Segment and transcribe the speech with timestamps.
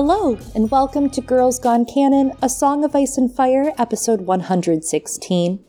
[0.00, 5.64] Hello, and welcome to Girls Gone Canon, A Song of Ice and Fire, episode 116,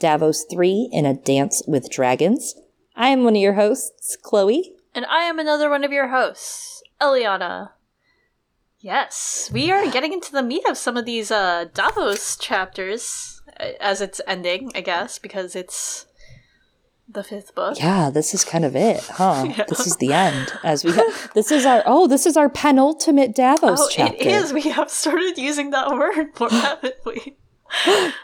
[0.00, 2.54] Davos 3 in a Dance with Dragons.
[2.96, 4.74] I am one of your hosts, Chloe.
[4.94, 7.72] And I am another one of your hosts, Eliana.
[8.78, 13.72] Yes, we are getting into the meat of some of these uh, Davos chapters uh,
[13.82, 16.06] as it's ending, I guess, because it's
[17.14, 17.78] the fifth book.
[17.78, 19.46] Yeah, this is kind of it, huh?
[19.56, 19.64] yeah.
[19.68, 20.52] This is the end.
[20.62, 24.16] As we ha- this is our oh, this is our penultimate Davos oh, chapter.
[24.16, 24.52] It is.
[24.52, 27.36] We have started using that word more, haven't we?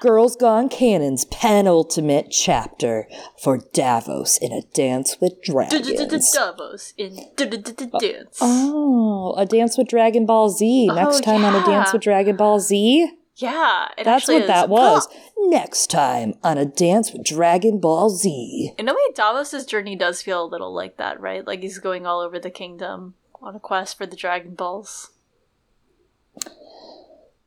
[0.00, 3.08] Girls Gone Canon's penultimate chapter
[3.42, 6.32] for Davos in a Dance with Dragons.
[6.32, 8.38] Davos in dance.
[8.40, 10.88] Oh, a Dance with Dragon Ball Z.
[10.90, 13.10] Oh, Next time on a Dance with Dragon Ball Z.
[13.40, 15.08] Yeah, that's what that was.
[15.38, 18.74] Next time on a Dance with Dragon Ball Z.
[18.76, 21.46] In a way, Davos's journey does feel a little like that, right?
[21.46, 25.12] Like he's going all over the kingdom on a quest for the Dragon Balls.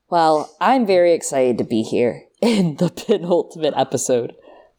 [0.09, 4.35] Well, I'm very excited to be here in the penultimate episode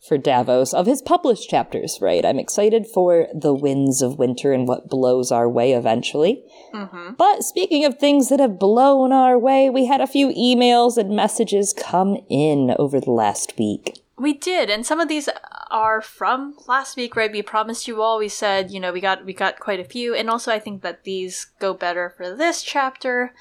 [0.07, 2.25] for Davos of his published chapters, right?
[2.25, 6.45] I'm excited for the winds of winter and what blows our way eventually.
[6.75, 7.15] Mm-hmm.
[7.17, 11.17] But speaking of things that have blown our way, we had a few emails and
[11.17, 13.99] messages come in over the last week.
[14.17, 15.29] We did, and some of these
[15.73, 17.33] are from last week, right?
[17.33, 18.19] We promised you all.
[18.19, 20.83] We said, you know, we got we got quite a few, and also I think
[20.83, 23.35] that these go better for this chapter,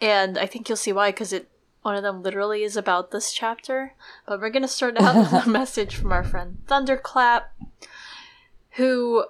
[0.00, 1.50] and I think you'll see why because it
[1.88, 3.94] one of them literally is about this chapter.
[4.26, 7.50] But we're gonna start out with a message from our friend Thunderclap,
[8.72, 9.24] who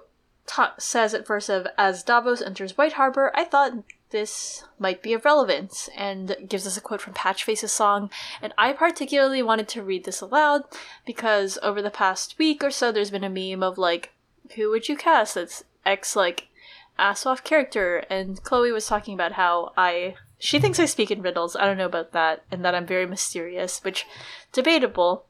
[0.45, 3.71] ta- says at first of as Davos enters White Harbor, I thought
[4.09, 8.09] this might be of relevance, and gives us a quote from Patchface's song.
[8.41, 10.65] And I particularly wanted to read this aloud
[11.05, 14.11] because over the past week or so, there's been a meme of like,
[14.57, 16.49] who would you cast that's X like
[16.97, 18.03] ass off character?
[18.09, 21.55] And Chloe was talking about how I she thinks I speak in riddles.
[21.55, 24.07] I don't know about that, and that I'm very mysterious, which
[24.53, 25.25] debatable.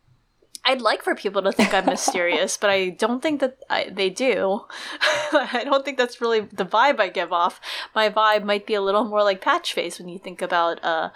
[0.63, 4.09] I'd like for people to think I'm mysterious, but I don't think that I, they
[4.09, 4.65] do.
[5.31, 7.59] I don't think that's really the vibe I give off.
[7.95, 11.09] My vibe might be a little more like Patchface when you think about uh,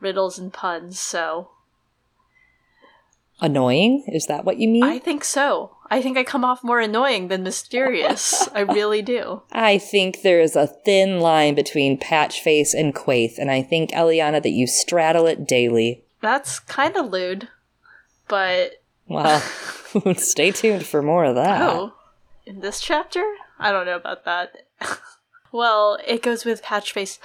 [0.00, 1.00] riddles and puns.
[1.00, 1.50] So
[3.40, 4.84] annoying is that what you mean?
[4.84, 5.76] I think so.
[5.90, 8.48] I think I come off more annoying than mysterious.
[8.54, 9.42] I really do.
[9.50, 13.90] I think there is a thin line between patch face and Quaithe, and I think,
[13.90, 16.04] Eliana, that you straddle it daily.
[16.20, 17.48] That's kind of lewd,
[18.28, 18.82] but.
[19.08, 19.40] Well,
[20.16, 21.60] stay tuned for more of that.
[21.60, 21.94] Oh,
[22.46, 23.24] in this chapter?
[23.58, 24.66] I don't know about that.
[25.50, 27.18] well, it goes with patch face.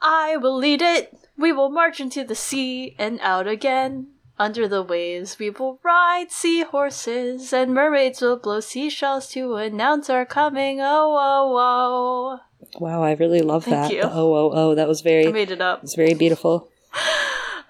[0.00, 1.16] I will lead it.
[1.36, 4.08] We will march into the sea and out again.
[4.38, 10.24] Under the waves we will ride seahorses, and mermaids will blow seashells to announce our
[10.24, 10.80] coming.
[10.80, 12.40] Oh, oh, oh.
[12.80, 13.92] Wow, I really love Thank that.
[13.92, 14.02] You.
[14.02, 14.74] oh, oh, oh.
[14.74, 15.26] That was very.
[15.26, 15.82] I made it up.
[15.82, 16.68] It's very beautiful.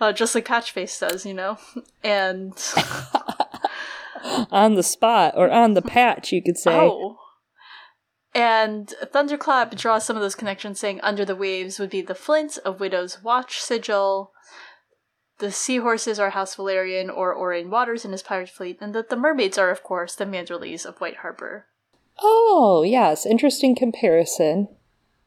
[0.00, 1.58] Uh, just like Patchface does, you know?
[2.02, 2.52] And.
[4.50, 6.74] on the spot, or on the patch, you could say.
[6.74, 7.18] Oh.
[8.34, 12.58] And Thunderclap draws some of those connections, saying under the waves would be the flint
[12.64, 14.32] of Widow's watch sigil,
[15.38, 19.16] the seahorses are House Velaryon or Aurane Waters in his pirate fleet, and that the
[19.16, 21.66] mermaids are, of course, the Manderleys of White Harbor.
[22.20, 24.68] Oh, yes, interesting comparison.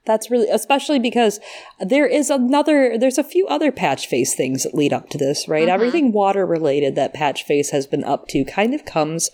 [0.06, 1.40] That's really, especially because
[1.80, 5.48] there is another, there's a few other patch face things that lead up to this,
[5.48, 5.64] right?
[5.64, 5.74] Mm-hmm.
[5.74, 9.32] Everything water related that patch face has been up to kind of comes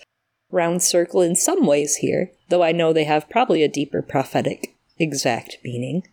[0.50, 4.74] round circle in some ways here, though I know they have probably a deeper prophetic
[4.98, 6.08] exact meaning.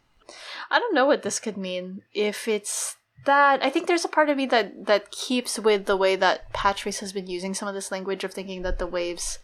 [0.70, 2.04] I don't know what this could mean.
[2.14, 2.98] If it's
[3.30, 6.52] that I think there's a part of me that that keeps with the way that
[6.52, 9.38] Patrice has been using some of this language of thinking that the waves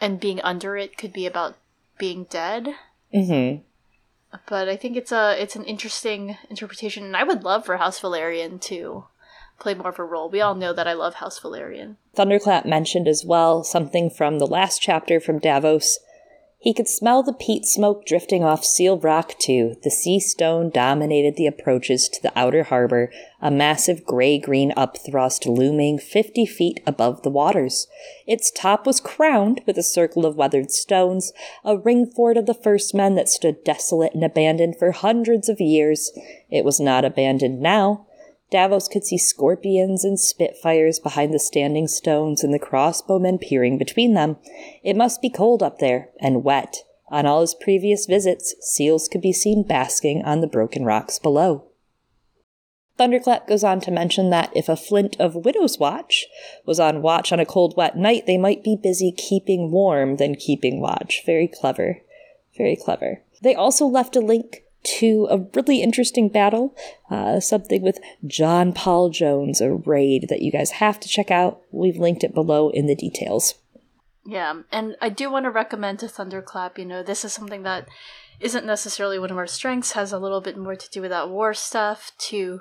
[0.00, 1.58] and being under it could be about
[1.98, 2.74] being dead.
[3.14, 3.60] Mm-hmm.
[4.48, 8.00] But I think it's a it's an interesting interpretation, and I would love for House
[8.00, 9.04] Velaryon to
[9.58, 10.30] play more of a role.
[10.30, 11.96] We all know that I love House Velaryon.
[12.14, 15.98] Thunderclap mentioned as well something from the last chapter from Davos
[16.60, 19.76] he could smell the peat smoke drifting off Seal Rock, too.
[19.84, 25.46] The sea stone dominated the approaches to the outer harbor, a massive gray green upthrust
[25.46, 27.86] looming 50 feet above the waters.
[28.26, 31.32] Its top was crowned with a circle of weathered stones,
[31.64, 35.60] a ring fort of the first men that stood desolate and abandoned for hundreds of
[35.60, 36.10] years.
[36.50, 38.07] It was not abandoned now.
[38.50, 44.14] Davos could see scorpions and spitfires behind the standing stones and the crossbowmen peering between
[44.14, 44.36] them.
[44.82, 46.84] It must be cold up there, and wet.
[47.10, 51.64] On all his previous visits, seals could be seen basking on the broken rocks below.
[52.96, 56.26] Thunderclap goes on to mention that if a flint of Widow's Watch
[56.66, 60.34] was on watch on a cold, wet night, they might be busy keeping warm than
[60.34, 61.22] keeping watch.
[61.24, 62.00] Very clever.
[62.56, 63.22] Very clever.
[63.40, 64.64] They also left a link
[64.98, 66.76] to a really interesting battle,
[67.10, 71.62] uh, something with John Paul Jones, a raid that you guys have to check out.
[71.70, 73.54] We've linked it below in the details.
[74.26, 76.78] Yeah, and I do want to recommend to Thunderclap.
[76.78, 77.88] You know, this is something that
[78.40, 81.30] isn't necessarily one of our strengths, has a little bit more to do with that
[81.30, 82.60] war stuff, to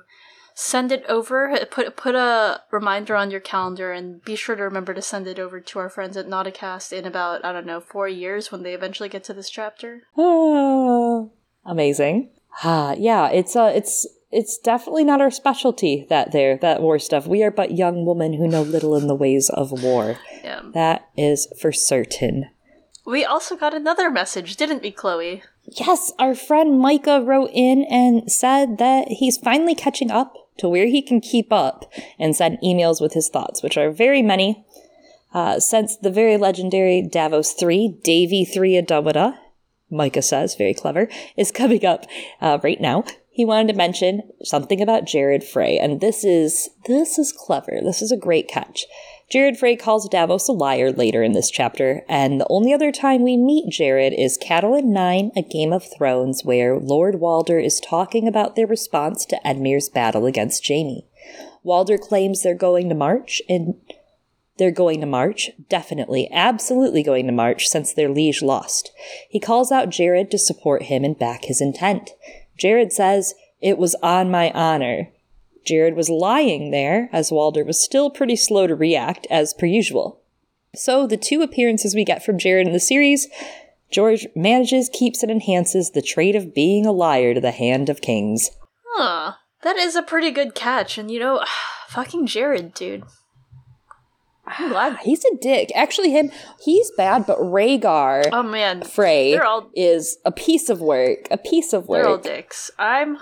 [0.55, 1.55] send it over.
[1.69, 5.37] Put put a reminder on your calendar and be sure to remember to send it
[5.37, 8.73] over to our friends at Nauticast in about I don't know four years when they
[8.73, 10.03] eventually get to this chapter.
[10.17, 11.31] Oh,
[11.67, 12.31] amazing.
[12.63, 17.27] Ah, yeah, it's uh, it's it's definitely not our specialty that there that war stuff.
[17.27, 20.17] We are but young women who know little in the ways of war.
[20.43, 20.61] Yeah.
[20.73, 22.49] That is for certain.
[23.05, 25.43] We also got another message, didn't we, Chloe?
[25.63, 30.87] Yes, our friend Micah wrote in and said that he's finally catching up to where
[30.87, 34.65] he can keep up and send emails with his thoughts, which are very many.
[35.33, 39.37] Uh, since the very legendary Davos 3, Davy 3 Adawada,
[39.89, 42.05] Micah says, very clever, is coming up
[42.41, 43.03] uh, right now.
[43.29, 47.79] He wanted to mention something about Jared Frey, and this is this is clever.
[47.83, 48.87] This is a great catch.
[49.29, 53.21] Jared Frey calls Davos a liar later in this chapter, and the only other time
[53.21, 58.27] we meet Jared is Catelyn 9, A Game of Thrones, where Lord Walder is talking
[58.27, 61.05] about their response to Edmure's battle against Jaime.
[61.61, 63.75] Walder claims they're going to march, and
[64.57, 68.91] they're going to march, definitely, absolutely going to march, since their liege lost.
[69.29, 72.11] He calls out Jared to support him and back his intent.
[72.57, 75.09] Jared says, It was on my honor.
[75.65, 80.21] Jared was lying there, as Walder was still pretty slow to react, as per usual.
[80.73, 83.27] So, the two appearances we get from Jared in the series,
[83.91, 88.01] George manages, keeps, and enhances the trait of being a liar to the hand of
[88.01, 88.51] kings.
[88.93, 89.33] Huh.
[89.63, 91.43] That is a pretty good catch, and you know,
[91.87, 93.03] fucking Jared, dude.
[94.47, 94.97] I'm glad.
[95.03, 95.71] He's a dick.
[95.75, 100.79] Actually, him, he's bad, but Rhaegar Oh man, Frey they're all is a piece of
[100.81, 101.27] work.
[101.29, 102.01] A piece of work.
[102.03, 102.71] they're all dicks.
[102.79, 103.17] I'm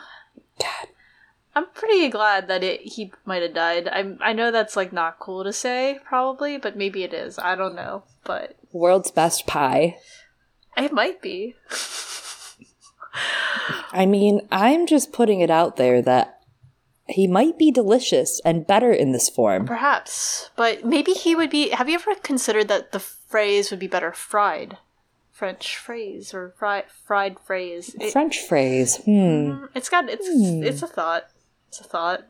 [1.56, 3.88] I'm pretty glad that it he might have died.
[3.88, 7.40] I I know that's like not cool to say, probably, but maybe it is.
[7.40, 9.98] I don't know, but World's best pie.
[10.78, 11.56] it might be.
[13.92, 16.35] I mean, I'm just putting it out there that
[17.08, 19.66] he might be delicious and better in this form.
[19.66, 21.70] Perhaps, but maybe he would be.
[21.70, 24.78] Have you ever considered that the phrase would be better fried?
[25.32, 27.96] French phrase or fried fried phrase.
[28.00, 28.98] It, French phrase.
[28.98, 29.66] Hmm.
[29.76, 31.30] it's got it's it's a thought.
[31.68, 32.24] It's a thought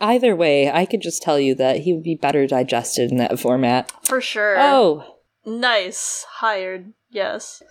[0.00, 3.38] Either way, I could just tell you that he would be better digested in that
[3.38, 3.92] format.
[4.04, 4.56] for sure.
[4.58, 6.92] Oh, nice hired.
[7.10, 7.62] Yes.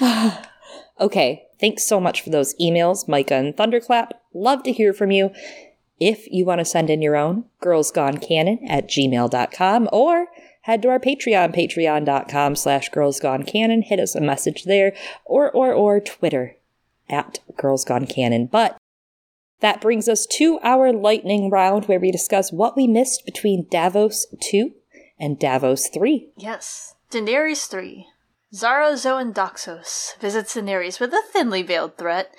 [1.00, 1.42] okay.
[1.60, 4.12] Thanks so much for those emails, Micah and Thunderclap.
[4.34, 5.30] Love to hear from you.
[6.00, 10.26] If you want to send in your own, girlsgonecanon at gmail.com or
[10.62, 13.84] head to our Patreon, patreon.com slash girlsgonecanon.
[13.84, 14.94] Hit us a message there
[15.24, 16.56] or, or, or Twitter
[17.08, 18.50] at girlsgonecanon.
[18.50, 18.76] But
[19.60, 24.26] that brings us to our lightning round where we discuss what we missed between Davos
[24.40, 24.72] 2
[25.18, 26.28] and Davos 3.
[26.36, 26.94] Yes.
[27.10, 28.06] Daenerys 3.
[28.52, 32.34] Xaro Xhoan Daxos visits Daenerys with a thinly veiled threat,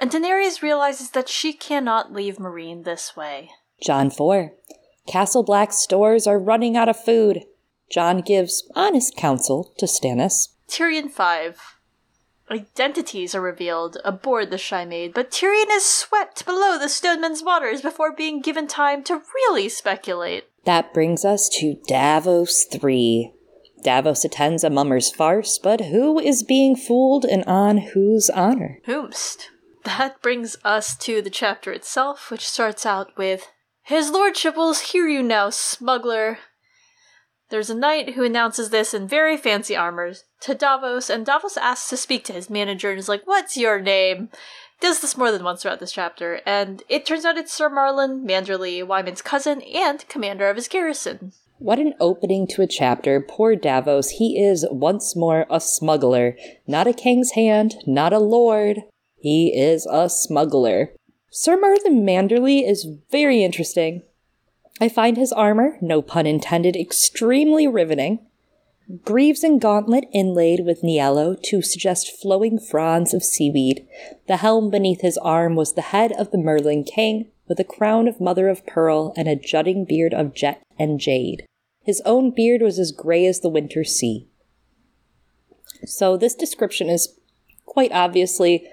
[0.00, 3.50] and Daenerys realizes that she cannot leave Meereen this way.
[3.82, 4.52] Jon 4.
[5.06, 7.44] Castle Black's stores are running out of food.
[7.90, 10.48] Jon gives honest counsel to Stannis.
[10.68, 11.60] Tyrion 5.
[12.50, 17.82] Identities are revealed aboard the Shy Maid, but Tyrion is swept below the Stoneman's waters
[17.82, 20.44] before being given time to really speculate.
[20.64, 23.32] That brings us to Davos 3.
[23.82, 28.80] Davos attends a mummer's farce, but who is being fooled and on whose honor?
[28.86, 29.48] Whomst.
[29.84, 33.48] That brings us to the chapter itself, which starts out with
[33.82, 36.38] His Lordship will hear you now, smuggler.
[37.48, 41.88] There's a knight who announces this in very fancy armor to Davos, and Davos asks
[41.90, 44.28] to speak to his manager and is like, What's your name?
[44.80, 48.24] Does this more than once throughout this chapter, and it turns out it's Sir Marlin
[48.24, 51.32] Manderly, Wyman's cousin and commander of his garrison.
[51.58, 53.20] What an opening to a chapter.
[53.20, 56.36] Poor Davos, he is once more a smuggler.
[56.66, 58.84] Not a king's hand, not a lord.
[59.20, 60.92] He is a smuggler.
[61.30, 64.02] Sir Marlon Manderly is very interesting.
[64.80, 68.20] I find his armor, no pun intended, extremely riveting.
[69.04, 73.86] Greaves and gauntlet inlaid with niello to suggest flowing fronds of seaweed.
[74.26, 78.08] The helm beneath his arm was the head of the merling king, with a crown
[78.08, 81.44] of mother of pearl and a jutting beard of jet and jade.
[81.84, 84.28] His own beard was as gray as the winter sea.
[85.84, 87.16] So this description is
[87.66, 88.68] quite obviously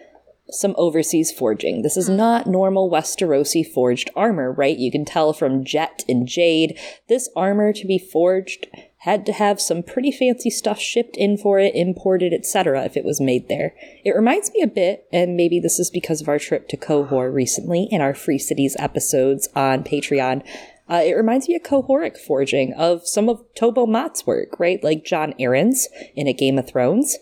[0.50, 1.82] some overseas forging.
[1.82, 4.78] This is not normal Westerosi forged armor, right?
[4.78, 6.80] You can tell from jet and jade.
[7.08, 8.68] This armor to be forged
[9.00, 13.06] had to have some pretty fancy stuff shipped in for it, imported, etc., if it
[13.06, 13.74] was made there.
[14.04, 17.34] It reminds me a bit, and maybe this is because of our trip to Qohor
[17.34, 20.44] recently in our Free Cities episodes on Patreon.
[20.90, 24.82] Uh, it reminds me of Qohoric forging, of some of Tobo Mott's work, right?
[24.84, 27.18] Like Jon Arryn's in A Game of Thrones.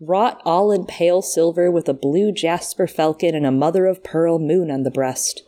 [0.00, 4.38] Wrought all in pale silver with a blue jasper falcon and a mother of pearl
[4.38, 5.42] moon on the breast.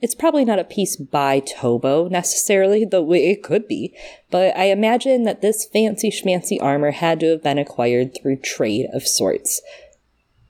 [0.00, 3.94] It's probably not a piece by Tobo necessarily, though it could be,
[4.30, 8.86] but I imagine that this fancy schmancy armor had to have been acquired through trade
[8.94, 9.60] of sorts.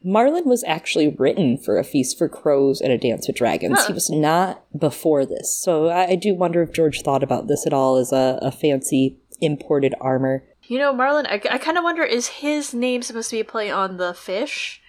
[0.03, 3.81] Marlin was actually written for A Feast for Crows and A Dance with Dragons.
[3.81, 3.89] Huh.
[3.89, 5.55] He was not before this.
[5.55, 9.19] So I, do wonder if George thought about this at all as a, a fancy
[9.41, 10.45] imported armor.
[10.71, 13.45] You know, Marlin, I, I kind of wonder is his name supposed to be a
[13.45, 14.81] play on the fish?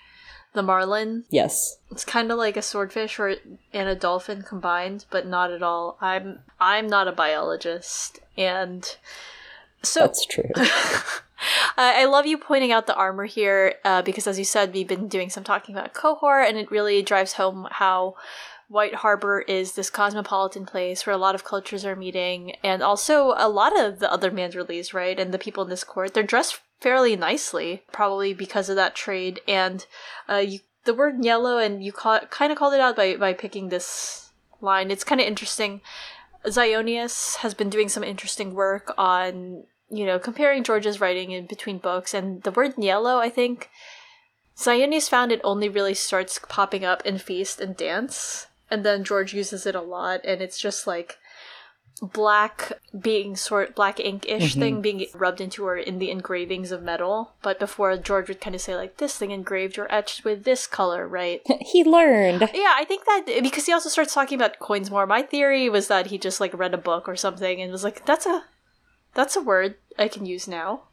[0.53, 1.23] The marlin?
[1.31, 1.77] Yes.
[1.89, 3.37] It's kind of like a swordfish or
[3.73, 5.97] and a dolphin combined, but not at all.
[5.99, 8.95] I'm I'm not a biologist, and
[9.81, 10.51] so that's true.
[11.77, 15.07] I love you pointing out the armor here uh, because, as you said, we've been
[15.07, 18.15] doing some talking about Qohor, and it really drives home how
[18.71, 23.33] White Harbor is this cosmopolitan place where a lot of cultures are meeting, and also
[23.35, 25.19] a lot of the other Manderleys, right?
[25.19, 29.41] And the people in this court, they're dressed fairly nicely, probably because of that trade.
[29.45, 29.85] And
[30.29, 33.67] uh, you, the word niello, and you kind of called it out by, by picking
[33.67, 34.89] this line.
[34.89, 35.81] It's kind of interesting.
[36.45, 41.77] Zionius has been doing some interesting work on, you know, comparing George's writing in between
[41.77, 43.69] books, and the word niello, I think.
[44.55, 49.33] Xionius found it only really starts popping up in Feast and Dance, and then George
[49.33, 51.19] uses it a lot, and it's just like
[52.01, 54.59] black being sort black ink-ish mm-hmm.
[54.59, 57.33] thing being rubbed into her in the engravings of metal.
[57.43, 60.65] But before george would kind of say like this thing engraved or etched with this
[60.65, 61.41] color right?
[61.61, 62.41] He learned.
[62.53, 65.05] Yeah i think that because he also starts talking about coins more.
[65.05, 68.03] My theory was that he just like read a book or something and was like
[68.05, 68.45] that's a
[69.13, 70.83] that's a word i can use now.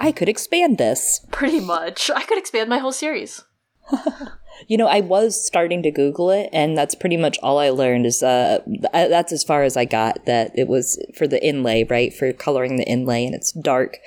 [0.00, 1.24] I could expand this.
[1.30, 2.10] Pretty much.
[2.10, 3.44] I could expand my whole series
[4.68, 8.06] You know, I was starting to Google it, and that's pretty much all I learned.
[8.06, 8.60] Is uh,
[8.92, 10.24] that's as far as I got.
[10.26, 12.12] That it was for the inlay, right?
[12.14, 13.98] For coloring the inlay, and it's dark.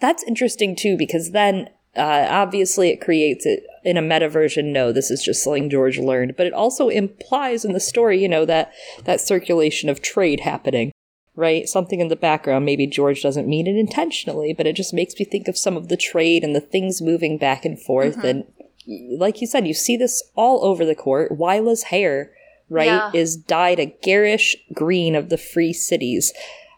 [0.00, 4.72] That's interesting too, because then uh, obviously it creates it in a meta version.
[4.72, 8.28] No, this is just something George learned, but it also implies in the story, you
[8.28, 8.72] know, that
[9.04, 10.92] that circulation of trade happening
[11.38, 11.68] right?
[11.68, 12.64] Something in the background.
[12.64, 15.88] Maybe George doesn't mean it intentionally, but it just makes me think of some of
[15.88, 18.26] the trade and the things moving back and forth mm-hmm.
[18.26, 18.44] and
[18.86, 21.32] like you said, you see this all over the court.
[21.32, 22.32] Wylla's hair,
[22.68, 23.10] right, yeah.
[23.12, 26.32] is dyed a garish green of the free cities.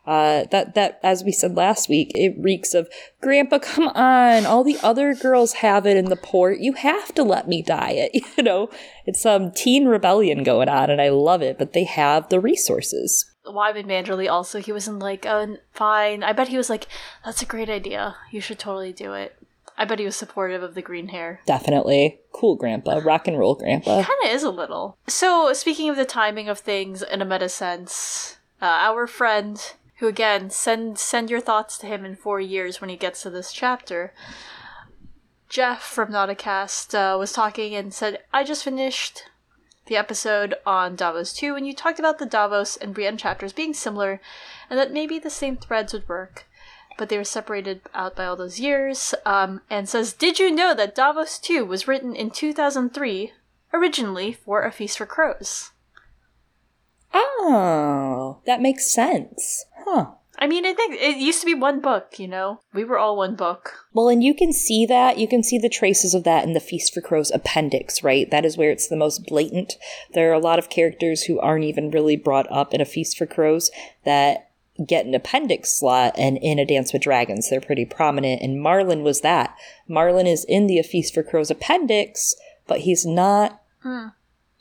[0.07, 2.89] Uh, that that as we said last week, it reeks of
[3.21, 3.59] Grandpa.
[3.59, 6.61] Come on, all the other girls have it in the port.
[6.61, 8.25] You have to let me dye it.
[8.39, 8.71] You know,
[9.05, 11.59] it's some um, teen rebellion going on, and I love it.
[11.59, 13.27] But they have the resources.
[13.45, 16.23] Wyman Manderley also, he wasn't like, oh, fine.
[16.23, 16.87] I bet he was like,
[17.25, 18.17] that's a great idea.
[18.31, 19.37] You should totally do it.
[19.81, 21.41] I bet he was supportive of the green hair.
[21.47, 22.19] Definitely.
[22.33, 23.01] Cool grandpa.
[23.03, 24.03] Rock and roll grandpa.
[24.03, 24.99] Kind of is a little.
[25.07, 29.61] So, speaking of the timing of things in a meta sense, uh, our friend,
[29.99, 33.31] who again, send send your thoughts to him in four years when he gets to
[33.31, 34.13] this chapter.
[35.49, 39.23] Jeff from Nauticast uh, was talking and said, I just finished
[39.87, 43.73] the episode on Davos 2, and you talked about the Davos and Brienne chapters being
[43.73, 44.21] similar,
[44.69, 46.48] and that maybe the same threads would work
[46.99, 49.15] but they were separated out by all those years.
[49.25, 53.33] Um, and says, Did you know that Davos 2 was written in 2003,
[53.73, 55.71] originally for A Feast for Crows?
[57.15, 59.65] Oh, that makes sense.
[59.85, 60.09] Huh.
[60.41, 62.61] I mean, I think it used to be one book, you know?
[62.73, 63.73] We were all one book.
[63.93, 65.19] Well, and you can see that.
[65.19, 68.31] You can see the traces of that in the Feast for Crows appendix, right?
[68.31, 69.75] That is where it's the most blatant.
[70.15, 73.19] There are a lot of characters who aren't even really brought up in a Feast
[73.19, 73.73] for Crows
[74.05, 74.48] that
[74.87, 77.49] get an appendix slot and in A Dance with Dragons.
[77.49, 79.57] They're pretty prominent, and Marlin was that.
[79.89, 82.35] Marlin is in the A Feast for Crows appendix,
[82.67, 83.63] but he's not.
[83.83, 84.09] Hmm.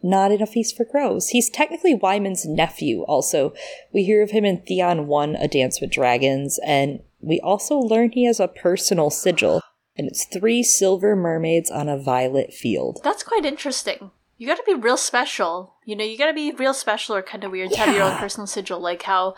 [0.04, 1.30] Not in A Feast for Crows.
[1.30, 3.54] He's technically Wyman's nephew, also.
[3.92, 8.12] We hear of him in Theon 1 A Dance with Dragons, and we also learn
[8.12, 9.62] he has a personal sigil,
[9.98, 13.00] and it's three silver mermaids on a violet field.
[13.04, 14.12] That's quite interesting.
[14.38, 15.74] You gotta be real special.
[15.84, 17.86] You know, you gotta be real special or kind of weird to yeah.
[17.86, 19.36] have your own personal sigil, like how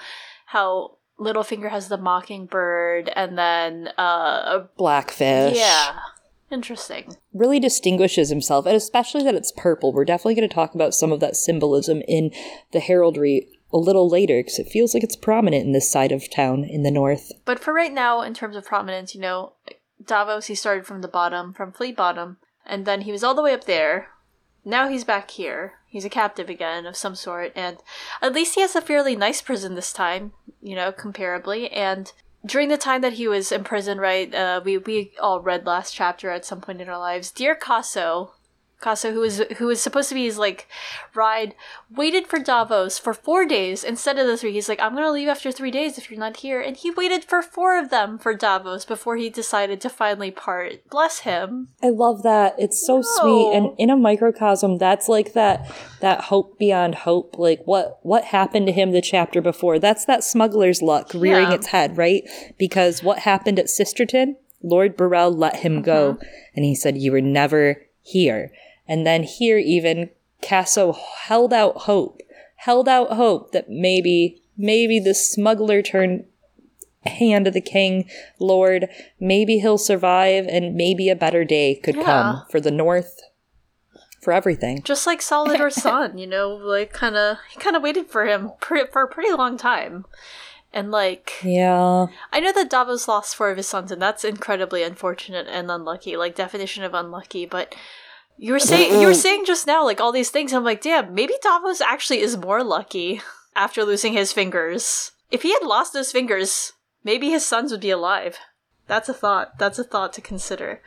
[0.50, 4.02] how Littlefinger has the mockingbird and then uh,
[4.62, 5.56] a blackfish.
[5.56, 6.00] Yeah.
[6.52, 7.16] Interesting.
[7.32, 9.94] Really distinguishes himself, and especially that it's purple.
[9.94, 12.32] We're definitely going to talk about some of that symbolism in
[12.72, 16.28] the heraldry a little later because it feels like it's prominent in this side of
[16.32, 17.32] town in the north.
[17.46, 19.54] But for right now, in terms of prominence, you know,
[20.04, 23.44] Davos, he started from the bottom, from Flea Bottom, and then he was all the
[23.44, 24.08] way up there.
[24.66, 27.78] Now he's back here he's a captive again of some sort, and
[28.22, 30.32] at least he has a fairly nice prison this time,
[30.62, 31.70] you know, comparably.
[31.76, 32.12] And
[32.46, 34.34] during the time that he was in prison, right?
[34.34, 37.32] Uh, we we all read last chapter at some point in our lives.
[37.32, 38.32] Dear Casso,
[38.82, 40.68] Casso, who was who was supposed to be his like
[41.14, 41.54] ride,
[41.94, 44.54] waited for Davos for four days instead of the three.
[44.54, 47.26] He's like, I'm gonna leave after three days if you're not here, and he waited
[47.26, 50.88] for four of them for Davos before he decided to finally part.
[50.90, 51.70] Bless him.
[51.84, 52.56] I love that.
[52.58, 55.70] It's so sweet, and in a microcosm, that's like that
[56.00, 57.38] that hope beyond hope.
[57.38, 59.78] Like what what happened to him the chapter before?
[59.80, 61.56] That's that smuggler's luck rearing Yeah.
[61.56, 62.24] its head, right?
[62.58, 64.38] Because what happened at Sisterton?
[64.62, 66.24] Lord Borrell let him go, mm-hmm.
[66.56, 68.52] and he said, "You were never here."
[68.90, 70.10] And then here, even
[70.42, 72.22] Casso held out hope,
[72.58, 76.26] held out hope that maybe maybe the smuggler turned
[77.06, 82.04] hand of the king, Lord, maybe he'll survive and maybe a better day could Yeah.
[82.04, 83.22] come for the North,
[84.22, 84.82] for everything.
[84.84, 88.52] Just like Solidor's son, you know, like kind of he kind of waited for him
[88.60, 90.06] pre- for a pretty long time,
[90.74, 92.08] and like Yeah.
[92.34, 96.18] I know that Davos lost four of his sons, and that's incredibly unfortunate and unlucky,
[96.18, 97.46] like definition of unlucky.
[97.46, 97.74] But
[98.40, 100.54] you were saying you were saying just now, like all these things.
[100.54, 103.22] I'm like, damn, maybe Davos actually is more lucky
[103.56, 105.12] after losing his fingers.
[105.30, 106.72] If he had lost those fingers,
[107.04, 108.38] maybe his sons would be alive.
[108.88, 109.60] That's a thought.
[109.60, 110.82] That's a thought to consider.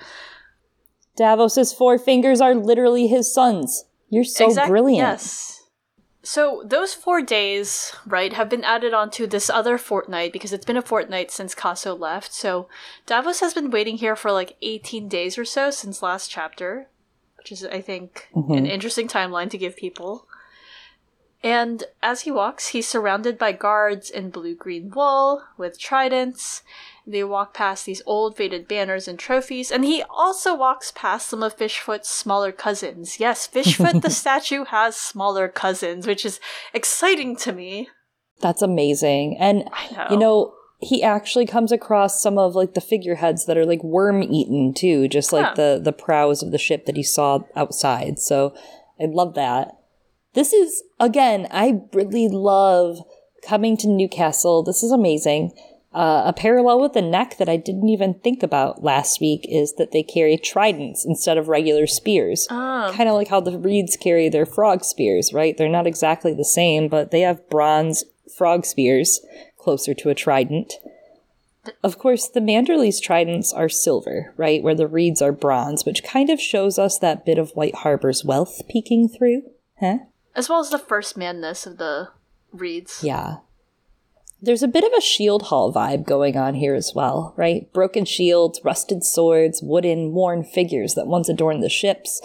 [1.14, 3.84] Davos's four fingers are literally his sons.
[4.08, 5.06] You're so brilliant.
[5.06, 5.60] Yes.
[6.24, 10.76] So those four days, right, have been added onto this other fortnight because it's been
[10.76, 12.32] a fortnight since Casso left.
[12.32, 12.68] So
[13.06, 16.88] Davos has been waiting here for like 18 days or so since last chapter,
[17.42, 18.66] which is, I think, an mm-hmm.
[18.66, 20.28] interesting timeline to give people.
[21.42, 26.62] And as he walks, he's surrounded by guards in blue green wool with tridents.
[27.04, 31.42] They walk past these old faded banners and trophies, and he also walks past some
[31.42, 33.18] of Fishfoot's smaller cousins.
[33.18, 36.38] Yes, Fishfoot the statue has smaller cousins, which is
[36.72, 37.88] exciting to me.
[38.40, 39.36] That's amazing.
[39.40, 40.06] And know.
[40.10, 44.22] you know, he actually comes across some of like the figureheads that are like worm
[44.22, 45.54] eaten too, just like Huh.
[45.54, 48.18] the the prows of the ship that he saw outside.
[48.18, 48.54] So
[49.00, 49.76] I love that.
[50.34, 52.98] This is again, I really love
[53.46, 54.62] coming to Newcastle.
[54.62, 55.52] This is amazing.
[55.94, 59.74] Uh, a parallel with the neck that I didn't even think about last week is
[59.74, 62.46] that they carry tridents instead of regular spears.
[62.94, 65.54] Kind of like how the reeds carry their frog spears, right?
[65.54, 68.04] They're not exactly the same, but they have bronze
[68.38, 69.20] frog spears
[69.62, 70.74] closer to a trident.
[71.82, 74.62] Of course, the Manderley's tridents are silver, right?
[74.62, 78.24] Where the reeds are bronze, which kind of shows us that bit of White Harbor's
[78.24, 79.42] wealth peeking through.
[79.78, 79.98] Huh?
[80.34, 82.08] As well as the first manness of the
[82.52, 83.04] reeds.
[83.04, 83.36] Yeah.
[84.40, 87.72] There's a bit of a shield hall vibe going on here as well, right?
[87.72, 92.20] Broken shields, rusted swords, wooden, worn figures that once adorned the ships.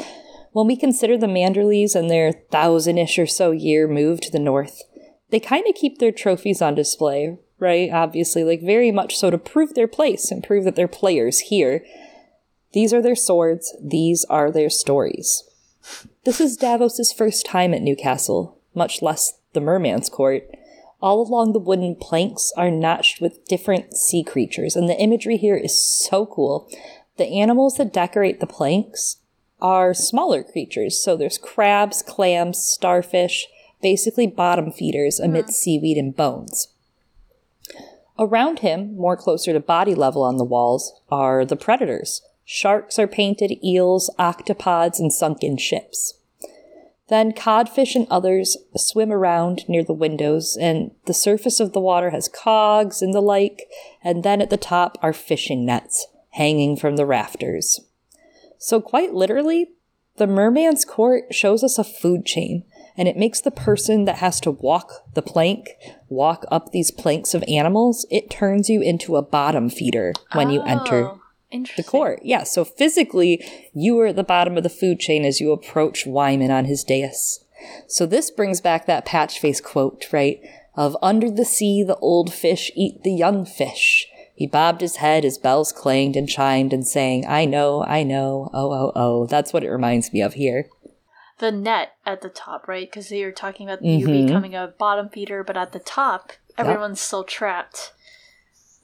[0.51, 4.81] When we consider the Manderleys and their thousand-ish or so year move to the north,
[5.29, 7.89] they kind of keep their trophies on display, right?
[7.91, 11.83] Obviously, like very much so to prove their place and prove that they're players here.
[12.73, 15.43] These are their swords, these are their stories.
[16.25, 20.49] This is Davos's first time at Newcastle, much less the Merman's Court.
[21.01, 25.55] All along the wooden planks are notched with different sea creatures, and the imagery here
[25.55, 26.69] is so cool.
[27.17, 29.17] The animals that decorate the planks
[29.61, 33.47] are smaller creatures, so there's crabs, clams, starfish,
[33.81, 35.63] basically bottom feeders amidst uh-huh.
[35.63, 36.69] seaweed and bones.
[38.19, 42.21] Around him, more closer to body level on the walls, are the predators.
[42.45, 46.15] Sharks are painted, eels, octopods, and sunken ships.
[47.09, 52.09] Then codfish and others swim around near the windows, and the surface of the water
[52.09, 53.69] has cogs and the like,
[54.03, 57.79] and then at the top are fishing nets hanging from the rafters.
[58.57, 59.69] So, quite literally,
[60.17, 62.63] the merman's court shows us a food chain,
[62.97, 65.69] and it makes the person that has to walk the plank
[66.09, 68.05] walk up these planks of animals.
[68.09, 71.21] It turns you into a bottom feeder when you enter Oh,
[71.77, 72.19] the court.
[72.23, 76.05] Yeah, so physically, you are at the bottom of the food chain as you approach
[76.05, 77.43] Wyman on his dais.
[77.87, 80.39] So this brings back that patch face quote, right?
[80.75, 84.07] Of under the sea, the old fish eat the young fish.
[84.35, 88.51] He bobbed his head as bells clanged and chimed and sang, I know, I know,
[88.53, 89.25] oh, oh, oh.
[89.25, 90.69] That's what it reminds me of here.
[91.39, 92.89] The net at the top, right?
[92.89, 94.25] Because you're talking about you Mm-hmm.
[94.27, 97.93] becoming a bottom feeder, but at the top, everyone's still trapped.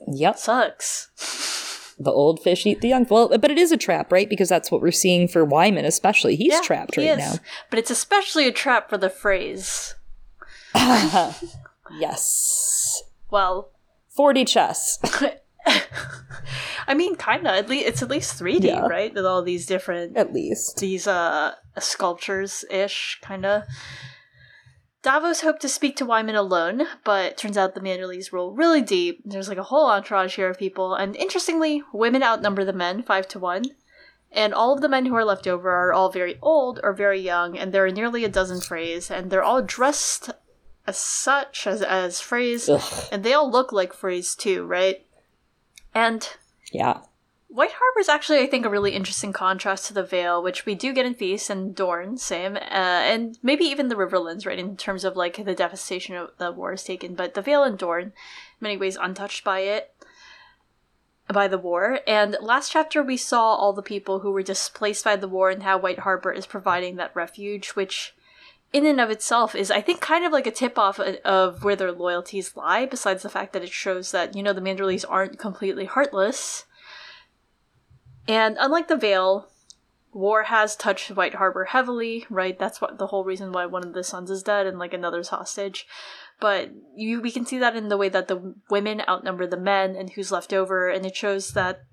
[0.08, 0.38] Yep.
[0.38, 1.10] Sucks.
[2.00, 3.06] The old fish eat the young.
[3.08, 4.28] Well, but it is a trap, right?
[4.28, 6.36] Because that's what we're seeing for Wyman, especially.
[6.36, 7.20] He's Yeah, trapped he right is.
[7.20, 7.34] now.
[7.70, 9.94] But it's especially a trap for the Freys.
[12.00, 13.04] Yes.
[13.30, 13.70] Well,
[14.10, 15.00] 40 chess.
[16.88, 17.54] I mean, kind of.
[17.56, 18.82] At least it's at least 3D, Yeah.
[18.88, 19.14] right?
[19.14, 20.78] With all these different At least.
[20.78, 23.64] these uh sculptures ish kind of.
[25.02, 29.22] Davos hoped to speak to Wyman alone, but turns out the Manderleys roll really deep.
[29.26, 33.28] There's like a whole entourage here of people, and interestingly, women outnumber the men five
[33.30, 33.66] to one.
[34.32, 37.20] And all of the men who are left over are all very old or very
[37.20, 40.32] young, and there are nearly a dozen Freys, and they're all dressed
[40.88, 43.10] as such as as Freys, Ugh.
[43.12, 45.06] and they all look like Freys too, right?
[45.94, 46.28] And
[46.72, 47.02] Yeah.
[47.54, 50.74] White Harbor is actually, I think, a really interesting contrast to the Vale, which we
[50.74, 54.76] do get in Feast and Dorne, same, uh, and maybe even the Riverlands, right, in
[54.76, 57.14] terms of like the devastation of the war is taken.
[57.14, 58.12] But the Vale and Dorne, in
[58.60, 59.94] many ways, untouched by it,
[61.32, 62.00] by the war.
[62.08, 65.62] And last chapter, we saw all the people who were displaced by the war and
[65.62, 68.16] how White Harbor is providing that refuge, which
[68.74, 71.76] in and of itself is, I think, kind of like a tip off of where
[71.76, 75.38] their loyalties lie, besides the fact that it shows that, you know, the Manderleys aren't
[75.38, 76.66] completely heartless.
[78.28, 79.48] And unlike the Vale
[80.12, 82.58] war has touched White Harbor heavily, right?
[82.58, 85.30] That's what the whole reason why one of the sons is dead and like another's
[85.30, 85.88] hostage.
[86.40, 89.96] But you we can see that in the way that the women outnumber the men
[89.96, 91.84] and who's left over, and it shows that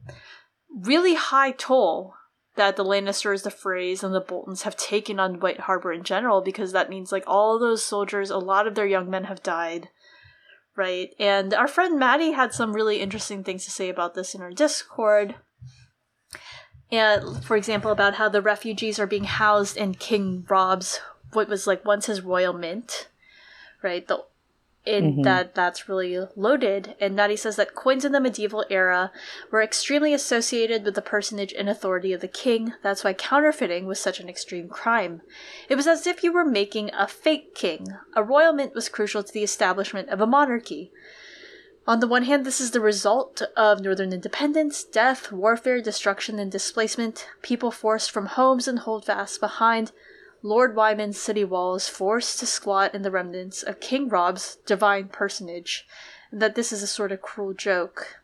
[0.71, 2.15] really high toll
[2.61, 6.43] that the Lannisters, the Freys, and the Boltons have taken on White Harbor in general,
[6.43, 9.89] because that means like all those soldiers, a lot of their young men have died.
[10.77, 11.15] Right?
[11.19, 14.51] And our friend Maddie had some really interesting things to say about this in our
[14.51, 15.37] Discord.
[16.93, 21.01] And for example, about how the refugees are being housed in King Robb's
[21.33, 23.09] what was like once his royal mint,
[23.83, 24.07] right?
[24.07, 24.25] The
[24.87, 25.25] in Mhm.
[25.25, 26.95] that that's really loaded.
[27.01, 29.13] And Maddie says that coins in the medieval era
[29.51, 32.73] were extremely associated with the personage and authority of the king.
[32.83, 35.21] That's why counterfeiting was such an extreme crime.
[35.69, 37.89] It was as if you were making a fake king.
[38.17, 40.91] A royal mint was crucial to the establishment of a monarchy.
[41.87, 46.51] On the one hand, this is the result of northern independence, death, warfare, destruction, and
[46.53, 49.93] displacement, people forced from homes and holdfasts behind
[50.43, 55.87] Lord Wyman's city walls, forced to squat in the remnants of King Robb's divine personage,
[56.31, 58.21] and that this is a sort of cruel joke.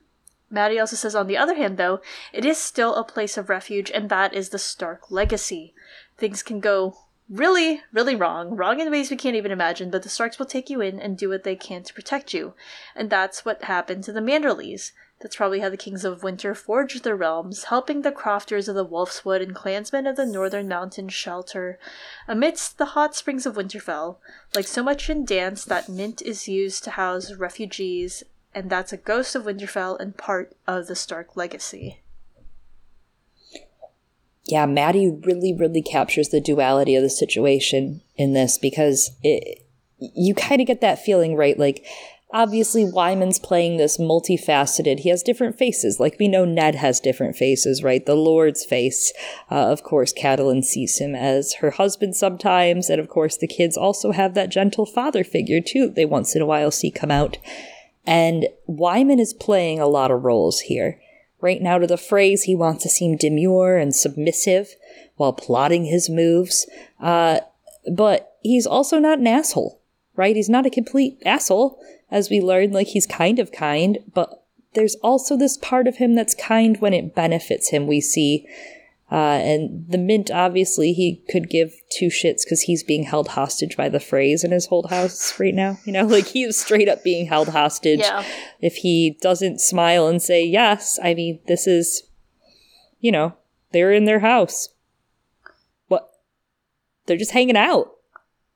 [0.48, 2.00] Maddie also says, on the other hand, though,
[2.32, 5.74] it is still a place of refuge, and that is the Stark legacy.
[6.16, 6.96] Things can go
[7.28, 10.70] really, really wrong, wrong in ways we can't even imagine, but the Starks will take
[10.70, 12.54] you in and do what they can to protect you.
[12.94, 14.92] And that's what happened to the Manderleys.
[15.20, 18.86] That's probably how the Kings of Winter forged their realms, helping the crofters of the
[18.86, 21.78] Wolfswood and clansmen of the Northern Mountains shelter
[22.28, 24.16] amidst the hot springs of Winterfell.
[24.54, 28.24] Like so much in dance, that mint is used to house refugees,
[28.54, 32.02] and that's a ghost of Winterfell and part of the Stark legacy.
[34.46, 39.66] yeah, Maddie really, really captures the duality of the situation in this because it,
[39.98, 41.58] you kind of get that feeling, right?
[41.58, 41.84] Like,
[42.32, 45.00] obviously, Wyman's playing this multifaceted.
[45.00, 46.00] He has different faces.
[46.00, 48.04] Like, we know Ned has different faces, right?
[48.04, 49.12] The Lord's face.
[49.50, 52.90] Uh, of course, Catelyn sees him as her husband sometimes.
[52.90, 56.42] And of course, the kids also have that gentle father figure, too, they once in
[56.42, 57.38] a while see come out.
[58.06, 61.00] And Wyman is playing a lot of roles here.
[61.40, 64.74] Right now, to the Freys, he wants to seem demure and submissive
[65.16, 66.68] while plotting his moves.
[67.00, 67.40] Uh,
[67.92, 69.80] but he's also not an asshole,
[70.16, 70.36] right?
[70.36, 72.72] He's not a complete asshole, as we learned.
[72.72, 76.94] Like, he's kind of kind, but there's also this part of him that's kind when
[76.94, 78.46] it benefits him, we see.
[79.10, 83.76] Uh, and the Mint, obviously, he could give two shits because he's being held hostage
[83.76, 85.78] by the Freys in his whole house right now.
[85.84, 88.00] You know, like he is straight up being held hostage.
[88.00, 88.24] Yeah.
[88.60, 92.02] If he doesn't smile and say yes, I mean, this is,
[93.00, 93.34] you know,
[93.72, 94.70] they're in their house.
[95.86, 96.10] What?
[97.06, 97.92] They're just hanging out.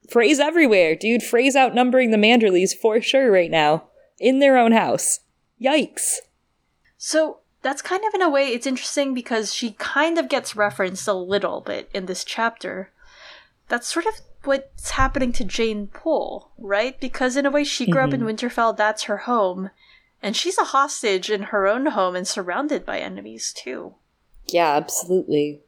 [0.08, 1.22] Freys everywhere, dude.
[1.22, 3.84] Freys outnumbering the Manderleys for sure right now.
[4.18, 5.20] In their own house.
[5.60, 6.16] Yikes.
[6.98, 11.06] So that's kind of in a way it's interesting because she kind of gets referenced
[11.06, 12.90] a little bit in this chapter.
[13.68, 16.98] That's sort of what's happening to Jeyne Poole, right?
[17.00, 19.70] Because in a way she grew up in Winterfell, that's her home,
[20.22, 23.94] and she's a hostage in her own home and surrounded by enemies too.
[24.46, 25.60] Yeah, absolutely.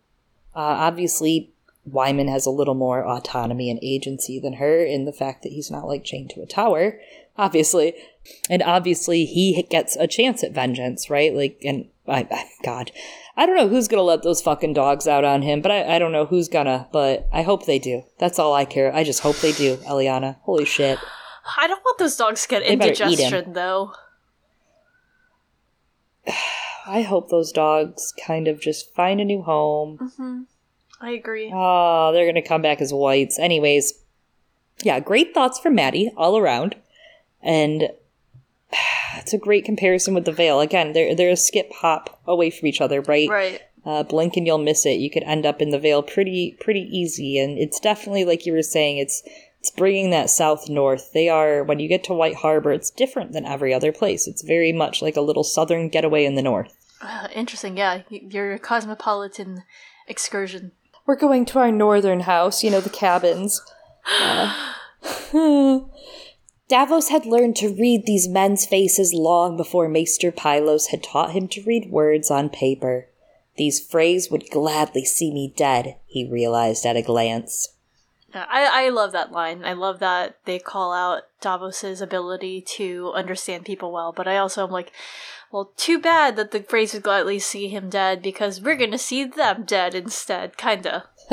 [0.54, 1.52] Uh, obviously,
[1.84, 5.70] Wyman has a little more autonomy and agency than her in the fact that he's
[5.70, 7.00] not like chained to a tower,
[7.36, 7.94] obviously.
[8.48, 11.34] And obviously, he gets a chance at vengeance, right?
[11.34, 12.92] Like, and I, I God,
[13.36, 15.98] I don't know who's gonna let those fucking dogs out on him, but I, I
[15.98, 18.04] don't know who's gonna, but I hope they do.
[18.18, 18.94] That's all I care.
[18.94, 20.36] I just hope they do, Eliana.
[20.42, 20.98] Holy shit.
[21.58, 23.08] I don't want those dogs to get They better eat him.
[23.08, 23.92] indigestion though.
[26.86, 29.98] I hope those dogs kind of just find a new home.
[29.98, 30.40] Mm-hmm.
[31.02, 31.50] I agree.
[31.52, 33.38] Oh, they're gonna come back as whites.
[33.38, 33.92] Anyways,
[34.82, 36.76] yeah, great thoughts from Maddie all around,
[37.42, 37.90] and
[39.16, 40.60] it's a great comparison with the Vale.
[40.60, 43.28] Again, they're they're a skip hop away from each other, right?
[43.28, 43.60] Right.
[43.84, 45.00] Uh, blink and you'll miss it.
[45.00, 48.52] You could end up in the Vale pretty pretty easy, and it's definitely like you
[48.52, 48.98] were saying.
[48.98, 49.22] It's
[49.58, 51.12] It's bringing that south north.
[51.12, 54.26] They are, when you get to White Harbor, it's different than every other place.
[54.26, 56.76] It's very much like a little southern getaway in the north.
[57.00, 58.02] Uh, interesting, yeah.
[58.08, 59.62] Your cosmopolitan
[60.08, 60.72] excursion.
[61.06, 63.60] We're going to our northern house, you know, the cabins.
[64.20, 64.72] Uh,
[66.68, 71.48] Davos had learned to read these men's faces long before Maester Pylos had taught him
[71.48, 73.08] to read words on paper.
[73.56, 77.74] These Freys would gladly see me dead, he realized at a glance.
[78.34, 79.64] I, I love that line.
[79.64, 84.64] I love that they call out Davos's ability to understand people well, but I also
[84.64, 84.92] am like,
[85.52, 89.24] well, too bad that the Freys would gladly see him dead because we're gonna see
[89.24, 91.04] them dead instead, kinda.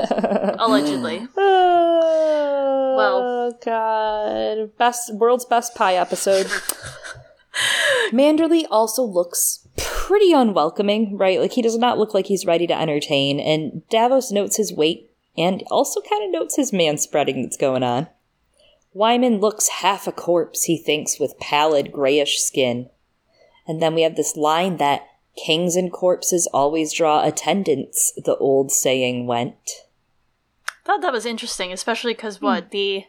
[0.60, 1.28] Allegedly.
[1.38, 3.40] Oh, Well.
[3.66, 4.78] God.
[4.78, 6.48] Best world's best pie episode.
[8.12, 11.40] Manderley also looks pretty unwelcoming, right?
[11.40, 15.12] Like he does not look like he's ready to entertain, and Davos notes his weight
[15.38, 18.08] and also kind of notes his man spreading that's going on.
[18.94, 22.90] Wyman looks half a corpse, he thinks, with pallid grayish skin.
[23.70, 28.72] And then we have this line that kings and corpses always draw attendants, the old
[28.72, 29.86] saying went.
[30.86, 33.04] thought that was interesting, especially because what the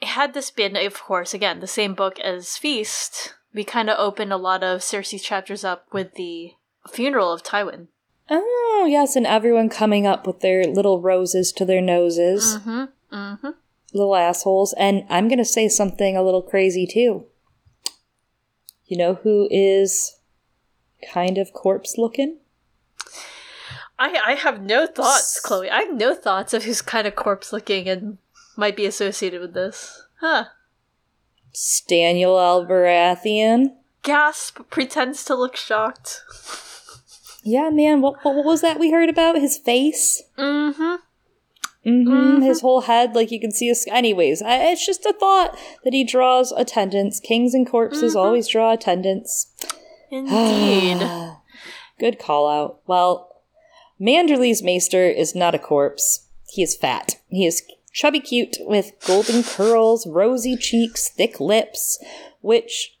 [0.00, 4.32] had this been, of course, again the same book as Feast, we kind of opened
[4.32, 6.52] a lot of Cersei's chapters up with the
[6.90, 7.88] funeral of Tywin.
[8.30, 12.56] Oh, yes, and everyone coming up with their little roses to their noses.
[12.58, 13.14] Mm-hmm.
[13.14, 13.50] Mm-hmm.
[13.92, 14.72] Little assholes.
[14.78, 17.26] And I'm going to say something a little crazy, too.
[18.90, 20.16] You know who is
[21.14, 22.38] kind of corpse looking?
[24.00, 25.70] I I have no thoughts, Chloe.
[25.70, 28.18] I have no thoughts of who's kind of corpse looking and
[28.56, 30.02] might be associated with this.
[30.18, 30.46] Huh.
[31.54, 33.76] Staniel Albaratheon.
[34.02, 36.24] Gasp pretends to look shocked.
[37.44, 39.36] Yeah, man, what, what was that we heard about?
[39.38, 40.20] His face?
[40.36, 40.96] Mm-hmm.
[41.86, 42.12] Mm-hmm.
[42.12, 42.42] Mm-hmm.
[42.42, 43.86] His whole head, like you can see his.
[43.90, 47.20] Anyways, I, it's just a thought that he draws attendance.
[47.20, 49.52] Kings and corpses always draw attendance.
[50.10, 51.00] Indeed.
[51.98, 52.80] Good call out.
[52.86, 53.30] Well,
[54.00, 56.26] Manderley's maester is not a corpse.
[56.48, 57.16] He is fat.
[57.28, 57.62] He is
[57.92, 62.02] chubby cute with golden curls, rosy cheeks, thick lips,
[62.40, 62.98] which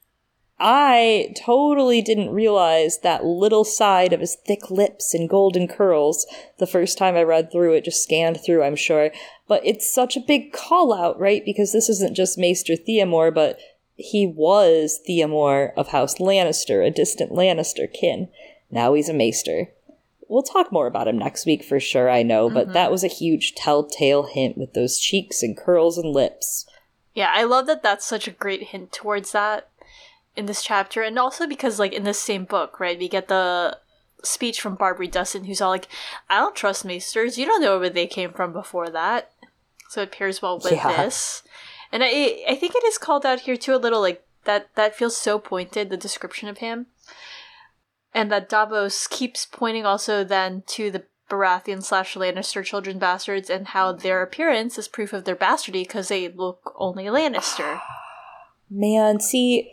[0.62, 6.26] I totally didn't realize that little side of his thick lips and golden curls
[6.58, 9.10] the first time I read through it, just scanned through, I'm sure.
[9.48, 11.42] But it's such a big call out, right?
[11.46, 13.58] Because this isn't just Maester Theomore, but
[13.96, 18.28] he was Theomore of House Lannister, a distant Lannister kin.
[18.70, 19.70] Now he's a Maester.
[20.28, 22.74] We'll talk more about him next week for sure, I know, but mm-hmm.
[22.74, 26.66] that was a huge telltale hint with those cheeks and curls and lips.
[27.14, 29.69] Yeah, I love that that's such a great hint towards that
[30.36, 31.02] in this chapter.
[31.02, 33.78] And also because, like, in this same book, right, we get the
[34.22, 35.88] speech from Barbrey Dustin, who's all like,
[36.28, 37.38] I don't trust maesters.
[37.38, 39.32] You don't know where they came from before that.
[39.88, 41.04] So it pairs well with Yeah.
[41.04, 41.42] this.
[41.92, 44.94] And I, I think it is called out here, too, a little, like, that, that
[44.94, 46.86] feels so pointed, the description of him.
[48.14, 53.68] And that Davos keeps pointing also then to the Baratheon slash Lannister children bastards and
[53.68, 57.80] how their appearance is proof of their bastardy because they look only Lannister.
[58.68, 59.70] Man, see,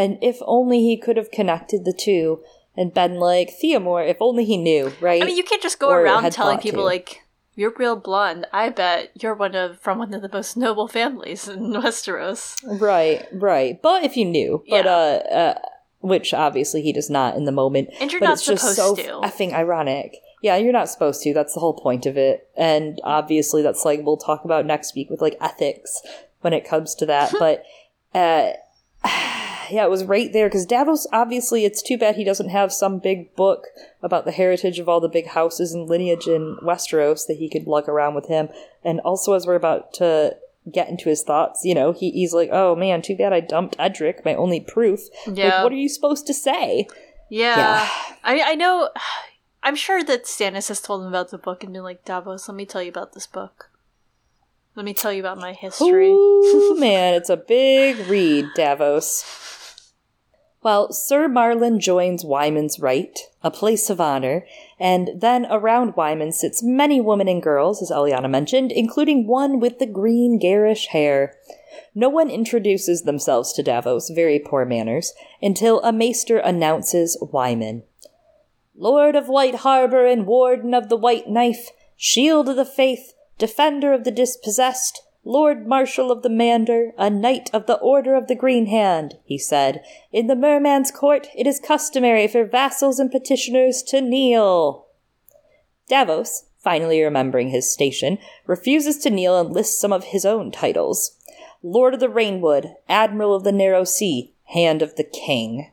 [0.00, 2.40] and if only he could have connected the two
[2.76, 5.22] and been like, Theomore, if only he knew, right?
[5.22, 6.84] I mean, you can't just go Or around telling people to.
[6.84, 7.22] like
[7.56, 8.46] you're real blonde.
[8.52, 12.56] I bet you're one of from one of the most noble families in Westeros.
[12.80, 13.80] Right, right.
[13.82, 14.90] But if you knew, but Yeah.
[14.90, 15.58] uh, uh,
[16.00, 17.90] which obviously he does not in the moment.
[18.00, 19.20] And you're but not it's just so supposed to.
[19.28, 20.16] effing ironic.
[20.42, 21.34] Yeah, you're not supposed to.
[21.34, 22.48] That's the whole point of it.
[22.56, 26.00] And obviously, that's like we'll talk about next week with like ethics
[26.40, 27.34] when it comes to that.
[27.38, 27.62] but
[28.14, 28.52] uh,
[29.70, 31.06] yeah, it was right there because Davos.
[31.12, 33.66] Obviously, it's too bad he doesn't have some big book
[34.02, 37.66] about the heritage of all the big houses and lineage in Westeros that he could
[37.66, 38.48] lug around with him.
[38.84, 40.36] And also, as we're about to
[40.70, 43.76] get into his thoughts, you know, he, he's like, "Oh man, too bad I dumped
[43.78, 45.46] Edric, my only proof." Yeah.
[45.46, 46.86] Like, what are you supposed to say?
[47.28, 47.88] Yeah, Yeah.
[48.24, 48.90] I I know.
[49.62, 52.54] I'm sure that Stannis has told him about the book and been like, Davos, let
[52.54, 53.70] me tell you about this book.
[54.74, 56.10] Let me tell you about my history.
[56.10, 59.22] Ooh, man, it's a big read, Davos.
[60.62, 64.46] Well, Sir Marlin joins Wyman's right, a place of honor,
[64.78, 69.78] and then around Wyman sits many women and girls, as Eliana mentioned, including one with
[69.78, 71.34] the green garish hair.
[71.94, 77.84] No one introduces themselves to Davos, very poor manners, until a maester announces Wyman.
[78.76, 83.94] Lord of White Harbor and Warden of the White Knife, Shield of the Faith, Defender
[83.94, 88.34] of the Dispossessed, Lord Marshal of the Mander, a Knight of the Order of the
[88.34, 89.82] Green Hand, he said.
[90.12, 94.86] In the Merman's Court it is customary for vassals and petitioners to kneel.
[95.88, 101.16] Davos, finally remembering his station, refuses to kneel and lists some of his own titles
[101.62, 105.70] Lord of the Rainwood, Admiral of the Narrow Sea, Hand of the King.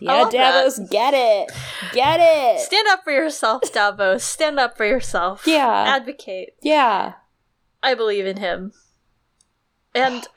[0.00, 0.90] Yeah, Davos, that.
[0.90, 1.50] get it.
[1.92, 2.60] Get it.
[2.60, 4.24] Stand up for yourself, Davos.
[4.24, 5.46] Stand up for yourself.
[5.46, 5.84] Yeah.
[5.86, 6.56] Advocate.
[6.60, 7.14] Yeah.
[7.82, 8.72] I believe in him.
[9.94, 10.26] And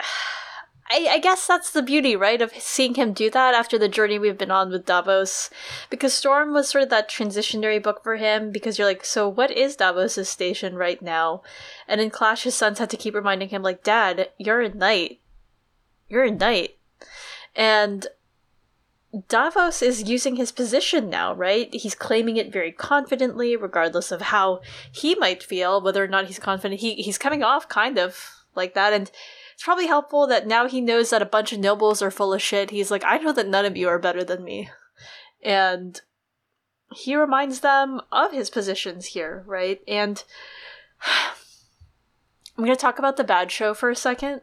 [0.87, 4.19] I, I, guess that's the beauty, right, of seeing him do that after the journey
[4.19, 5.49] we've been on with Davos.
[5.89, 9.49] Because Storm was sort of that transitionary book for him, because you're like, so what
[9.49, 11.41] is Davos' station right now?
[11.87, 15.21] And in Clash, his sons had to keep reminding him, like, Dad, you're a knight.
[16.07, 16.77] You're a knight.
[17.55, 18.05] And
[19.27, 21.73] Davos is using his position now, right?
[21.73, 26.39] He's claiming it very confidently, regardless of how he might feel, whether or not he's
[26.39, 26.81] confident.
[26.81, 29.09] He he's coming off kind of like that, and
[29.53, 32.41] it's probably helpful that now he knows that a bunch of nobles are full of
[32.41, 32.71] shit.
[32.71, 34.69] He's like, I know that none of you are better than me,
[35.43, 36.01] and
[36.93, 39.81] he reminds them of his positions here, right?
[39.87, 40.23] And
[42.57, 44.41] I'm gonna talk about the bad show for a second.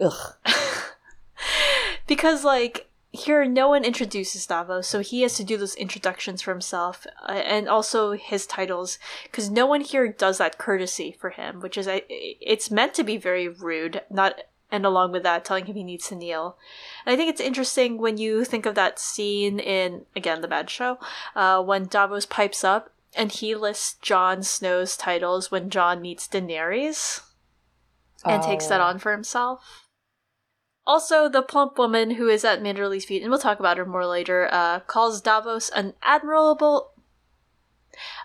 [0.00, 0.34] Ugh.
[2.06, 6.50] because like here no one introduces Davos, so he has to do those introductions for
[6.50, 11.60] himself uh, and also his titles because no one here does that courtesy for him,
[11.60, 15.76] which is it's meant to be very rude, not and along with that telling him
[15.76, 16.56] he needs to kneel.
[17.04, 20.70] And I think it's interesting when you think of that scene in again the bad
[20.70, 20.98] show
[21.36, 27.20] uh, when Davos pipes up and he lists Jon Snow's titles when Jon meets Daenerys
[28.24, 28.46] and oh.
[28.46, 28.84] takes that oh.
[28.84, 29.81] on for himself.
[30.84, 34.06] Also, the plump woman who is at Manderly's feet, and we'll talk about her more
[34.06, 36.92] later, uh, calls Davos an admirable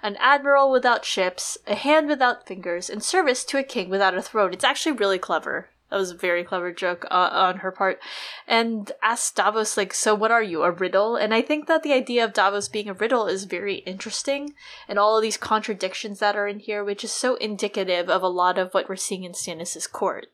[0.02, 4.22] an admiral without ships, a hand without fingers, and service to a king without a
[4.22, 4.54] throne.
[4.54, 5.70] It's actually really clever.
[5.90, 8.00] That was a very clever joke uh, on her part.
[8.48, 11.16] And asks Davos, like, so what are you, a riddle?
[11.16, 14.54] And I think that the idea of Davos being a riddle is very interesting,
[14.88, 18.28] and all of these contradictions that are in here, which is so indicative of a
[18.28, 20.28] lot of what we're seeing in Stannis' court.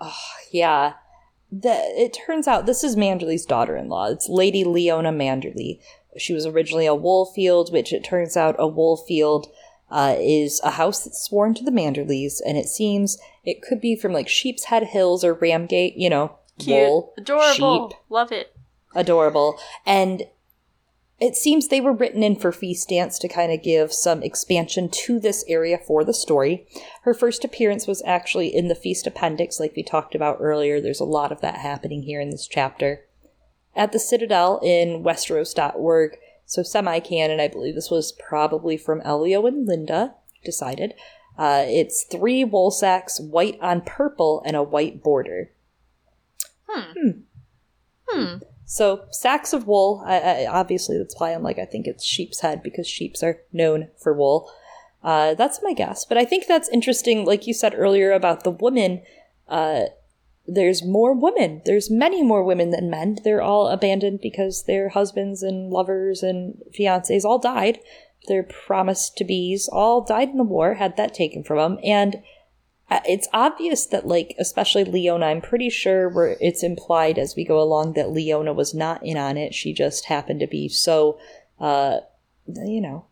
[0.00, 0.16] Oh,
[0.50, 0.94] yeah
[1.52, 4.10] that it turns out this is Manderly's daughter-in-law.
[4.10, 5.80] It's Lady Leona Manderly.
[6.16, 9.48] She was originally a Woolfield, which it turns out a Woolfield
[9.90, 13.96] uh, is a house that's sworn to the Manderlys, and it seems it could be
[13.96, 16.76] from like Sheepshead Hills or Ramsgate, You know, Cute.
[16.76, 18.54] wool, adorable, sheep, love it,
[18.94, 19.58] adorable.
[19.84, 20.24] And
[21.20, 24.88] it seems they were written in for Feast Dance to kind of give some expansion
[24.88, 26.66] to this area for the story.
[27.02, 30.80] Her first appearance was actually in the Feast Appendix, like we talked about earlier.
[30.80, 33.04] There's a lot of that happening here in this chapter.
[33.76, 39.46] At the Citadel in Westeros.org, so semi canon, I believe this was probably from Elio
[39.46, 40.94] and Linda, decided.
[41.38, 45.50] Uh, it's three wool sacks, white on purple, and a white border.
[46.66, 46.92] Hmm.
[46.96, 47.10] Hmm.
[48.08, 48.36] hmm.
[48.70, 50.00] So sacks of wool.
[50.06, 53.40] I, I, obviously, that's why I'm like I think it's sheep's head because sheeps are
[53.52, 54.48] known for wool.
[55.02, 57.24] Uh, that's my guess, but I think that's interesting.
[57.24, 59.02] Like you said earlier about the woman,
[59.48, 59.86] uh,
[60.46, 61.62] there's more women.
[61.64, 63.18] There's many more women than men.
[63.24, 67.80] They're all abandoned because their husbands and lovers and fiancés all died.
[68.28, 70.74] Their promised to be's all died in the war.
[70.74, 72.22] Had that taken from them, and
[73.06, 77.60] it's obvious that like especially leona i'm pretty sure where it's implied as we go
[77.60, 79.54] along that leona was not in on it.
[79.54, 81.18] She just happened to be so
[81.58, 82.00] uh
[82.46, 83.06] you know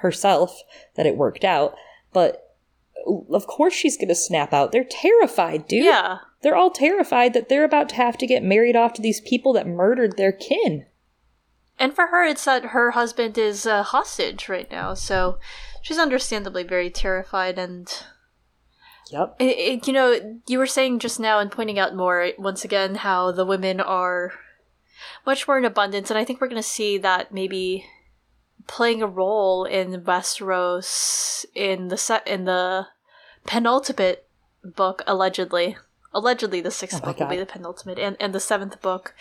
[0.00, 0.62] herself
[0.94, 1.74] that it worked out.
[2.12, 2.54] But
[3.30, 4.72] of course she's gonna snap out.
[4.72, 5.84] They're terrified dude.
[5.84, 6.18] Yeah.
[6.42, 9.52] They're all terrified that they're about to have to get married off to these people
[9.54, 10.86] that murdered their kin.
[11.78, 14.94] And for her it's that her husband is a hostage right now.
[14.94, 15.38] So
[15.82, 17.88] she's understandably very terrified and
[19.10, 19.36] Yep.
[19.38, 22.96] It, it, you know, you were saying just now and pointing out more once again
[22.96, 24.32] how the women are
[25.24, 27.86] much more in abundance, and I think we're going to see that maybe
[28.66, 32.86] playing a role in Westeros in the set in the
[33.46, 34.26] penultimate
[34.64, 35.76] book, allegedly.
[36.12, 37.26] Allegedly, the sixth oh book God.
[37.26, 39.14] will be the penultimate, and and the seventh book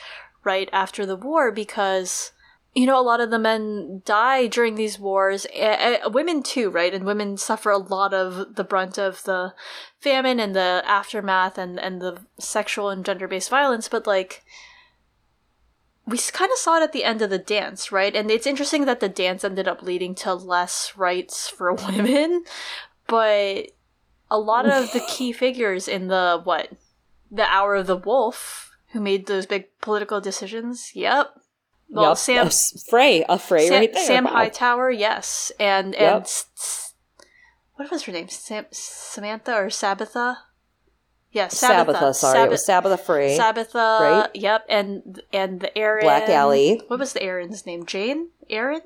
[0.44, 2.32] right after the war because
[2.76, 5.48] you know, a lot of the men die during these wars.
[5.54, 6.94] Eh, eh, women too, right?
[6.94, 9.54] And women suffer a lot of the brunt of the
[9.98, 13.88] famine and the aftermath and and the sexual and gender based violence.
[13.88, 14.44] But like,
[16.06, 18.14] we kind of saw it at the end of the dance, right?
[18.14, 22.44] And it's interesting that the dance ended up leading to less rights for women,
[23.08, 23.72] but
[24.30, 26.72] a lot of the key figures in the what
[27.32, 30.92] the hour of the wolf who made those big political decisions.
[30.94, 31.40] Yep
[31.90, 32.18] well, yep.
[32.18, 32.50] Sam
[32.90, 34.06] Frey, a Frey Sam, right there.
[34.06, 34.32] Sam wow.
[34.32, 36.22] Hightower, yes, and and yep.
[36.24, 36.94] s-
[37.76, 38.30] what was her name?
[38.30, 40.38] Sam, Samantha or Sabitha?
[41.32, 41.94] Yes, yeah, Sabitha.
[41.96, 43.38] Sabitha sorry, Sabbath, it was Sabitha Frey.
[43.38, 44.30] Sabitha, right?
[44.34, 46.82] Yep, and and the Arryn Black Aly.
[46.88, 47.86] What was the Arryn's name?
[47.86, 48.30] Jeyne.
[48.50, 48.82] Arryn.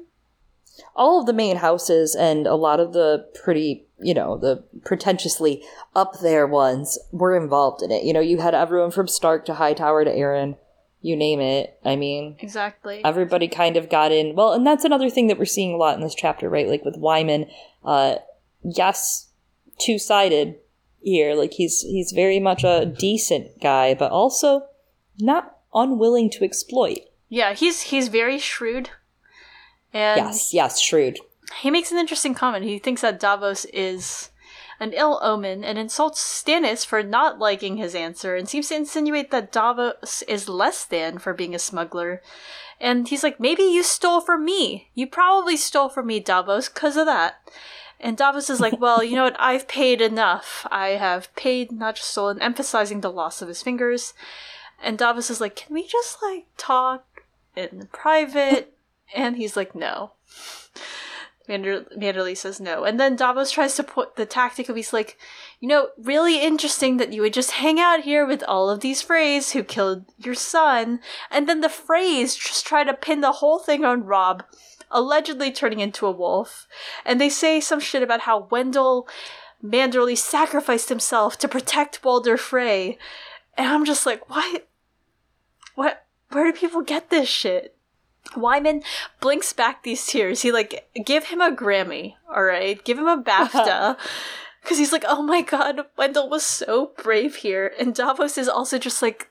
[0.96, 5.62] all of the main houses and a lot of the pretty, you know, the pretentiously
[5.96, 8.04] up there ones were involved in it.
[8.04, 10.58] You know, you had everyone from Stark to Hightower to Arryn,
[11.02, 11.80] you name it.
[11.86, 13.04] I mean, exactly.
[13.04, 14.36] Everybody kind of got in.
[14.36, 16.68] Well, and that's another thing that we're seeing a lot in this chapter, right?
[16.68, 17.48] Like with Wyman,
[17.86, 18.16] uh,
[18.64, 19.30] yes,
[19.80, 20.56] two sided
[21.02, 21.36] here.
[21.36, 24.64] Like he's he's very much a decent guy, but also
[25.20, 27.00] not unwilling to exploit.
[27.30, 28.90] Yeah, he's he's very shrewd.
[29.94, 31.20] And yes, yes, shrewd.
[31.62, 32.66] He makes an interesting comment.
[32.66, 34.30] He thinks that Davos is
[34.80, 39.32] an ill omen and insults Stannis for not liking his answer and seems to insinuate
[39.32, 42.22] that Davos is less than for being a smuggler.
[42.80, 44.90] And he's like, maybe you stole from me.
[44.94, 47.36] You probably stole from me, Davos, because of that.
[48.00, 49.36] And Davos is like, well, you know what?
[49.40, 50.66] I've paid enough.
[50.72, 54.14] I have paid, not just stolen, emphasizing the loss of his fingers.
[54.82, 57.24] And Davos is like, can we just, like, talk
[57.56, 58.74] in private?
[59.16, 60.12] And he's like, no.
[61.50, 62.86] Mander- Manderly says no.
[62.86, 65.18] And then Davos tries to put the tactic of he's like,
[65.60, 69.04] you know, really interesting that you would just hang out here with all of these
[69.04, 71.00] Freys who killed your son.
[71.30, 74.44] And then the Freys just try to pin the whole thing on Robb,
[74.92, 76.68] allegedly turning into a wolf.
[77.04, 79.10] And they say some shit about how Wendel
[79.62, 82.98] Manderly sacrificed himself to protect Walder Frey.
[83.58, 84.68] And I'm just like, what?
[85.76, 86.06] What?
[86.30, 87.76] Where do people get this shit?
[88.36, 88.84] Wyman
[89.22, 90.42] blinks back these tears.
[90.42, 93.98] He like give him a Grammy, all right, give him a BAFTA,
[94.62, 98.78] because he's like, oh my god, Wendel was so brave here, and Davos is also
[98.78, 99.30] just like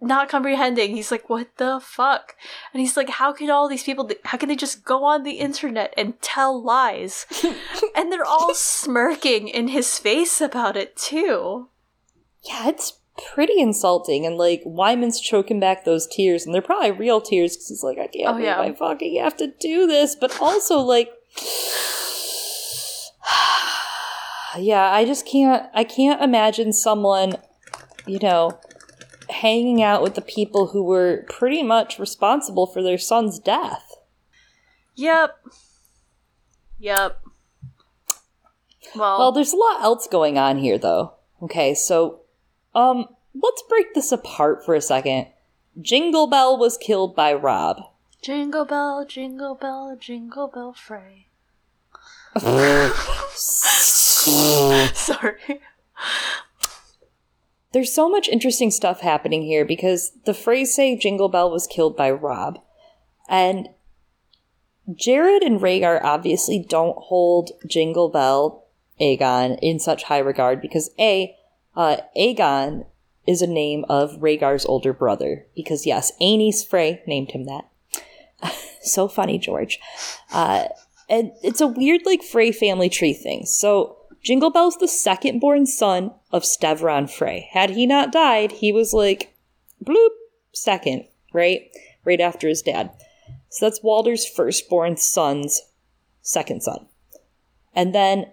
[0.00, 0.94] not comprehending.
[0.94, 2.36] He's like, what the fuck?
[2.72, 4.10] And he's like, how can all these people?
[4.24, 7.26] How can they just go on the internet and tell lies?
[7.96, 11.68] and they're all smirking in his face about it too.
[12.42, 12.98] Yeah, it's
[13.32, 14.26] pretty insulting.
[14.26, 17.98] And like Wyman's choking back those tears, and they're probably real tears because he's like,
[17.98, 18.60] I can't Oh, believe yeah.
[18.60, 20.16] I fucking have to do this.
[20.16, 21.10] But also like,
[24.58, 25.66] yeah, I just can't.
[25.74, 27.36] I can't imagine someone,
[28.06, 28.58] you know,
[29.30, 33.82] hanging out with the people who were pretty much responsible for their son's death.
[34.96, 35.30] Yep.
[36.78, 37.20] Yep.
[38.94, 41.14] Well, Well, there's a lot else going on here, though.
[41.42, 42.20] Okay, so,
[42.74, 45.26] um, let's break this apart for a second.
[45.80, 47.82] Jingle Bell was killed by Robb.
[48.22, 51.26] jingle bell, jingle bell, jingle bell Frey.
[54.94, 55.60] Sorry.
[57.72, 61.96] There's so much interesting stuff happening here because the Freys say Jingle Bell was killed
[61.96, 62.60] by Robb.
[63.28, 63.68] And
[64.94, 68.64] Jared and Rhaegar obviously don't hold Jingle Bell
[69.00, 71.34] Aegon in such high regard because A,
[71.76, 72.86] uh, Aegon
[73.26, 75.46] is a name of Rhaegar's older brother.
[75.54, 77.68] Because yes, Aenys Frey named him that.
[78.82, 79.78] so funny, George.
[80.32, 80.66] Uh,
[81.08, 83.46] and it's a weird like Frey family tree thing.
[83.46, 87.48] So Jingle Bell's the second born son of Stevron Frey.
[87.52, 89.34] Had he not died, he was like
[89.84, 90.10] bloop
[90.52, 91.70] second, right?
[92.04, 92.90] Right after his dad.
[93.50, 95.62] So that's Walder's firstborn son's
[96.22, 96.86] second son.
[97.74, 98.32] And then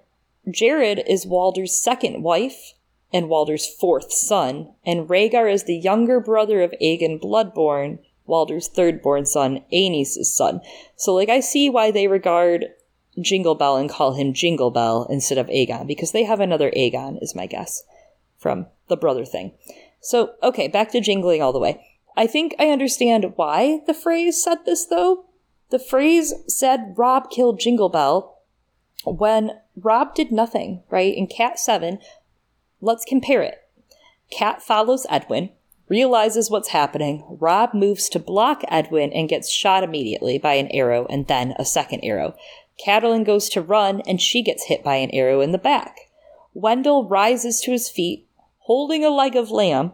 [0.50, 2.74] Jared is Walder's second wife
[3.14, 9.26] and Walder's fourth son, and Rhaegar is the younger brother of Aegon Bloodborne, Walder's third-born
[9.26, 10.62] son, Aenys' son.
[10.96, 12.68] So, like, I see why they regard
[13.20, 17.22] Jingle Bell and call him Jingle Bell instead of Aegon, because they have another Aegon,
[17.22, 17.84] is my guess,
[18.38, 19.54] from the brother thing.
[20.00, 21.86] So, okay, back to jingling all the way.
[22.16, 25.26] I think I understand why the Freys said this, though.
[25.70, 28.38] The Freys said Robb killed Jingle Bell
[29.06, 31.16] when Robb did nothing, right?
[31.16, 32.00] In Cat 7,
[32.82, 33.62] let's compare it.
[34.32, 35.50] Cat follows Edwin,
[35.88, 37.24] realizes what's happening.
[37.40, 41.66] Robb moves to block Edwin and gets shot immediately by an arrow and then a
[41.66, 42.36] second arrow.
[42.86, 46.10] Catelyn goes to run and she gets hit by an arrow in the back.
[46.54, 48.28] Wendel rises to his feet,
[48.60, 49.94] holding a leg of lamb,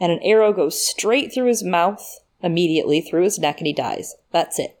[0.00, 4.16] and an arrow goes straight through his mouth, immediately through his neck, and he dies.
[4.32, 4.78] That's it.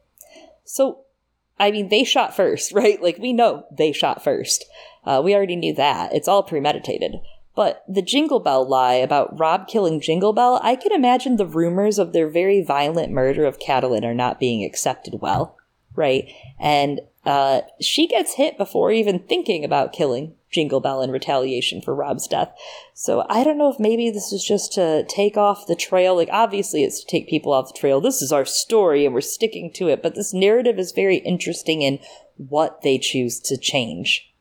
[0.64, 1.00] So,
[1.58, 3.02] I mean, they shot first, right?
[3.02, 4.64] Like, we know they shot first.
[5.04, 6.14] Uh, we already knew that.
[6.14, 7.16] It's all premeditated.
[7.54, 11.98] But the Jingle Bell lie about Robb killing Jingle Bell, I can imagine the rumors
[11.98, 15.56] of their very violent murder of Catelyn are not being accepted well,
[15.94, 16.28] right?
[16.58, 21.94] And uh, she gets hit before even thinking about killing Jingle Bell in retaliation for
[21.94, 22.52] Robb's death.
[22.92, 26.16] So I don't know if maybe this is just to take off the trail.
[26.16, 28.00] Like, obviously, it's to take people off the trail.
[28.00, 30.02] This is our story and we're sticking to it.
[30.02, 31.98] But this narrative is very interesting in
[32.36, 34.33] what they choose to change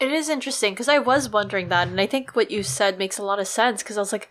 [0.00, 3.18] It is interesting because I was wondering that, and I think what you said makes
[3.18, 3.82] a lot of sense.
[3.82, 4.28] Because I was like,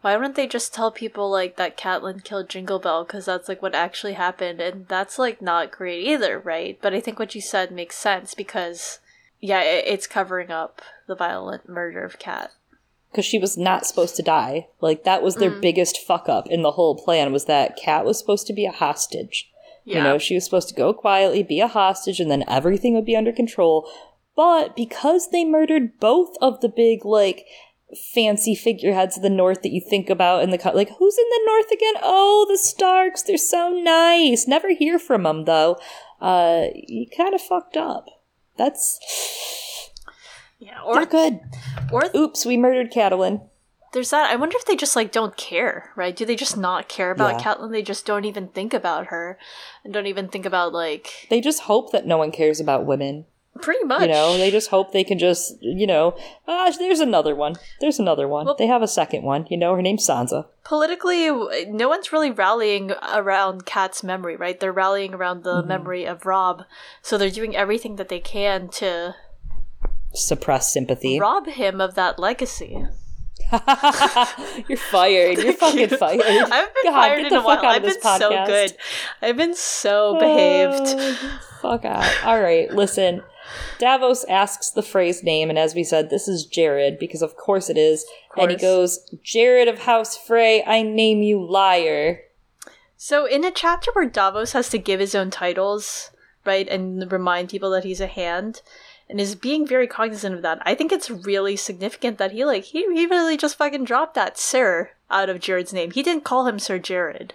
[0.00, 3.04] why wouldn't they just tell people like that Catelyn killed Jingle Bell?
[3.04, 6.78] Because that's like what actually happened, and that's like not great either, right?
[6.80, 9.00] But I think what you said makes sense because,
[9.40, 12.52] yeah, it, it's covering up the violent murder of Cat.
[13.10, 14.68] Because she was not supposed to die.
[14.80, 15.60] Like that was their mm.
[15.60, 18.70] biggest fuck up in the whole plan was that Cat was supposed to be a
[18.70, 19.50] hostage.
[19.84, 19.98] Yeah.
[19.98, 23.06] You know, she was supposed to go quietly, be a hostage, and then everything would
[23.06, 23.90] be under control.
[24.38, 27.44] But because they murdered both of the big, like,
[28.14, 31.24] fancy figureheads of the North that you think about in the cut, like, who's in
[31.28, 31.94] the North again?
[32.02, 33.22] Oh, the Starks.
[33.22, 34.46] They're so nice.
[34.46, 35.76] Never hear from them, though.
[36.20, 38.06] Uh, you kind of fucked up.
[38.56, 39.00] That's
[40.60, 41.40] yeah, or good.
[41.92, 43.40] or Oops, we murdered Catelyn.
[43.92, 44.30] there's that.
[44.30, 46.14] I wonder if they just like don't care, right?
[46.14, 47.54] Do they just not care about Yeah.
[47.54, 47.72] Catelyn?
[47.72, 49.36] They just don't even think about her,
[49.82, 53.26] and don't even think about like They just hope that no one cares about women.
[53.60, 54.02] Pretty much.
[54.02, 57.56] You know, they just hope they can just, you know, ah, there's another one.
[57.80, 58.46] There's another one.
[58.46, 59.46] Well- they have a second one.
[59.50, 60.46] You know, her name's Sansa.
[60.64, 61.28] politically
[61.68, 64.58] no one's really rallying around Cat's memory, right?
[64.60, 65.68] They're rallying around the Mm-hmm.
[65.68, 66.64] memory of Robb.
[67.02, 69.14] So they're doing everything that they can to
[70.14, 71.18] Suppress sympathy.
[71.28, 72.84] rob him of that legacy.
[74.68, 75.38] You're fired.
[75.38, 76.20] You're fucking fired.
[76.22, 77.64] I've been God, fired in a while.
[77.64, 78.76] I've been so good.
[79.22, 80.82] I've been so behaved.
[80.98, 82.10] Oh, fuck out.
[82.24, 83.22] All right, listen.
[83.78, 87.68] Davos asks the Frey's name, and as we said, this is Jared, because of course
[87.70, 88.04] it is.
[88.36, 92.20] And he goes, Jared of House Frey, I name you liar.
[92.96, 96.10] So in a chapter where Davos has to give his own titles,
[96.44, 98.62] right, and remind people that he's a hand,
[99.08, 102.64] and is being very cognizant of that, I think it's really significant that he like
[102.64, 105.92] he, he really just fucking dropped that Sir out of Jared's name.
[105.92, 107.34] He didn't call him Sir Jared.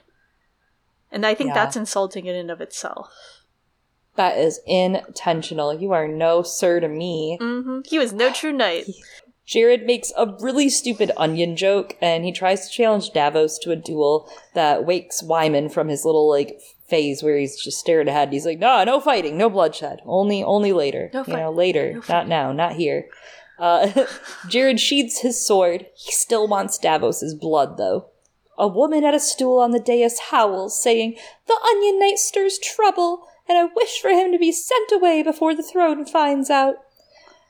[1.12, 1.54] And I think Yeah.
[1.56, 3.33] that's insulting in and of itself.
[4.16, 5.74] That is intentional.
[5.74, 7.38] You are no sir to me.
[7.42, 8.86] hmm He was no true knight.
[9.46, 13.76] Jared makes a really stupid onion joke, and he tries to challenge Davos to a
[13.76, 18.30] duel that wakes Wyman from his little like phase where he's just staring ahead.
[18.30, 20.00] And he's like, "No, no fighting, no bloodshed.
[20.06, 21.10] Only, only later.
[21.14, 23.10] No you fight- know, later, not now, not here."
[23.60, 24.06] Uh,
[24.48, 25.88] Jared sheathes his sword.
[25.94, 28.08] He still wants Davos's blood, though.
[28.58, 33.28] A woman at a stool on the dais howls, saying, "The Onion Knight stirs trouble,
[33.48, 36.76] and I wish for him to be sent away before the throne finds out."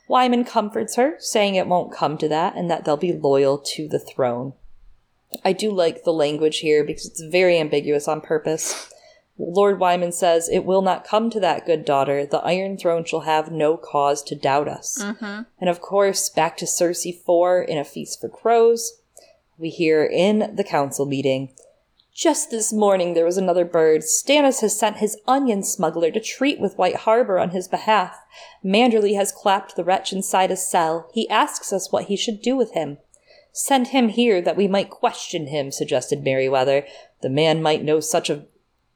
[0.08, 3.88] Wyman comforts her, saying it won't come to that and that they'll be loyal to
[3.88, 4.54] the throne.
[5.44, 8.90] I do like the language here because it's very ambiguous on purpose.
[9.38, 12.26] Lord Wyman says, It will not come to that, good daughter.
[12.26, 15.00] The Iron Throne shall have no cause to doubt us.
[15.02, 15.44] Mm-hmm.
[15.60, 19.02] And of course, back to Cersei 4 in A Feast for Crows.
[19.58, 21.54] We hear in the council meeting
[22.14, 24.02] just this morning there was another bird.
[24.02, 28.18] Stannis has sent his onion smuggler to treat with White Harbor on his behalf.
[28.64, 31.10] Manderly has clapped the wretch inside a cell.
[31.14, 33.00] He asks us what he should do with him.
[33.52, 36.86] Send him here that we might question him, suggested Merryweather.
[37.22, 38.46] The man might know such a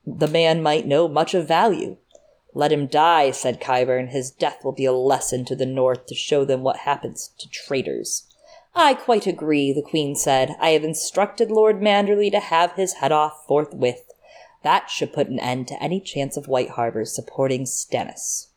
[0.06, 1.98] the man might know much of value.
[2.54, 4.10] Let him die, said Qyburn.
[4.10, 7.50] His death will be a lesson to the North to show them what happens to
[7.50, 8.27] traitors.
[8.80, 10.56] I quite agree, the Queen said.
[10.60, 14.04] I have instructed Lord Manderly to have his head off forthwith.
[14.64, 18.48] That should put an end to any chance of White Harbor supporting Stannis.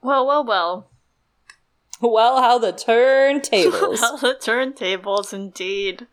[0.00, 0.90] Well, well, well.
[2.00, 3.98] Well, how the turntables.
[4.00, 6.06] how the turntables, indeed.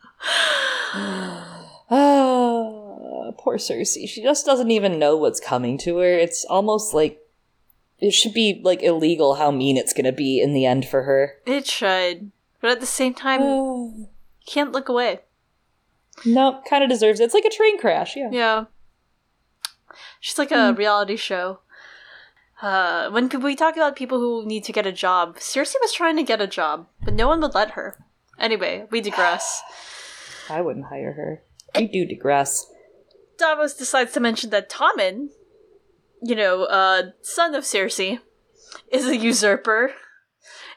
[1.91, 4.07] Ah, poor Cersei.
[4.07, 6.11] She just doesn't even know what's coming to her.
[6.11, 7.19] It's almost like
[8.01, 11.35] it should be like illegal how mean it's gonna be in the end for her.
[11.45, 12.31] It should.
[12.61, 14.07] But at the same time, you
[14.45, 15.21] can't look away.
[16.25, 17.25] nope, kind of deserves it.
[17.25, 18.15] It's like a train crash.
[18.15, 18.29] Yeah.
[18.31, 18.65] Yeah.
[20.19, 21.59] She's like a reality show.
[22.61, 25.93] Uh, when could we talk about people who need to get a job, Cersei was
[25.93, 27.97] trying to get a job, but no one would let her.
[28.37, 29.61] Anyway, we digress.
[30.49, 31.41] I wouldn't hire her.
[31.75, 32.65] We do digress.
[33.37, 35.29] Davos decides to mention that Tommen,
[36.21, 38.19] you know, uh, son of Cersei,
[38.91, 39.93] is a usurper,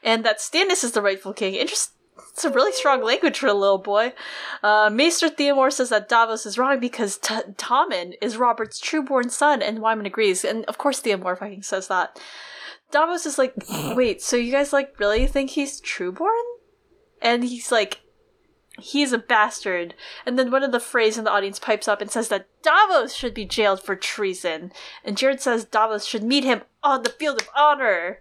[0.02, 1.54] and that Stannis is the rightful king.
[1.54, 1.92] Interest-
[2.32, 4.12] it's a really strong language for a little boy.
[4.62, 9.62] Uh, Maester Theomore says that Davos is wrong because T- Tommen is Robert's trueborn son,
[9.62, 10.44] and Wyman agrees.
[10.44, 12.18] And of course, Theomore fucking says that.
[12.90, 13.54] Davos is like,
[13.96, 16.42] wait, so you guys like really think he's trueborn?
[17.20, 18.01] And he's like,
[18.78, 19.94] he's a bastard.
[20.24, 23.14] And then one of the Freys in the audience pipes up and says that Davos
[23.14, 24.72] should be jailed for treason.
[25.04, 28.20] And Jared says Davos should meet him on the field of honor.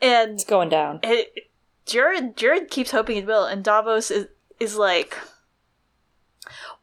[0.00, 1.00] And It's going down.
[1.02, 1.50] it,
[1.86, 4.28] Jared Jared keeps hoping it will, and Davos is
[4.60, 5.16] is like,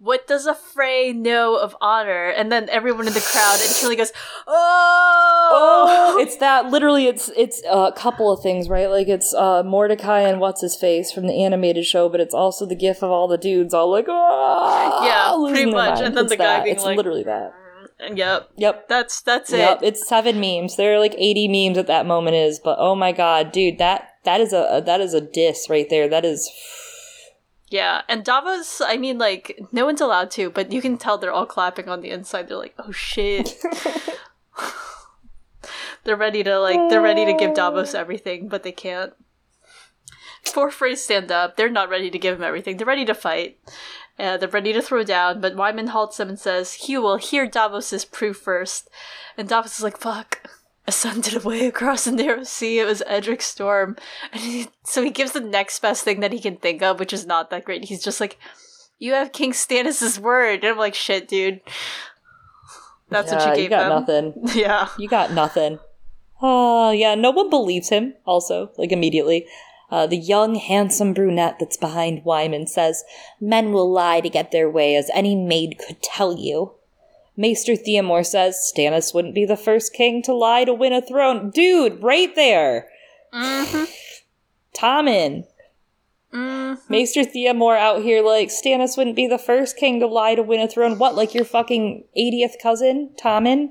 [0.02, 2.30] What does a Frey know of honor?
[2.30, 4.14] And then everyone in the crowd and Shirley goes,
[4.48, 8.90] Oh, it's that literally it's it's a couple of things, right?
[8.90, 12.66] Like it's uh Mordecai and what's his face from the animated show, but it's also
[12.66, 16.00] the gif of all the dudes all like oh Yeah, pretty much.
[16.02, 16.64] And then It's the guy that.
[16.64, 17.54] being it's like- literally that.
[18.02, 18.52] And Yep.
[18.56, 18.88] Yep.
[18.88, 19.86] That's that's Yep, it.
[19.88, 20.78] it's seven memes.
[20.78, 24.08] There are like eighty memes at that moment is, but oh my god, dude, that
[24.24, 26.08] that is a that is a diss right there.
[26.08, 26.50] That is
[27.70, 28.02] Yeah.
[28.10, 31.46] And Davos, I mean like no one's allowed to, but you can tell they're all
[31.46, 32.48] clapping on the inside.
[32.48, 33.56] They're like, Oh shit.
[36.04, 39.14] they're ready to like they're ready to give Davos everything, but they can't.
[40.44, 41.56] Four Freys stand up.
[41.56, 42.78] They're not ready to give him everything.
[42.78, 43.60] They're ready to fight.
[44.18, 47.48] Uh, they're ready to throw down, but Wyman halts them and says, He will hear
[47.48, 48.90] Davos's proof first.
[49.38, 50.42] And Davos is like, fuck.
[50.90, 52.80] Ascended away across the narrow sea.
[52.80, 53.96] It was Edric Storm.
[54.34, 57.14] And he, so he gives the next best thing that he can think of, which
[57.14, 57.86] is not that great.
[57.86, 58.40] He's just like,
[58.98, 60.64] You have King Stannis' word.
[60.64, 61.62] And I'm like, shit, dude.
[63.10, 64.34] That's what yeah, you gave got them.
[64.34, 64.48] nothing.
[64.60, 64.90] Yeah.
[64.98, 65.78] You got nothing.
[66.42, 69.46] Oh, yeah, no one believes him, also, like immediately.
[69.92, 73.04] Uh, the young, handsome brunette that's behind Wyman says,
[73.40, 76.74] Men will lie to get their way, as any maid could tell you.
[77.40, 81.52] Maester Theomore says, Stannis wouldn't be the first king to lie to win a throne.
[81.52, 82.90] Dude, right there!
[83.34, 83.86] Mm-hmm.
[84.78, 85.46] Tommen.
[86.34, 86.78] Mm.
[86.90, 90.60] Maester Theomore out here like, Stannis wouldn't be the first king to lie to win
[90.60, 90.98] a throne.
[90.98, 93.70] What, like your fucking 80th cousin, Tommen?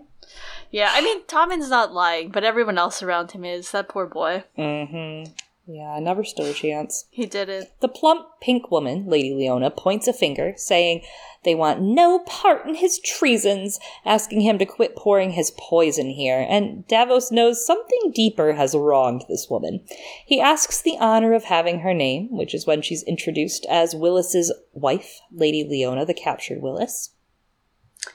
[0.70, 3.70] Yeah, I mean, Tommen's not lying, but everyone else around him is.
[3.72, 4.44] That poor boy.
[4.56, 5.30] Mm-hmm.
[5.70, 7.04] Yeah, I never stood a chance.
[7.10, 7.72] He did it.
[7.80, 11.02] The plump pink woman, Lady Leona, points a finger, saying
[11.44, 16.46] they want no part in his treasons, asking him to quit pouring his poison here,
[16.48, 19.84] and Davos knows something deeper has wronged this woman.
[20.24, 24.52] He asks the honor of having her name, which is when she's introduced as Wylis's
[24.72, 27.10] wife, Lady Leona, the captured Wylis.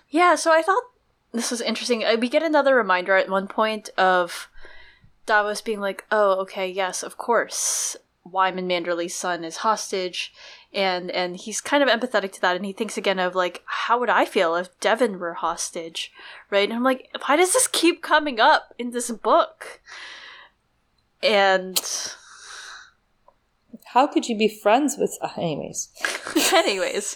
[0.09, 0.83] Yeah, so I thought
[1.33, 2.03] this was interesting.
[2.03, 4.49] Uh, We get another reminder at one point of
[5.25, 10.33] Davos being like, "Oh, okay, yes, of course, Wyman Manderly's son is hostage,"
[10.73, 13.99] and and he's kind of empathetic to that, and he thinks again of like, "How
[13.99, 16.11] would I feel if Devan were hostage?"
[16.49, 16.69] Right?
[16.69, 19.81] And I'm like, why does this keep coming up in this book?
[21.21, 21.79] And
[23.85, 25.17] How could you be friends with.
[25.21, 25.89] Uh, anyways.
[26.53, 27.15] Anyways,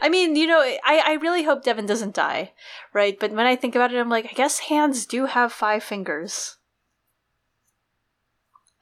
[0.00, 2.52] I mean, you know, I, I really hope Devan doesn't die,
[2.92, 3.18] right?
[3.18, 6.57] But when I think about it, I'm like, I guess hands do have five fingers.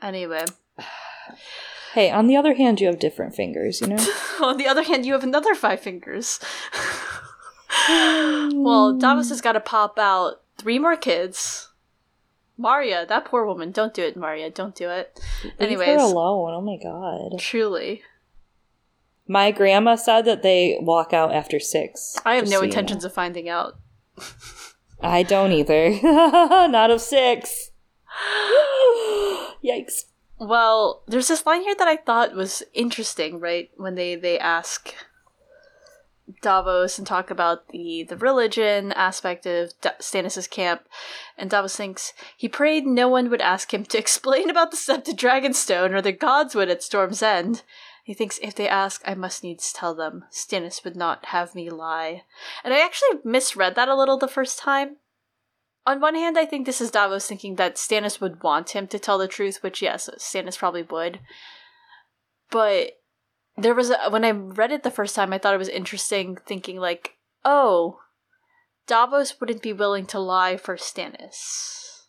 [0.02, 0.44] Anyway,
[1.96, 3.96] Hey, on the other hand, you have different fingers, you know?
[4.42, 6.38] on the other hand, you have another five fingers.
[7.88, 11.70] well, Davos has got to pop out three more kids.
[12.58, 15.18] Marya, that poor woman, don't do it, Marya, don't do it.
[15.42, 16.52] Leave Anyways, her alone.
[16.52, 17.38] Oh my god.
[17.38, 18.02] truly,
[19.26, 22.16] My grandma said that they walk out after six.
[22.26, 23.78] I have no so you intentions of finding out.
[25.00, 25.98] I don't either.
[26.02, 27.70] Not of six.
[29.66, 30.04] Yikes.
[30.38, 33.70] Well, there's this line here that I thought was interesting, right?
[33.76, 34.94] When they they ask
[36.42, 40.82] Davos and talk about the the religion aspect of D- Stannis's camp,
[41.38, 45.04] and Davos thinks he prayed no one would ask him to explain about the step
[45.04, 47.62] to Dragonstone or the gods would at Storm's End.
[48.04, 50.26] He thinks if they ask, I must needs tell them.
[50.30, 52.22] Stannis would not have me lie.
[52.62, 54.98] And I actually misread that a little the first time
[55.86, 58.98] on one hand, I think this is Davos thinking that Stannis would want him to
[58.98, 61.20] tell the truth, which yes, Stannis probably would.
[62.50, 62.98] But
[63.56, 66.36] there was a, when I read it the first time, I thought it was interesting,
[66.44, 68.00] thinking like, oh,
[68.86, 72.06] Davos wouldn't be willing to lie for Stannis.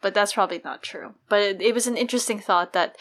[0.00, 1.14] But that's probably not true.
[1.28, 2.96] But it, it was an interesting thought that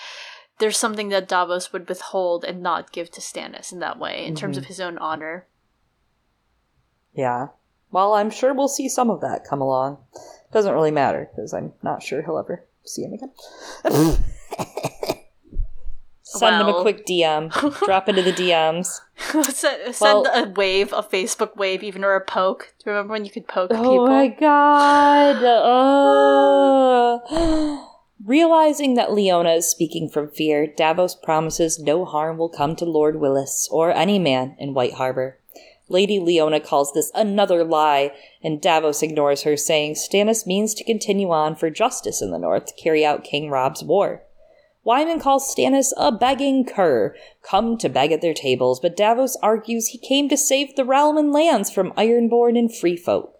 [0.60, 4.36] there's something that Davos would withhold and not give to Stannis in that way, in
[4.36, 4.64] terms mm-hmm.
[4.64, 5.48] of his own honor.
[7.14, 7.48] Yeah.
[7.94, 10.00] Well, I'm sure we'll see some of that come along.
[10.52, 13.32] Doesn't really matter, because I'm not sure he'll ever see him again.
[16.24, 17.52] Send him a quick DM.
[17.86, 19.00] Drop into the DMs.
[19.44, 22.74] send send Well- a wave, a Facebook wave, even or a poke.
[22.80, 24.00] Do you remember when you could poke Oh people?
[24.00, 25.44] Oh my god.
[27.30, 27.86] Uh.
[28.26, 33.16] Realizing that Leona is speaking from fear, Davos promises no harm will come to Lord
[33.16, 35.38] Wylis or any man in White Harbor.
[35.90, 38.12] Lady Leona calls this another lie,
[38.42, 42.68] and Davos ignores her, saying Stannis means to continue on for justice in the north
[42.68, 44.24] to carry out King Robb's war.
[44.86, 49.88] Wyman calls Stannis a begging cur, come to beg at their tables, but Davos argues
[49.88, 53.34] he came to save the realm and lands from Ironborn and free folk.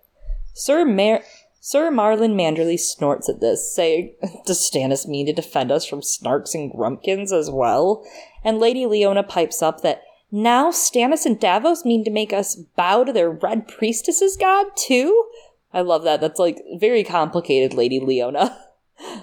[0.54, 1.24] Sir Mar-
[1.60, 4.16] Sir Marlon Manderley snorts at this, saying,
[4.46, 8.06] Does Stannis mean to defend us from snarks and grumpkins as well?
[8.44, 10.02] And Lady Leona pipes up that
[10.36, 15.28] Now Stannis and Davos mean to make us bow to their red priestess's god too?
[15.72, 16.22] I love that.
[16.22, 18.58] That's like very complicated, Lady Leona.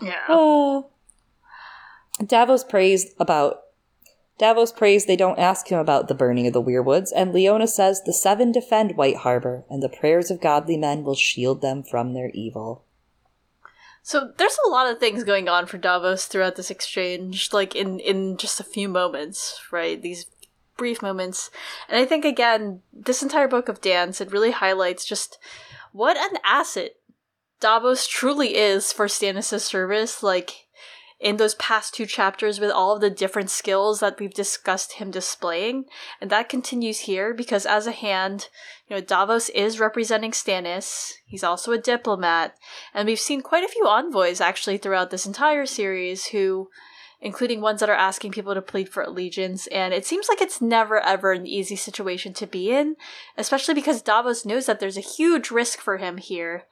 [0.02, 0.26] Yeah.
[0.28, 0.82] Uh,
[2.26, 3.60] Davos prays about
[4.36, 8.02] Davos prays they don't ask him about the burning of the weirwoods, and Leona says
[8.02, 12.12] the seven defend White Harbor, and the prayers of godly men will shield them from
[12.12, 12.84] their evil.
[14.02, 18.00] So there's a lot of things going on for Davos throughout this exchange, like in
[18.00, 20.02] in just a few moments, right?
[20.02, 20.26] These
[20.80, 21.50] brief moments.
[21.90, 25.38] And I think again, this entire book of Dance, it really highlights just
[25.92, 26.92] what an asset
[27.60, 30.22] Davos truly is for Stannis' service.
[30.22, 30.66] Like
[31.20, 35.10] in those past two chapters with all of the different skills that we've discussed him
[35.10, 35.84] displaying.
[36.18, 38.48] And that continues here because as a hand,
[38.88, 41.12] you know, Davos is representing Stannis.
[41.26, 42.54] He's also a diplomat.
[42.94, 46.70] And we've seen quite a few envoys actually throughout this entire series who
[47.20, 49.66] including ones that are asking people to plead for allegiance.
[49.68, 52.96] And it seems like it's never ever an easy situation to be in,
[53.36, 56.64] especially because Davos knows that there's a huge risk for him here.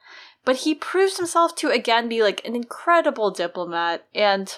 [0.45, 4.05] But he proves himself to again be like an incredible diplomat.
[4.15, 4.57] And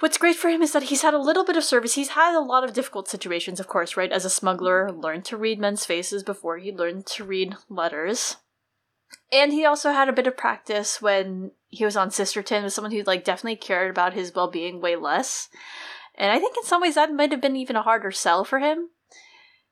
[0.00, 1.94] what's great for him is that he's had a little bit of service.
[1.94, 4.12] He's had a lot of difficult situations, of course, right?
[4.12, 8.36] As a smuggler, learned to read men's faces before he learned to read letters.
[9.32, 12.92] And he also had a bit of practice when he was on Sisterton with someone
[12.92, 15.48] who like definitely cared about his well being way less.
[16.14, 18.60] And I think in some ways that might have been even a harder sell for
[18.60, 18.90] him.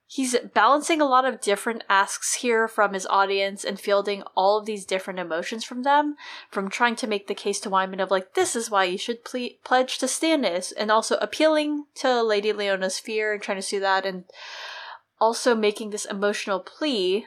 [0.07, 4.66] He's balancing a lot of different asks here from his audience and fielding all of
[4.66, 6.16] these different emotions from them,
[6.50, 9.24] from trying to make the case to Wyman of like, this is why you should
[9.24, 13.80] ple- pledge to Stannis, and also appealing to Lady Leona's fear and trying to sue
[13.80, 14.24] that, and
[15.18, 17.24] also making this emotional plea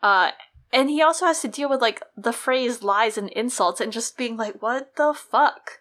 [0.00, 0.30] uh,
[0.74, 4.18] and he also has to deal with like the Freys lies and insults and just
[4.18, 5.78] being like, what the fuck?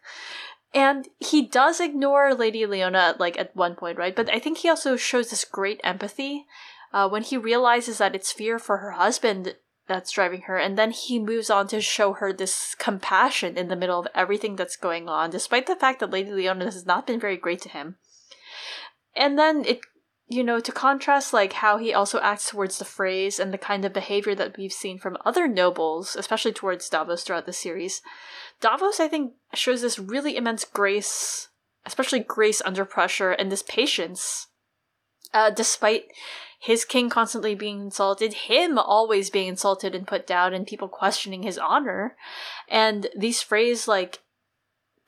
[0.71, 4.15] And he does ignore Lady Leona like at one point, right?
[4.15, 6.45] But I think he also shows this great empathy
[6.93, 9.55] uh, when he realizes that it's fear for her husband
[9.87, 13.75] that's driving her, and then he moves on to show her this compassion in the
[13.75, 17.19] middle of everything that's going on, despite the fact that Lady Leona has not been
[17.19, 17.97] very great to him.
[19.15, 19.81] And then it
[20.27, 23.85] you know, to contrast like how he also acts towards the Freys and the kind
[23.85, 28.01] of behavior that we've seen from other nobles, especially towards Davos throughout the series,
[28.61, 31.49] Davos I think shows this really immense grace,
[31.85, 34.47] especially grace under pressure and this patience.
[35.33, 36.05] Uh, despite
[36.63, 41.43] his king constantly being insulted, him always being insulted and put down, and people questioning
[41.43, 42.15] his honor.
[42.69, 44.22] And these phrases like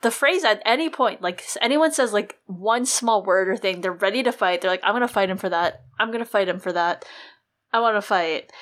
[0.02, 3.92] the Freys at any point, like anyone says like one small word or thing, they're
[3.92, 4.60] ready to fight.
[4.60, 5.82] They're like, I'm gonna fight him for that.
[5.98, 7.04] I'm gonna fight him for that.
[7.72, 8.52] I wanna fight.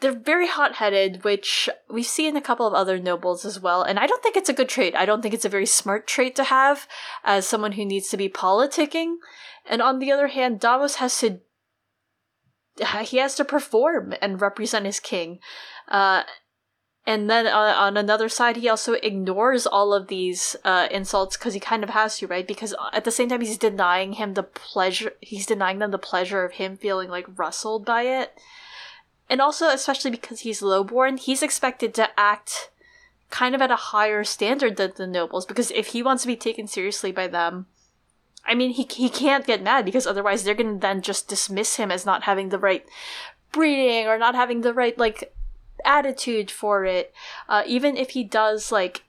[0.00, 3.82] They're very hot headed, which we see in a couple of other nobles as well,
[3.82, 4.94] and I don't think it's a good trait.
[4.94, 6.86] I don't think it's a very smart trait to have
[7.24, 9.16] as someone who needs to be politicking.
[9.64, 11.40] And on the other hand, Davos has to
[13.04, 15.38] he has to perform and represent his king.
[15.88, 16.24] Uh,
[17.06, 21.54] and then uh, on another side, he also ignores all of these uh, insults because
[21.54, 22.46] he kind of has to, right?
[22.46, 25.12] Because at the same time, he's denying him the pleasure.
[25.20, 28.36] He's denying them the pleasure of him feeling like rustled by it.
[29.30, 32.70] And also, especially because he's lowborn, he's expected to act
[33.30, 35.46] kind of at a higher standard than the nobles.
[35.46, 37.66] Because if he wants to be taken seriously by them,
[38.44, 41.92] I mean, he he can't get mad because otherwise they're gonna then just dismiss him
[41.92, 42.84] as not having the right
[43.52, 45.32] breeding or not having the right like
[45.84, 47.12] attitude for it,
[47.48, 49.04] uh, even if he does like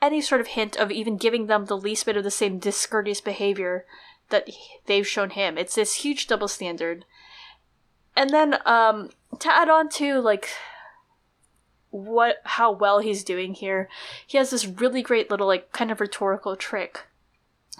[0.00, 3.20] any sort of hint of even giving them the least bit of the same discourteous
[3.20, 3.86] behavior
[4.30, 4.48] that
[4.86, 5.56] they've shown him.
[5.56, 7.04] It's this huge double standard.
[8.16, 10.48] And then um, to add on to like
[11.90, 13.88] what how well he's doing here,
[14.26, 17.06] he has this really great little like kind of rhetorical trick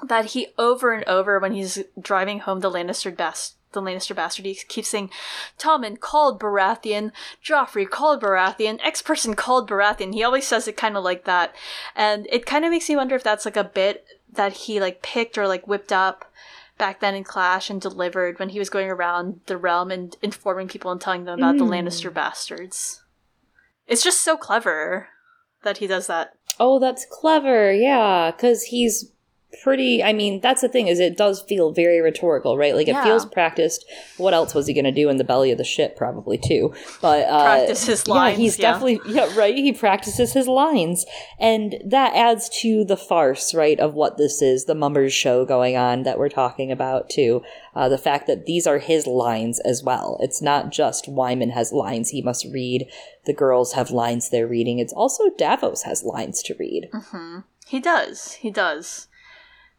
[0.03, 4.47] that he over and over when he's driving home the Lannister best the Lannister bastard.
[4.47, 5.11] He keeps saying,
[5.59, 7.13] Tommen called Baratheon,
[7.45, 10.15] Joffrey called Baratheon, X person called Baratheon.
[10.15, 11.55] He always says it kind of like that.
[11.95, 15.03] And it kind of makes me wonder if that's like a bit that he like
[15.03, 16.33] picked or like whipped up
[16.79, 20.69] back then in Clash and delivered when he was going around the realm and informing
[20.69, 21.59] people and telling them about mm.
[21.59, 23.03] the Lannister bastards.
[23.87, 25.09] It's just so clever
[25.63, 26.35] that he does that.
[26.59, 27.73] Oh, that's clever.
[27.73, 29.13] Yeah, cuz he's
[29.63, 32.75] pretty i mean that's the thing is it does feel very rhetorical right?
[32.75, 33.05] Like it yeah.
[33.05, 33.85] feels practiced.
[34.17, 36.73] What else was he going to do in the belly of the ship probably too?
[37.01, 38.73] But uh practice his lines yeah he's yeah.
[38.73, 39.55] definitely yeah right?
[39.55, 41.05] He practices his lines.
[41.39, 45.77] And that adds to the farce right of what this is the mummers show going
[45.77, 47.43] on that we're talking about too.
[47.75, 50.19] Uh, the fact that these are his lines as well.
[50.21, 52.89] It's not just wyman has lines he must read.
[53.25, 54.79] The girls have lines they're reading.
[54.79, 56.89] It's also davos has lines to read.
[56.93, 57.41] Mm-hmm.
[57.67, 58.35] he does.
[58.35, 59.09] He does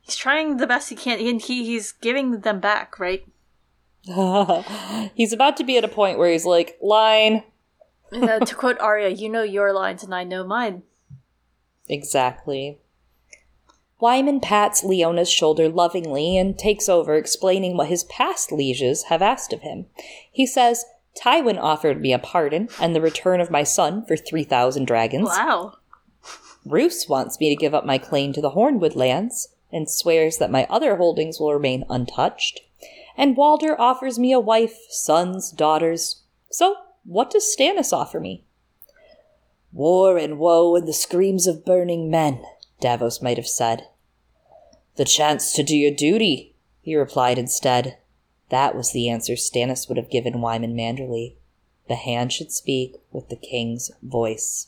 [0.04, 3.26] He's trying the best he can, and he he's giving them back, right?
[5.16, 7.44] he's about to be at a point where he's like, line.
[8.12, 10.84] uh, to quote Arya, you know your lines and I know mine.
[11.88, 12.80] Exactly.
[14.02, 19.54] Wyman pats Leona's shoulder lovingly and takes over, explaining what his past lieges have asked
[19.54, 19.86] of him.
[20.30, 20.84] He says,
[21.18, 25.30] Tywin offered me a pardon and the return of my son for 3,000 dragons.
[25.30, 25.78] Wow.
[26.66, 30.52] Roose wants me to give up my claim to the Hornwood lands and swears that
[30.52, 32.62] my other holdings will remain untouched.
[33.18, 36.22] And Walder offers me a wife, sons, daughters.
[36.50, 38.44] So, what does Stannis offer me?
[39.72, 42.44] War and woe and the screams of burning men,
[42.80, 43.88] Davos might have said.
[44.96, 47.98] The chance to do your duty, he replied instead.
[48.50, 51.36] That was the answer Stannis would have given Wyman Manderly.
[51.88, 54.68] The hand should speak with the king's voice.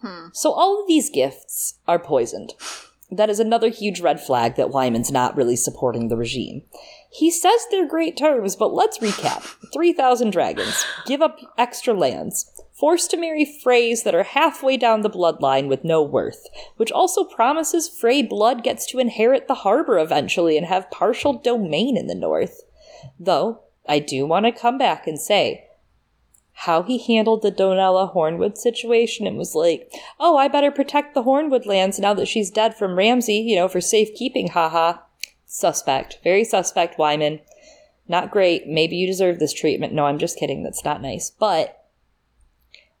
[0.00, 0.28] Hmm.
[0.32, 2.54] So all of these gifts are poisoned.
[3.16, 6.62] That is another huge red flag that Wyman's not really supporting the regime.
[7.10, 9.42] He says they're great terms, but let's recap.
[9.72, 10.84] 3,000 dragons.
[11.06, 15.84] Give up extra lands forced to marry Freys that are halfway down the bloodline with
[15.84, 20.90] no worth, which also promises Frey blood gets to inherit the harbor eventually and have
[20.90, 22.62] partial domain in the north.
[23.18, 25.63] Though, I do want to come back and say,
[26.58, 31.24] how he handled the Donella Hornwood situation and was like, oh, I better protect the
[31.24, 34.98] Hornwood lands now that she's dead from Ramsay, you know, for safekeeping, haha.
[35.46, 36.18] Suspect.
[36.24, 37.40] Very suspect, Wyman.
[38.08, 38.66] Not great.
[38.66, 39.92] Maybe you deserve this treatment.
[39.92, 40.62] No, I'm just kidding.
[40.62, 41.30] That's not nice.
[41.30, 41.84] But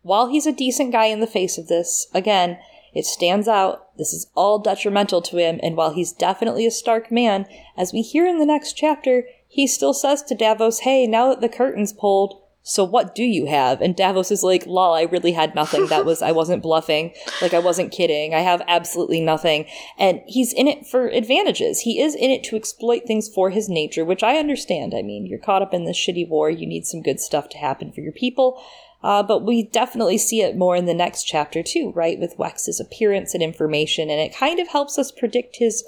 [0.02, 2.58] while he's a decent guy in the face of this, again,
[2.92, 3.96] it stands out.
[3.96, 7.46] This is all detrimental to him, and while he's definitely a Stark man,
[7.76, 11.40] as we hear in the next chapter, he still says to Davos, Hey, now that
[11.40, 13.82] the curtain's pulled, so what do you have?
[13.82, 15.86] And Davos is like, lol, I really had nothing.
[15.88, 17.12] That was, I wasn't bluffing.
[17.42, 18.32] Like, I wasn't kidding.
[18.32, 19.66] I have absolutely nothing.
[19.98, 21.80] And he's in it for advantages.
[21.80, 24.94] He is in it to exploit things for his nature, which I understand.
[24.96, 26.48] I mean, you're caught up in this shitty war.
[26.48, 28.58] You need some good stuff to happen for your people.
[29.02, 32.18] Uh, but we definitely see it more in the next chapter too, right?
[32.18, 35.84] With Wex's appearance and information, and it kind of helps us predict his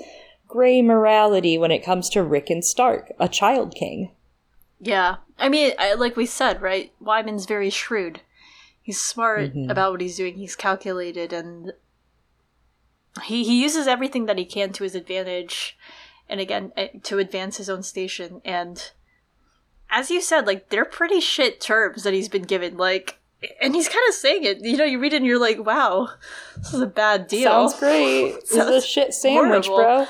[0.46, 4.10] gray morality when it comes to Rickon Stark, a child king.
[4.80, 6.92] Yeah, I mean, I, like we said, right?
[7.00, 8.20] Wyman's very shrewd.
[8.82, 9.70] He's smart mm-hmm.
[9.70, 10.36] about what he's doing.
[10.36, 11.72] He's calculated, and
[13.24, 15.78] he he uses everything that he can to his advantage,
[16.28, 18.42] and again eh, to advance his own station.
[18.44, 18.90] And
[19.90, 22.76] as you said, like they're pretty shit terms that he's been given.
[22.76, 23.18] Like,
[23.62, 24.58] and he's kind of saying it.
[24.60, 26.10] You know, you read it and you're like, "Wow,
[26.58, 28.46] this is a bad deal." Sounds great.
[28.46, 30.06] Sounds this is a shit sandwich, horrible.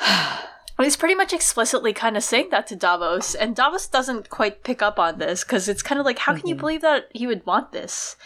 [0.00, 0.38] bro.
[0.84, 4.82] he's pretty much explicitly kind of saying that to Davos, and Davos doesn't quite pick
[4.82, 6.48] up on this because it's kind of like, how can mm-hmm.
[6.48, 8.16] you believe that he would want this?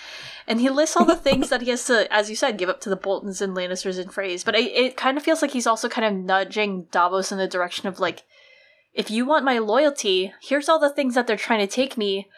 [0.48, 2.80] And he lists all the things that he has to, as you said, give up
[2.80, 4.44] to the Boltons and Lannisters and Freys.
[4.44, 7.46] But it, it kind of feels like he's also kind of nudging Davos in the
[7.46, 8.24] direction of like,
[8.92, 12.28] if you want my loyalty, here's all the things that they're trying to take me.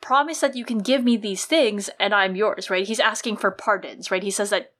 [0.00, 2.86] Promise that you can give me these things and I'm yours, right?
[2.86, 4.22] He's asking for pardons, right?
[4.22, 4.72] He says that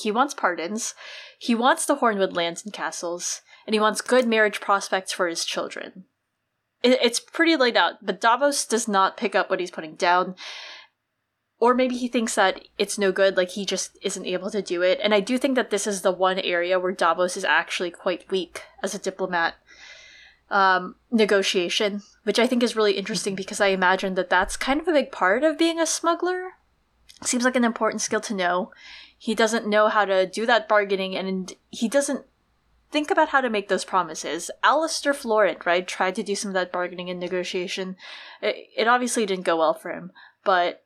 [0.00, 0.94] he wants pardons.
[1.38, 5.44] He wants the Hornwood lands and castles, and he wants good marriage prospects for his
[5.44, 6.04] children.
[6.82, 10.34] It, it's pretty laid out, but Davos does not pick up what he's putting down.
[11.58, 14.82] Or maybe he thinks that it's no good, like he just isn't able to do
[14.82, 14.98] it.
[15.02, 18.30] And I do think that this is the one area where Davos is actually quite
[18.30, 19.54] weak as a diplomat
[20.50, 24.88] um, negotiation, which I think is really interesting because I imagine that that's kind of
[24.88, 26.52] a big part of being a smuggler.
[27.22, 28.72] Seems like an important skill to know.
[29.16, 32.26] He doesn't know how to do that bargaining, and he doesn't
[32.94, 34.52] think about how to make those promises.
[34.62, 37.96] Alester Florent, right, tried to do some of that bargaining and negotiation.
[38.40, 40.12] It, it obviously didn't go well for him,
[40.44, 40.84] but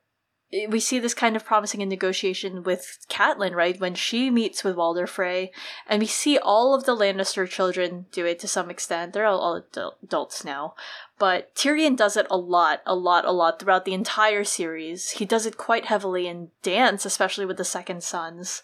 [0.67, 3.79] we see this kind of promising in negotiation with Catelyn, right?
[3.79, 5.51] When she meets with Walder Frey,
[5.87, 9.13] and we see all of the Lannister children do it to some extent.
[9.13, 10.73] They're all, all adults now.
[11.19, 15.11] But Tyrion does it a lot, a lot, a lot throughout the entire series.
[15.11, 18.63] He does it quite heavily in Dance, especially with the Second Sons.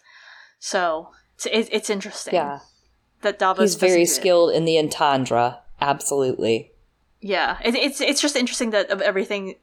[0.58, 1.12] So
[1.46, 2.34] it's, it's interesting.
[2.34, 2.62] Yeah.
[3.22, 5.60] That Davos He's very skilled in the entendre.
[5.82, 6.72] Absolutely.
[7.22, 9.56] Yeah, it, it's it's just interesting that of everything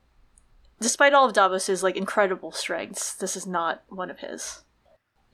[0.82, 4.62] despite all of Davos's like incredible strengths, this is not one of his.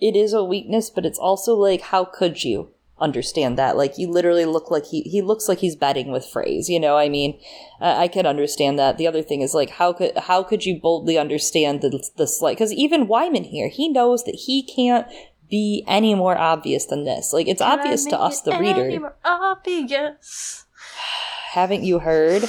[0.01, 3.77] It is a weakness, but it's also like, how could you understand that?
[3.77, 6.69] Like, you literally look like he he looks like he's betting with Freys.
[6.69, 7.41] You know, I mean,
[7.81, 8.99] uh, I can understand that.
[8.99, 12.57] The other thing is like, how could how could you boldly understand the the slight?
[12.57, 15.09] Because even Wyman here, he knows that he can't
[15.49, 17.33] be any more obvious than this.
[17.33, 19.15] Like, it's can obvious to us, the reader.
[19.25, 20.65] obvious.
[21.53, 22.45] Haven't you heard?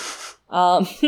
[0.49, 0.87] Um,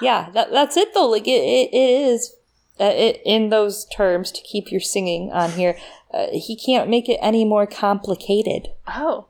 [0.00, 1.08] yeah, that, that's it though.
[1.08, 1.76] Like it, it, it
[2.08, 2.34] is
[2.80, 5.76] uh, it, in those terms to keep your singing on here.
[6.12, 8.68] Uh, he can't make it any more complicated.
[8.88, 9.26] Oh,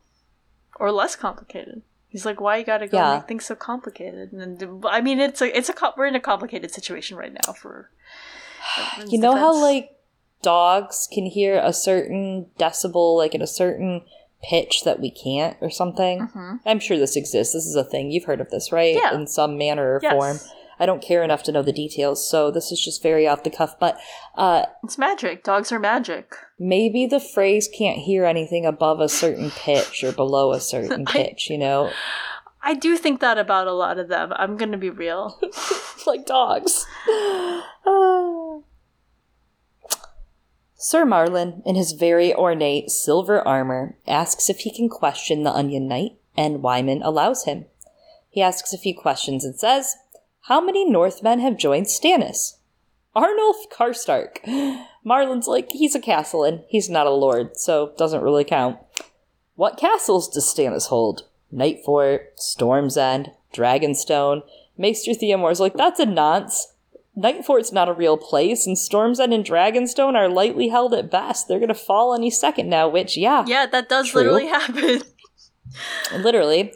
[0.79, 1.83] or less complicated.
[2.09, 3.17] He's like, why you gotta go Yeah.
[3.17, 4.33] make things so complicated?
[4.33, 7.91] And I mean, it's a it's a we're in a complicated situation right now for.
[9.09, 9.97] You know how like
[10.43, 14.03] dogs can hear a certain decibel, like in a certain
[14.43, 16.29] pitch that we can't, or something.
[16.65, 17.53] I'm sure this exists.
[17.55, 18.11] This is a thing.
[18.11, 18.95] You've heard of this, right?
[18.95, 19.15] Yeah.
[19.15, 20.13] In some manner or Yes.
[20.13, 20.39] form.
[20.83, 23.51] I don't care enough to know the details, so this is just very off the
[23.51, 23.79] cuff.
[23.79, 23.99] But
[24.35, 25.45] uh, it's magic.
[25.45, 26.35] Dogs are magic.
[26.59, 31.13] maybe the Freys can't hear anything above a certain pitch or below a certain I-
[31.13, 31.51] pitch.
[31.51, 31.91] You know,
[32.63, 34.33] I do think that about a lot of them.
[34.37, 35.39] I'm gonna be real.
[36.07, 36.87] like dogs.
[37.07, 37.67] Ah.
[40.83, 45.87] Sir Marlon, in his very ornate silver armor, asks if he can question the Onion
[45.87, 47.67] Knight, and Wyman allows him.
[48.31, 49.95] He asks a few questions and says,
[50.45, 52.55] How many Northmen have joined Stannis?
[53.15, 54.39] Arnulf Karstark.
[55.05, 56.65] Marlon's like, he's a castellan.
[56.69, 58.79] He's not a lord, so doesn't really count.
[59.57, 61.25] What castles does Stannis hold?
[61.53, 64.45] Nightfort, Storm's End, Dragonstone.
[64.79, 66.73] Maester Theomore's like, that's a nonce.
[67.21, 71.47] Nightfort's not a real place, and Storm's End and Dragonstone are lightly held at best.
[71.49, 74.23] They're gonna fall any second now, which, yeah, Yeah, that does True.
[74.23, 75.03] literally happen.
[76.13, 76.73] literally.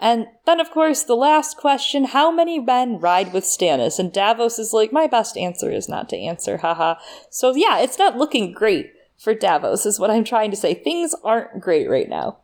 [0.00, 3.98] And then, of course, the last question how many men ride with Stannis?
[3.98, 6.94] And Davos is like, my best answer is not to answer, haha.
[7.30, 10.72] So, yeah, it's not looking great for Davos, is what I'm trying to say.
[10.74, 12.38] Things aren't great right now.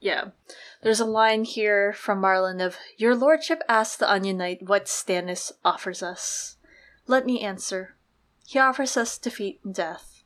[0.00, 0.26] Yeah.
[0.82, 5.52] There's a line here from Marlon of Your lordship asks the Onion Knight what Stannis
[5.64, 6.56] offers us.
[7.06, 7.96] Let me answer.
[8.46, 10.22] He offers us defeat and death.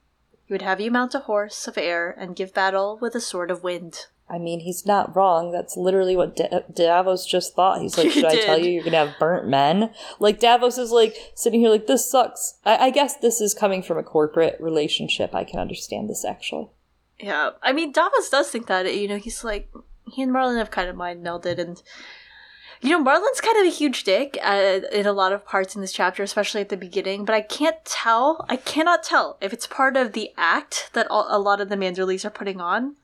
[0.47, 3.51] He would have you mount a horse of air and give battle with a sword
[3.51, 4.07] of wind.
[4.29, 5.51] I mean, he's not wrong.
[5.51, 7.81] That's literally what Da- Davos just thought.
[7.81, 9.91] He's like, should I tell you you're gonna have burnt men?
[10.19, 12.59] Like, Davos is like sitting here like, this sucks.
[12.65, 15.35] I, I guess this is coming from a corporate relationship.
[15.35, 16.69] I can understand this actually.
[17.19, 18.93] Yeah, I mean Davos does think that.
[18.95, 19.71] You know, he's like
[20.11, 21.83] he and Marlon have kind of mind melded, and
[22.81, 25.81] you know Marlon's kind of a huge dick uh, in a lot of parts in
[25.81, 27.25] this chapter, especially at the beginning.
[27.25, 28.45] But I can't tell.
[28.49, 31.77] I cannot tell if it's part of the act that all, a lot of the
[31.77, 32.97] Manderlys are putting on,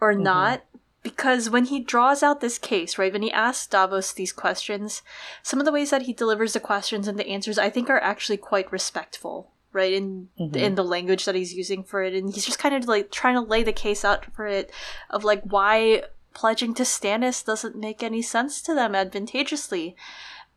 [0.00, 0.64] or not.
[1.02, 5.02] Because when he draws out this case, right, when he asks Davos these questions,
[5.42, 8.00] some of the ways that he delivers the questions and the answers, I think, are
[8.00, 12.46] actually quite respectful, right, in in the language that he's using for it, and he's
[12.46, 14.70] just kind of like trying to lay the case out for it
[15.10, 19.96] of like why pledging to Stannis doesn't make any sense to them advantageously,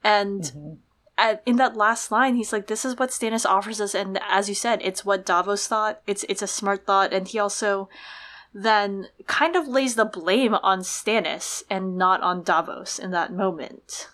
[0.04, 0.80] and.
[1.20, 4.50] At, in that last line, he's like, "This is what Stannis offers us," and as
[4.50, 6.00] you said, it's what Davos thought.
[6.06, 7.90] It's it's a smart thought, and he also
[8.54, 14.10] then kind of lays the blame on Stannis and not on Davos in that moment.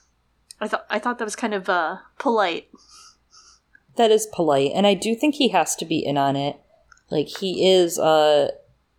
[0.59, 2.69] I thought I thought that was kind of uh, polite.
[3.95, 6.57] That is polite, and I do think he has to be in on it.
[7.09, 8.51] Like he is uh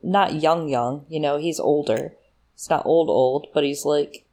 [0.02, 2.14] not young young, you know, he's older.
[2.54, 4.24] He's not old old, but he's like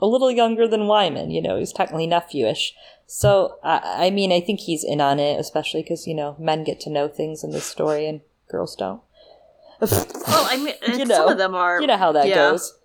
[0.00, 2.72] a little younger than Wyman, you know, he's technically nephewish.
[3.06, 6.64] So I, I mean, I think he's in on it, especially because you know men
[6.64, 9.00] get to know things in this story and girls don't.
[9.80, 11.28] Well, I mean, You some know.
[11.28, 11.80] of them are.
[11.80, 12.34] You know how that yeah.
[12.34, 12.76] goes.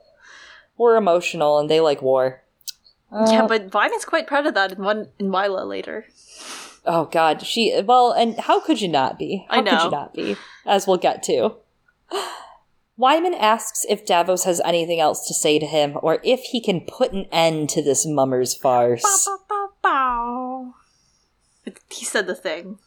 [0.77, 2.41] We're emotional, and they like war.
[3.11, 6.05] Yeah, Uh, but Wyman's quite proud of that in one in Wylla later.
[6.87, 9.45] Oh God, she well, and how could you not be?
[9.49, 9.83] I How could know.
[9.85, 10.35] you not be?
[10.65, 11.55] As we'll get to.
[12.97, 16.81] Wyman asks if Davos has anything else to say to him, or if he can
[16.81, 19.03] put an end to this mummer's farce.
[19.25, 20.73] Bow, bow, bow.
[21.89, 22.79] He said the thing.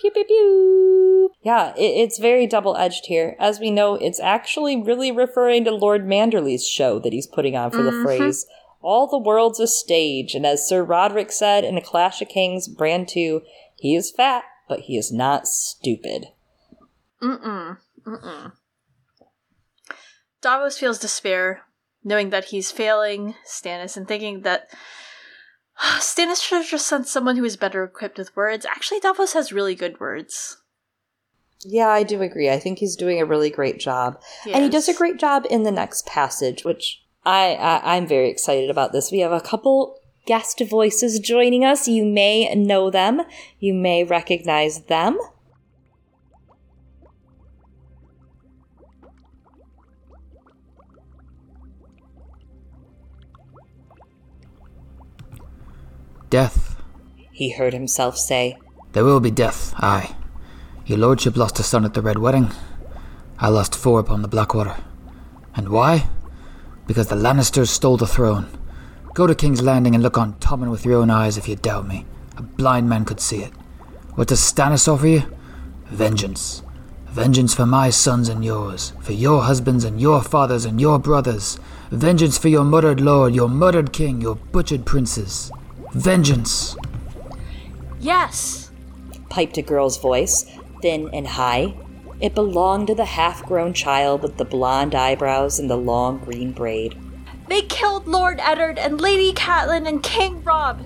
[0.00, 1.30] Pew pew pew.
[1.42, 3.34] Yeah, it, it's very double edged here.
[3.38, 7.70] As we know, it's actually really referring to Lord Manderly's show that he's putting on
[7.70, 8.06] for the mm-hmm.
[8.06, 8.44] Freys.
[8.88, 12.66] All the world's a stage, and as Sir Rodrik said in A Clash of Kings,
[12.66, 13.42] Bran 2,
[13.76, 16.28] he is fat, but he is not stupid.
[17.22, 17.76] Mm-mm.
[18.06, 18.52] Mm-mm.
[20.40, 21.64] Davos feels despair,
[22.02, 24.70] knowing that he's failing Stannis and thinking that
[25.98, 28.64] Stannis should have just sent someone who is better equipped with words.
[28.64, 30.62] Actually, Davos has really good words.
[31.62, 32.48] Yeah, I do agree.
[32.48, 34.18] I think he's doing a really great job.
[34.50, 38.30] And he does a great job in the next passage, which I, I I'm very
[38.30, 39.12] excited about this.
[39.12, 41.86] We have a couple guest voices joining us.
[41.86, 43.20] You may know them.
[43.60, 45.18] You may recognize them.
[56.30, 56.76] Death.
[57.30, 58.56] He heard himself say.
[58.92, 60.16] There will be death, aye.
[60.86, 62.50] Your lordship lost a son at the Red Wedding.
[63.38, 64.76] I lost four upon the Blackwater.
[65.54, 66.08] And why?
[66.88, 68.48] Because the Lannisters stole the throne.
[69.14, 71.86] Go to King's Landing and look on Tommen with your own eyes if you doubt
[71.86, 72.04] me.
[72.36, 73.52] A blind man could see it.
[74.16, 75.22] What does Stannis offer you?
[75.86, 76.64] Vengeance.
[77.10, 81.60] Vengeance for my sons and yours, for your husbands and your fathers and your brothers.
[81.92, 85.52] Vengeance for your murdered lord, your murdered king, your butchered princes.
[85.92, 86.76] Vengeance.
[88.00, 88.70] Yes!
[89.28, 90.44] piped a girl's voice,
[90.82, 91.74] thin and high.
[92.20, 96.52] It belonged to the half grown child with the blonde eyebrows and the long green
[96.52, 96.96] braid.
[97.48, 100.84] They killed Lord Eddard and Lady Catelyn and King Robb.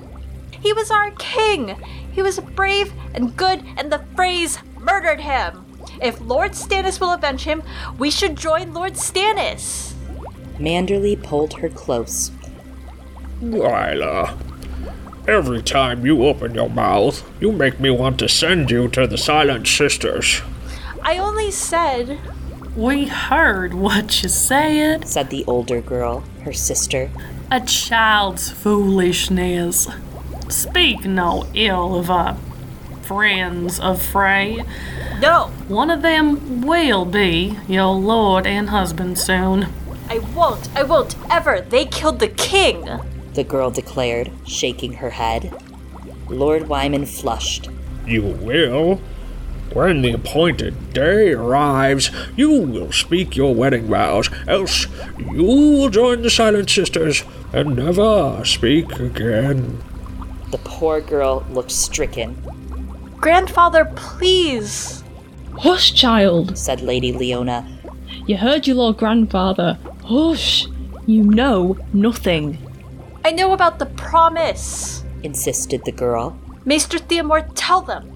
[0.61, 1.76] He was our king.
[2.12, 5.64] He was brave and good, and the Freys murdered him.
[6.01, 7.62] If Lord Stannis will avenge him,
[7.99, 9.95] we should join Lord Stannis.
[10.59, 12.30] Manderly pulled her close.
[13.41, 14.39] Lila,
[15.26, 19.18] every time you open your mouth, you make me want to send you to the
[19.18, 20.43] Silent Sisters.
[21.03, 22.18] I only said
[22.76, 25.07] We heard what you said.
[25.09, 27.11] said the older girl, her sister.
[27.50, 29.88] A child's foolishness.
[30.48, 32.36] Speak no ill of our
[33.03, 34.64] friends of Frey.
[35.20, 35.50] no.
[35.68, 39.66] One of them will be your lord and husband soon.
[40.09, 40.68] I won't.
[40.76, 41.61] I won't ever.
[41.61, 42.88] They killed the king.
[43.34, 45.53] The girl declared, shaking her head.
[46.28, 47.68] Lord Wyman flushed.
[48.07, 49.00] You will.
[49.75, 54.87] When the appointed day arrives, you will speak your wedding vows, else
[55.18, 59.83] you will join the Silent Sisters and never speak again.
[60.51, 62.37] The poor girl looked stricken,
[63.23, 65.05] Grandfather, please.
[65.57, 66.59] Hush, child.
[66.59, 67.64] said Lady Leona.
[68.27, 69.79] You heard your lord grandfather.
[70.05, 70.66] Hush.
[71.07, 72.59] You know nothing.
[73.25, 75.05] I know about the promise.
[75.23, 76.37] insisted the girl.
[76.64, 78.11] Maester Theomore, tell them.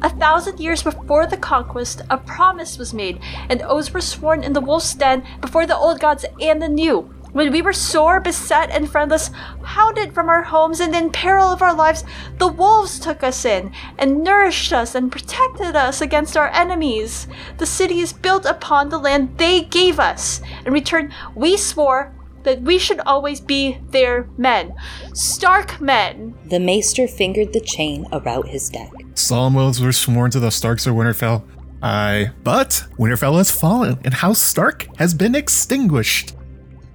[0.00, 4.52] A thousand years before the conquest, a promise was made, and oaths were sworn in
[4.52, 7.12] the wolf's den before the old gods and the new.
[7.32, 9.30] When we were sore, beset, and friendless,
[9.62, 12.04] hounded from our homes, and in peril of our lives,
[12.38, 17.26] the wolves took us in, and nourished us, and protected us against our enemies.
[17.58, 20.40] The city is built upon the land they gave us.
[20.64, 22.14] In return, we swore
[22.44, 24.74] that we should always be their men.
[25.14, 26.34] Stark men.
[26.46, 28.90] The maester fingered the chain about his neck.
[29.14, 31.42] Solemn oaths were sworn to the Starks of Winterfell.
[31.82, 36.34] Aye, but Winterfell has fallen, and House Stark has been extinguished.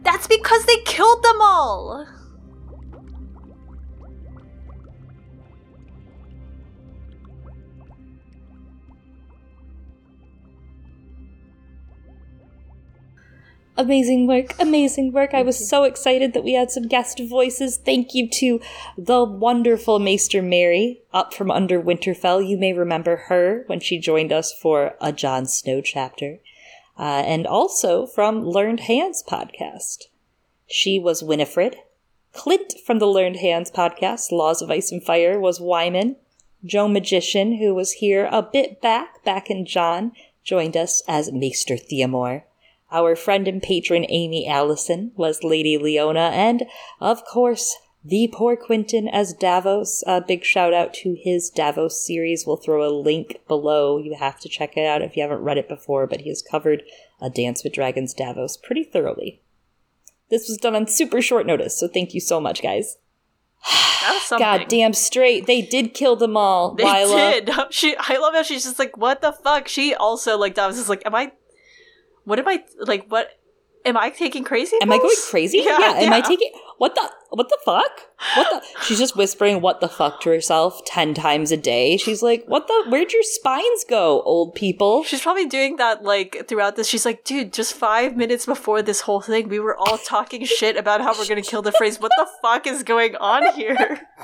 [0.03, 2.05] That's because they killed them all!
[13.75, 15.33] Amazing work, amazing work.
[15.33, 17.77] I was so excited that we had some guest voices.
[17.77, 18.61] Thank you to
[18.95, 22.47] the wonderful Maester Mary up from under Winterfell.
[22.47, 26.37] You may remember her when she joined us for a Jon Snow chapter.
[26.99, 30.03] Uh, and also from Learned Hands podcast.
[30.67, 31.77] She was Winifred.
[32.31, 36.17] Clint from the Learned Hands podcast, Laws of Ice and Fire, was Wyman.
[36.63, 40.11] Joe Magician, who was here a bit back, back in Jon,
[40.43, 42.43] joined us as Maester Theomore.
[42.93, 46.63] Our friend and patron Amy Allison was Lady Leona, and
[47.01, 47.75] of course,
[48.05, 50.03] the poor Quentin as Davos.
[50.05, 52.45] A big shout out to his Davos series.
[52.45, 53.97] We'll throw a link below.
[53.97, 56.43] You have to check it out if you haven't read it before, but he has
[56.43, 56.83] covered
[57.19, 59.41] A Dance with Dragons Davos pretty thoroughly.
[60.29, 62.97] This was done on super short notice, so thank you so much, guys.
[64.01, 64.45] That was something.
[64.45, 66.75] God damn straight, they did kill them all.
[66.75, 67.31] They Lila.
[67.31, 67.49] did.
[67.71, 70.89] She, I love how she's just like, "What the fuck?" She also like Davos is
[70.89, 71.31] like, "Am I?
[72.25, 73.07] What am I like?
[73.07, 73.29] What
[73.85, 74.77] am I taking crazy?
[74.81, 75.57] Am I going crazy?
[75.63, 77.91] Yeah, am I taking what the what the fuck?
[78.35, 81.97] What the She's just whispering what the fuck to herself 10 times a day.
[81.97, 86.47] She's like, "What the where'd your spines go, old people?" She's probably doing that like
[86.47, 86.87] throughout this.
[86.87, 90.77] She's like, dude, just five minutes before this whole thing, we were all talking shit
[90.77, 91.99] about how we're gonna kill the Freys.
[91.99, 94.01] What the fuck is going on here?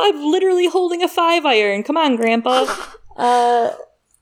[0.00, 1.82] I'm literally holding a 5 iron.
[1.82, 2.64] Come on, grandpa.
[3.18, 3.72] Uh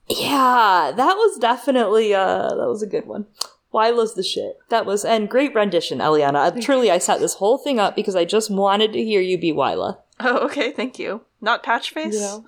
[0.09, 3.27] yeah, that was definitely uh that was a good one.
[3.73, 4.59] Wylla's the shit.
[4.71, 6.57] That was and great rendition, Eliana.
[6.57, 9.37] Uh, Truly, I set this whole thing up because I just wanted to hear you
[9.37, 9.99] be Wylla.
[10.19, 11.23] Oh, okay, thank you.
[11.43, 12.15] Not Patchface.
[12.15, 12.45] You know?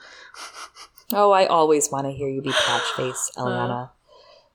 [1.13, 3.91] Oh, I always want to hear you be Patchface, Eliana.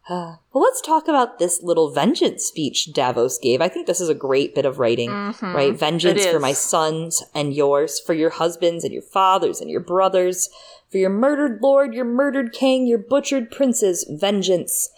[0.09, 3.61] Uh, well, let's talk about this little vengeance speech Davos gave.
[3.61, 5.11] I think this is a great bit of writing,
[5.41, 5.75] right?
[5.77, 10.49] Vengeance for my sons and yours, for your husbands and your fathers and your brothers,
[10.93, 14.05] for your murdered lord, your murdered king, your butchered princes.
[14.07, 14.91] Vengeance.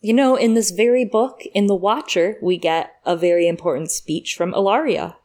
[0.00, 4.36] You know, in this very book, in The Watcher, we get a very important speech
[4.36, 5.16] from Ellaria.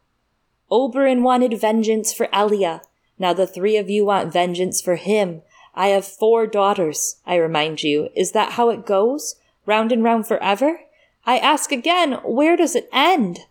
[0.71, 2.81] Oberyn wanted vengeance for Elia.
[3.19, 5.43] Now the three of you want vengeance for him.
[5.75, 8.09] I have four daughters, I remind you.
[8.15, 9.35] Is that how it goes?
[9.67, 10.79] Round and round forever?
[11.27, 13.41] I ask again, where does it end?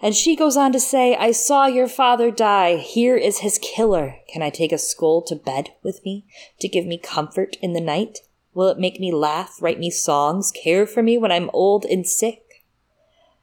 [0.00, 2.76] And she goes on to say, I saw your father die.
[2.76, 4.16] Here is his killer.
[4.28, 6.26] Can I take a skull to bed with me
[6.60, 8.18] to give me comfort in the night?
[8.52, 12.06] Will it make me laugh, write me songs, care for me when I'm old and
[12.06, 12.64] sick?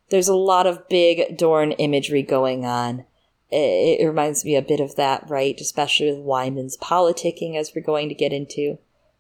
[0.09, 3.05] There's a lot of big Dorne imagery going on.
[3.49, 5.59] It, it reminds me a bit of that, right?
[5.59, 8.77] Especially with Wyman's politicking, as we're going to get into.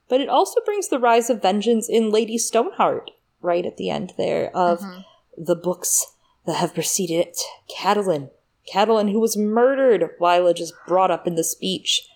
[0.07, 3.09] But it also brings the rise of vengeance in Lady Stoneheart,
[3.41, 5.01] right at the end there, of mm-hmm.
[5.37, 6.13] the books
[6.45, 7.37] that have preceded it.
[7.77, 8.29] Catelyn.
[8.71, 12.07] Catelyn, who was murdered, Wylla just brought up in the speech.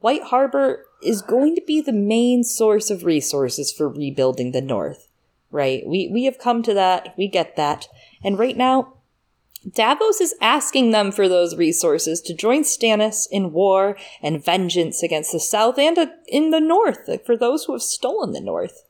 [0.00, 5.08] White Harbor is going to be the main source of resources for rebuilding the North,
[5.50, 5.82] right?
[5.86, 7.14] We, we have come to that.
[7.16, 7.88] We get that.
[8.22, 8.94] And right now,
[9.70, 15.32] Davos is asking them for those resources to join Stannis in war and vengeance against
[15.32, 18.84] the South and uh, in the North for those who have stolen the North.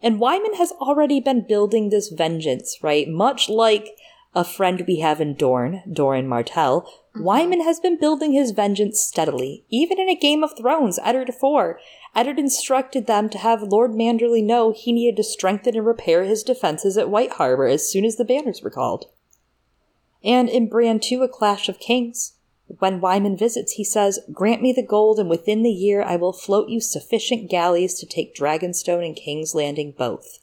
[0.00, 3.08] And Wyman has already been building this vengeance, right?
[3.08, 3.88] Much like
[4.34, 7.22] a friend we have in Dorne, Doran Martell, mm-hmm.
[7.22, 9.64] Wyman has been building his vengeance steadily.
[9.70, 11.76] Even in a Game of Thrones, Eddard IV,
[12.14, 16.42] Eddard instructed them to have Lord Manderly know he needed to strengthen and repair his
[16.42, 19.06] defenses at White Harbor as soon as the banners were called.
[20.22, 22.32] And in Bran 2, A Clash of Kings,
[22.66, 26.32] when Wyman visits, he says, Grant me the gold, and within the year I will
[26.32, 30.38] float you sufficient galleys to take Dragonstone and King's Landing both.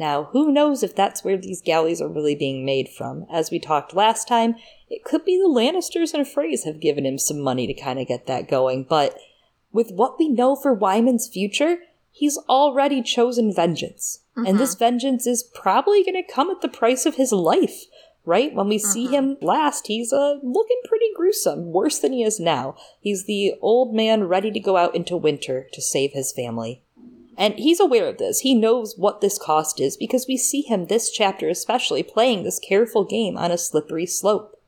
[0.00, 3.26] Now, who knows if that's where these galleys are really being made from?
[3.30, 4.54] As we talked last time,
[4.88, 8.08] it could be the Lannisters and Freys have given him some money to kind of
[8.08, 9.18] get that going, but
[9.72, 14.20] with what we know for Wyman's future, he's already chosen vengeance.
[14.46, 17.84] And this vengeance is probably going to come at the price of his life,
[18.24, 18.54] right?
[18.54, 22.74] When we see him last, he's uh, looking pretty gruesome, worse than he is now.
[23.02, 26.82] He's the old man ready to go out into winter to save his family.
[27.40, 28.40] And he's aware of this.
[28.40, 32.58] He knows what this cost is because we see him this chapter especially playing this
[32.58, 34.60] careful game on a slippery slope.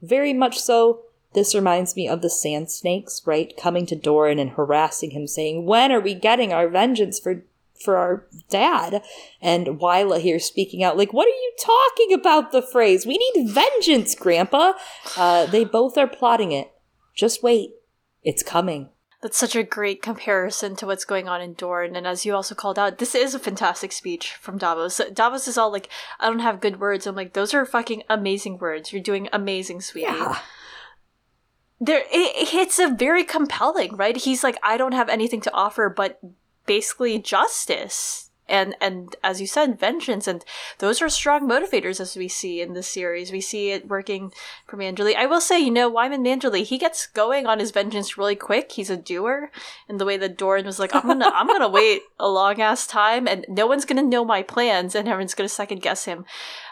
[0.00, 1.02] Very much so,
[1.34, 3.54] this reminds me of the sand snakes, right?
[3.58, 7.44] Coming to Doran and harassing him, saying, When are we getting our vengeance for
[7.74, 9.02] for our dad?
[9.42, 12.52] And Wylla here speaking out, like, What are you talking about?
[12.52, 14.72] The Freys, We need vengeance, Grandpa.
[15.18, 16.72] Uh, they both are plotting it.
[17.14, 17.74] Just wait.
[18.22, 18.88] It's coming.
[19.24, 21.96] That's such a great comparison to what's going on in Dorne.
[21.96, 25.00] And as you also called out, this is a fantastic speech from Davos.
[25.14, 25.88] Davos is all like,
[26.20, 27.06] I don't have good words.
[27.06, 28.92] I'm like, those are fucking amazing words.
[28.92, 30.08] You're doing amazing, sweetie.
[30.08, 30.40] Yeah.
[31.80, 34.14] There, it, it's a very compelling, right?
[34.14, 36.20] He's like, I don't have anything to offer, but
[36.66, 40.44] basically justice and and as you said vengeance and
[40.78, 43.32] those are strong motivators as we see in this series.
[43.32, 44.32] We see it working
[44.66, 48.18] for manderly i will say you know wyman manderly he gets going on his vengeance
[48.18, 48.72] really quick.
[48.72, 49.50] He's a doer
[49.88, 52.86] in the way that doran was like i'm gonna i'm gonna wait a long ass
[52.86, 56.24] time and no one's gonna know my plans and everyone's gonna second guess him.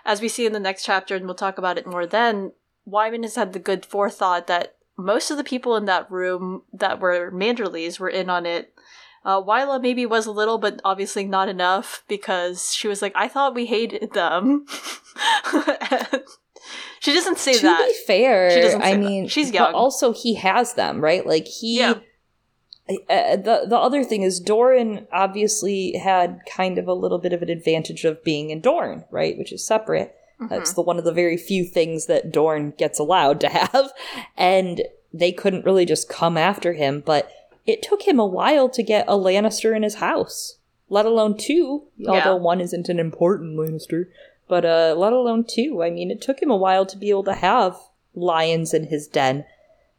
[0.05, 2.53] As we see in the next chapter and we'll talk about it more then
[2.85, 7.01] wyman has had the good forethought that most of the people in that room that
[7.01, 8.73] were manderlys were in on it
[9.25, 13.29] uh, Wylla maybe was a little, but obviously not enough because she was like, I
[13.29, 14.67] thought we hated them.
[17.01, 17.79] She doesn't say to that.
[17.81, 19.01] To be fair, She doesn't say I that.
[19.01, 21.27] mean, She's but also, he has them, right?
[21.27, 21.81] Like he.
[21.81, 21.95] Yeah.
[22.89, 27.43] Uh, the the other thing is Doran obviously had kind of a little bit of
[27.43, 30.15] an advantage of being in Dorne, right, which is separate.
[30.41, 30.49] Mm-hmm.
[30.55, 33.93] That's the one of the very few things that Dorne gets allowed to have,
[34.37, 34.83] and
[35.13, 37.03] they couldn't really just come after him.
[37.05, 37.31] But
[37.67, 40.57] it took him a while to get a Lannister in his house,
[40.89, 41.85] let alone two.
[42.09, 44.07] Although one isn't an important Lannister,
[44.49, 45.83] but uh, let alone two.
[45.83, 47.77] I mean, it took him a while to be able to have
[48.15, 49.45] lions in his den.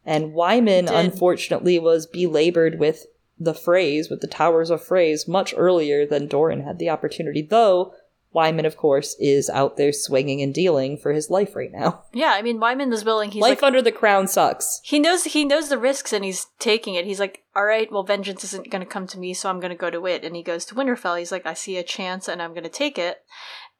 [0.05, 3.05] And Wyman, unfortunately, was belabored with
[3.39, 7.93] the Freys, with the Towers of Freys, much earlier than Doran had the opportunity, though
[8.33, 12.03] Wyman, of course, is out there swinging and dealing for his life right now.
[12.13, 13.31] Yeah, I mean, Wyman is willing.
[13.31, 14.79] He's life like, under the crown sucks.
[14.83, 17.05] he knows he knows the risks and he's taking it.
[17.05, 19.71] He's like, all right, well, vengeance isn't going to come to me, so I'm going
[19.71, 20.23] to go to it.
[20.23, 21.17] And he goes to Winterfell.
[21.17, 23.23] He's like, I see a chance and I'm going to take it.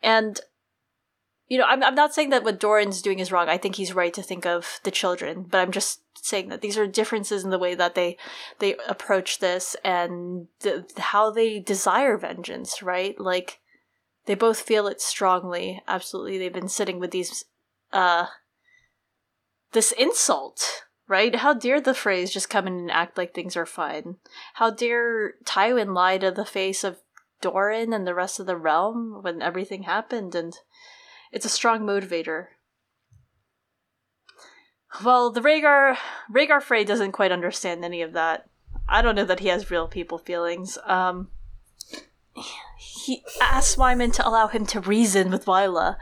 [0.02, 0.40] And
[1.48, 3.50] you know, I'm I'm not saying that what Doran's doing is wrong.
[3.50, 6.78] I think he's right to think of the children, but I'm just saying that these
[6.78, 8.18] are differences in the way that they
[8.60, 12.82] they approach this and th- how they desire vengeance.
[12.82, 13.60] Right, like
[14.26, 15.82] they both feel it strongly.
[15.88, 17.46] Absolutely, they've been sitting with these
[17.92, 18.28] uh
[19.74, 21.36] this insult, right?
[21.36, 24.18] How dare the Freys just come in and act like things are fine?
[24.56, 27.00] How dare Tywin lie to the face of
[27.42, 30.36] Doran and the rest of the realm when everything happened?
[30.36, 30.56] And
[31.32, 32.48] it's a strong motivator.
[35.04, 35.98] Well, the Rhaegar
[36.32, 38.48] Rhaegar Frey doesn't quite understand any of that.
[38.88, 40.78] I don't know that he has real people feelings.
[40.86, 41.30] Um,
[42.94, 45.98] he asks Wyman to allow him to reason with Wylla,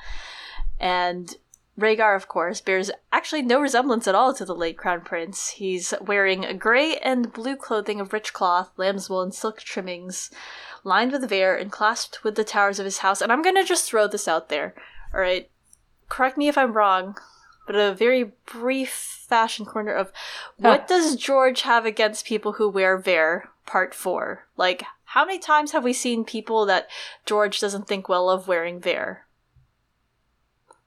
[0.80, 1.36] and
[1.80, 5.52] Rhaegar, of course, bears actually no resemblance at all to the late Crown Prince.
[5.52, 10.30] He's wearing a gray and blue clothing of rich cloth, lamb's wool, and silk trimmings,
[10.84, 13.22] lined with vair and clasped with the towers of his house.
[13.22, 14.76] And I'm gonna just throw this out there,
[15.14, 15.50] alright?
[16.10, 17.18] Correct me if I'm wrong,
[17.66, 20.12] but a very brief fashion corner of
[20.58, 23.50] what does George have against people who wear vair?
[23.66, 24.46] Part 4.
[24.58, 26.88] Like, how many times have we seen people that
[27.26, 29.26] George doesn't think well of wearing vair?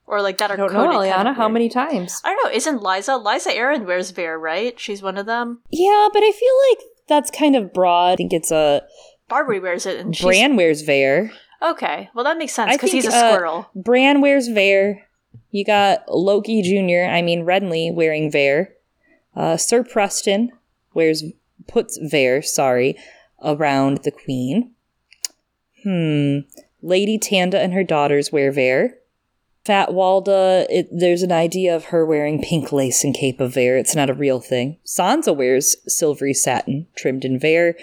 [0.07, 1.31] Or like that are I don't know, coded kind Eliana.
[1.31, 2.21] of How many times?
[2.23, 2.55] I don't know.
[2.55, 4.79] Isn't Lysa Lysa Arryn wears Vair, right?
[4.79, 5.61] She's one of them.
[5.71, 8.13] Yeah, but I feel like that's kind of broad.
[8.13, 8.81] I think it's a
[9.29, 11.31] Barbrey wears it, and Bran wears Vair.
[11.61, 12.09] okay.
[12.13, 13.69] Well, that makes sense because he's a uh, squirrel.
[13.75, 15.07] Bran wears Vair.
[15.51, 17.09] You got Loki Jr.
[17.11, 18.73] I mean Renly wearing Vair.
[19.35, 20.51] Uh, Sir Preston
[20.93, 21.23] wears
[21.67, 22.41] puts Vair.
[22.43, 22.95] Sorry,
[23.43, 24.71] around the Queen.
[25.83, 26.39] Hmm.
[26.81, 28.97] Lady Tanda and her daughters wear Vair.
[29.65, 33.77] Fat Walda, it, there's an idea of her wearing pink lace and cape of Vair.
[33.77, 34.77] It's not a real thing.
[34.85, 37.75] Sansa wears silvery satin trimmed in Vair.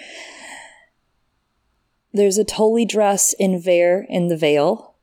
[2.13, 4.95] There's a Tully dress in Vair in the Vale.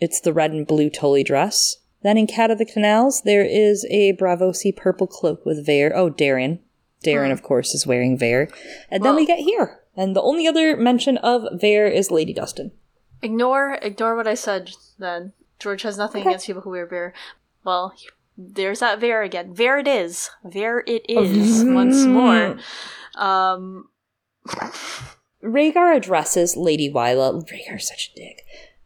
[0.00, 1.76] It's the red and blue Tully dress.
[2.02, 5.96] Then in Cat of the Canals, there is a Braavosi purple cloak with Vair.
[5.96, 6.58] Oh, Darren.
[7.04, 8.48] Darren, of course, is wearing Vair.
[8.90, 9.80] And then we get here.
[9.96, 12.72] And the only other mention of Vair is Lady Dustin.
[13.22, 14.72] Ignore ignore what I said.
[14.98, 17.14] Then George has nothing against people who wear Vair.
[17.64, 17.94] Well,
[18.36, 19.54] there's that Vair again.
[19.54, 20.30] Vair it is.
[20.44, 21.64] Vair it is.
[21.64, 22.58] once more.
[23.14, 23.88] Um.
[25.42, 27.42] Rhaegar addresses Lady Wylla.
[27.46, 28.42] Rhaegar's such a dick.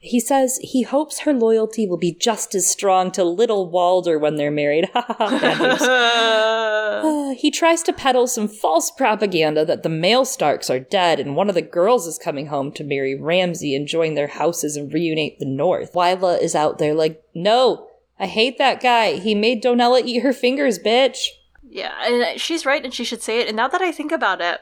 [0.09, 4.37] He says he hopes her loyalty will be just as strong to little Walder when
[4.37, 4.91] they're married.
[6.99, 11.37] Uh, he tries to peddle some false propaganda that the male Starks are dead and
[11.37, 14.93] one of the girls is coming home to marry Ramsay and join their houses and
[14.93, 15.93] reunite the North.
[15.95, 19.17] Wylla is out there like, no, I hate that guy.
[19.17, 21.19] He made Donella eat her fingers, bitch.
[21.69, 23.49] Yeah, and she's right, and she should say it.
[23.49, 24.61] And now that I think about it,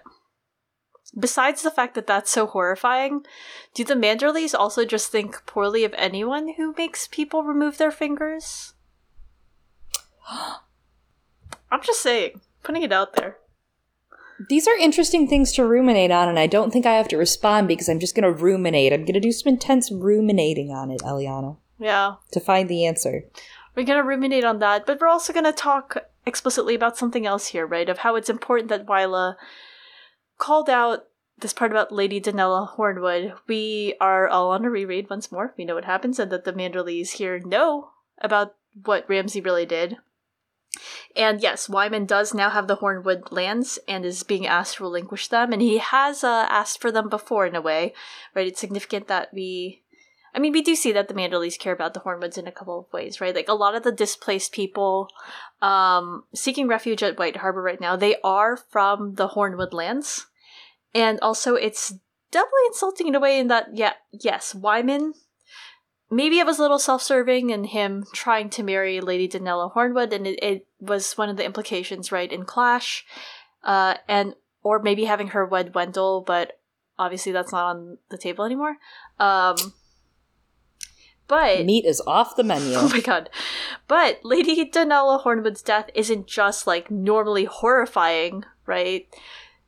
[1.18, 3.24] besides the fact that that's so horrifying,
[3.74, 8.74] do the Manderlys also just think poorly of anyone who makes people remove their fingers?
[11.70, 13.36] I'm just saying, putting it out there.
[14.48, 17.68] These are interesting things to ruminate on, and I don't think I have to respond
[17.68, 18.92] because I'm just going to ruminate.
[18.92, 23.22] I'm going to do some intense ruminating on it, Eliana, Yeah, to find the answer.
[23.74, 25.96] we're gonna ruminate on that, but we're also gonna talk
[26.26, 27.88] explicitly about something else here, right?
[27.88, 29.36] Of how it's important that Wylla
[30.38, 31.04] called out
[31.38, 33.34] this part about Lady Donella Hornwood.
[33.46, 35.54] We are all on a reread once more.
[35.56, 37.90] We know what happens, and that the Manderlys here know
[38.20, 38.54] about
[38.84, 39.98] what Ramsay really did.
[41.14, 45.28] And yes, Wyman does now have the Hornwood lands and is being asked to relinquish
[45.28, 47.94] them, and he has uh, asked for them before in a way,
[48.34, 48.46] right?
[48.46, 49.82] It's significant that we
[50.36, 52.78] I mean, we do see that the Manderlys care about the Hornwoods in a couple
[52.78, 53.34] of ways, right?
[53.34, 55.08] Like a lot of the displaced people
[55.62, 60.26] um, seeking refuge at White Harbor right now, they are from the Hornwood lands.
[60.94, 61.94] And also, it's
[62.30, 65.14] doubly insulting in a way in that, yeah, yes, Wyman,
[66.10, 70.12] maybe it was a little self serving in him trying to marry Lady Donella Hornwood,
[70.12, 73.06] and it, it was one of the implications, right, in Clash.
[73.64, 76.60] Uh, and, or maybe having her wed Wendel, but
[76.98, 78.76] obviously that's not on the table anymore.
[79.18, 79.56] Um,
[81.28, 82.72] but Meat is off the menu.
[82.76, 83.30] Oh my god.
[83.88, 89.08] But Lady Donella Hornwood's death isn't just like normally horrifying, right?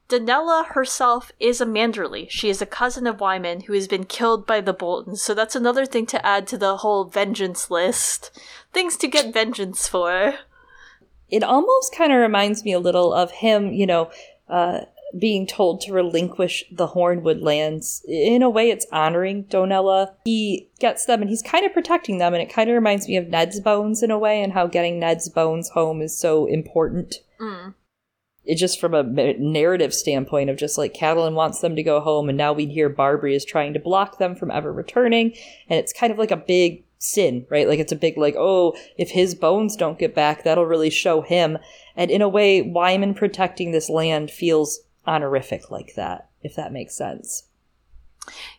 [0.08, 2.30] Donella herself is a Manderly.
[2.30, 5.20] She is a cousin of Wyman who has been killed by the Boltons.
[5.20, 8.30] So that's another thing to add to the whole vengeance list.
[8.72, 10.34] Things to get vengeance for.
[11.28, 14.10] it almost kind of reminds me a little of him, you know,
[14.48, 14.80] uh,
[15.16, 18.04] being told to relinquish the Hornwood lands.
[18.06, 20.14] In a way, it's honoring Donella.
[20.24, 23.16] He gets them and he's kind of protecting them, and it kind of reminds me
[23.16, 27.16] of Ned's bones in a way, and how getting Ned's bones home is so important.
[27.40, 27.74] Mm.
[28.44, 32.28] It just from a narrative standpoint of just like Catelyn wants them to go home,
[32.28, 35.34] and now we hear Barbrey is trying to block them from ever returning,
[35.68, 37.68] and it's kind of like a big sin, right?
[37.68, 41.22] Like it's a big like, oh, if his bones don't get back, that'll really show
[41.22, 41.58] him.
[41.94, 46.94] And in a way, Wyman protecting this land feels honorific like that, if that makes
[46.94, 47.44] sense.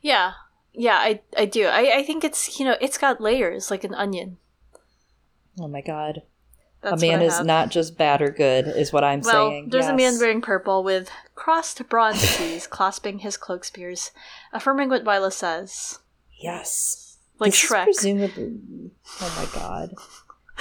[0.02, 0.34] Yeah.
[0.74, 1.66] Yeah, I I do.
[1.68, 4.38] I, I think it's you know, it's got layers like an onion.
[5.60, 6.24] Oh my god.
[6.82, 9.70] That's a man is not just bad or good, is what I'm Well, saying.
[9.70, 14.12] there's a man wearing purple with crossed bronze keys clasping his cloak spears,
[14.54, 16.00] affirming what Wylla says.
[16.40, 17.18] Yes.
[17.38, 17.84] Like This Shrek.
[17.84, 18.60] presumably.
[19.20, 19.94] Oh my god.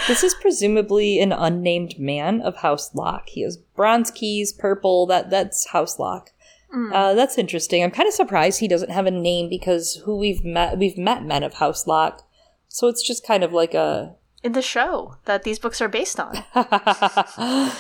[0.07, 3.29] This is presumably an unnamed man of House Locke.
[3.29, 5.07] He has bronze keys, purple.
[5.07, 6.31] That that's House Locke.
[6.71, 6.93] Hmm.
[6.93, 7.83] Uh, that's interesting.
[7.83, 11.25] I'm kind of surprised he doesn't have a name because who we've met, we've met
[11.25, 12.27] men of House Locke,
[12.69, 16.21] so it's just kind of like a in the show that these books are based
[16.21, 16.45] on.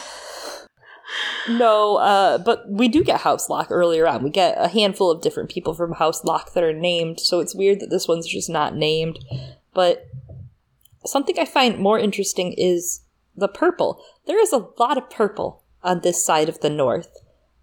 [1.49, 4.24] no, uh, but we do get House Locke earlier on.
[4.24, 7.55] We get a handful of different people from House Locke that are named, so it's
[7.55, 9.19] weird that this one's just not named.
[9.73, 10.09] But
[11.05, 13.01] something I find more interesting is
[13.37, 14.03] the purple.
[14.27, 17.09] There is a lot of purple on this side of the north.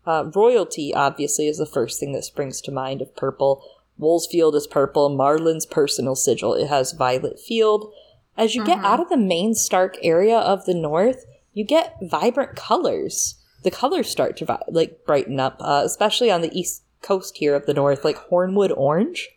[0.06, 3.64] Uh, royalty, obviously, is the first thing that springs to mind of purple.
[4.00, 5.10] Woolfield is purple.
[5.10, 7.92] Marlon's personal sigil, it has violet field.
[8.38, 12.56] As you get out of the main Stark area of the north, you get vibrant
[12.56, 13.36] colors.
[13.64, 17.56] The colors start to vi- like brighten up, uh, especially on the east coast here
[17.56, 19.30] of the north, like Hornwood orange.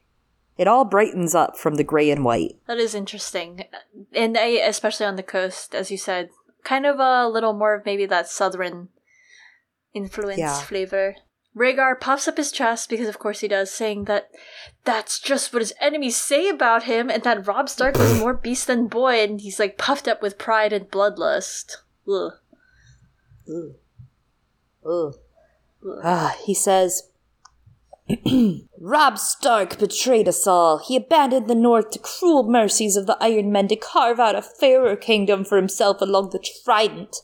[0.59, 2.57] It all brightens up from the gray and white.
[2.67, 3.65] That is interesting.
[4.13, 6.31] And I, especially on the coast, as you said,
[6.65, 8.89] kind of a little more of maybe that southern
[9.95, 10.61] influence Yeah.
[10.61, 11.17] flavor.
[11.57, 14.31] Rhaegar puffs up his chest because, of course, he does, saying that
[14.85, 18.67] that's just what his enemies say about him, and that Robb Stark was more beast
[18.67, 21.77] than boy, and he's like puffed up with pride and bloodlust.
[22.07, 22.33] Ugh.
[23.49, 23.75] Ugh.
[24.87, 25.15] Ugh.
[26.05, 27.09] Ah, he says,
[28.81, 30.79] Robb Stark betrayed us all.
[30.79, 34.43] He abandoned the North to cruel mercies of the Iron Men to carve out a
[34.43, 37.17] fairer kingdom for himself along the Trident.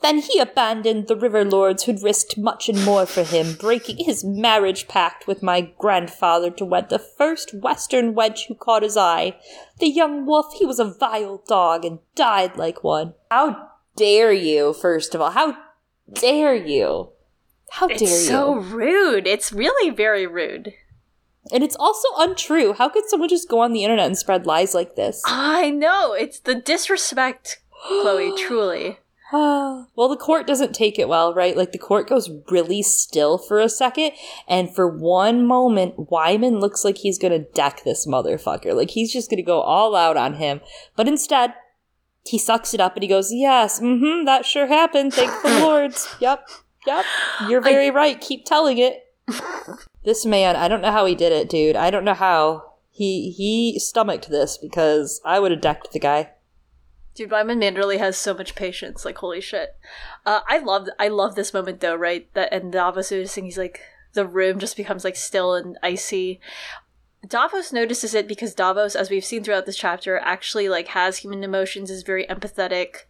[0.00, 4.24] Then he abandoned the River Lords who'd risked much and more for him, breaking his
[4.24, 9.36] marriage pact with my grandfather to wed the first Western wench who caught his eye.
[9.78, 13.14] The young wolf, he was a vile dog and died like one.
[13.30, 15.30] How dare you, first of all?
[15.30, 15.56] How
[16.12, 17.12] dare you?
[17.72, 18.08] How dare It's you?
[18.08, 19.26] so rude.
[19.26, 20.74] It's really very rude.
[21.50, 22.74] And it's also untrue.
[22.74, 25.22] How could someone just go on the internet and spread lies like this?
[25.24, 26.12] I know.
[26.12, 28.98] It's the disrespect, Chloe, truly.
[29.32, 31.56] well, the court doesn't take it well, right?
[31.56, 34.12] Like the court goes really still for a second,
[34.46, 38.76] and for one moment, Wyman looks like he's gonna deck this motherfucker.
[38.76, 40.60] Like he's just gonna go all out on him.
[40.94, 41.54] But instead,
[42.24, 45.14] he sucks it up and he goes, Yes, mm-hmm, that sure happened.
[45.14, 46.14] Thank the lords.
[46.20, 46.46] Yep,
[46.86, 47.04] yep.
[47.48, 48.20] You're very right.
[48.20, 49.06] Keep telling it.
[50.04, 51.76] this man, I don't know how he did it, dude.
[51.76, 52.70] I don't know how.
[52.90, 56.30] He he stomached this because I would have decked the guy.
[57.14, 59.04] Dude, Wyman Manderly has so much patience.
[59.04, 59.76] Like, holy shit.
[60.24, 62.32] Uh, I love, I love this moment though, right?
[62.34, 63.80] That and Davos is saying he's like,
[64.14, 66.40] the room just becomes like still and icy.
[67.26, 71.44] Davos notices it because Davos, as we've seen throughout this chapter, actually like has human
[71.44, 73.04] emotions, is very empathetic.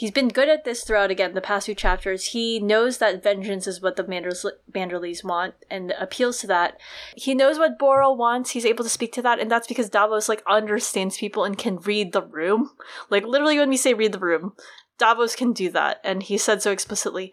[0.00, 2.28] He's been good at this throughout again the past few chapters.
[2.28, 6.80] He knows that vengeance is what the Manders- Manderlys want and appeals to that.
[7.14, 8.52] He knows what Borrell wants.
[8.52, 11.76] He's able to speak to that, and that's because Davos like understands people and can
[11.76, 12.70] read the room.
[13.10, 14.54] Like literally, when we say read the room,
[14.96, 17.30] Davos can do that, and he said so explicitly.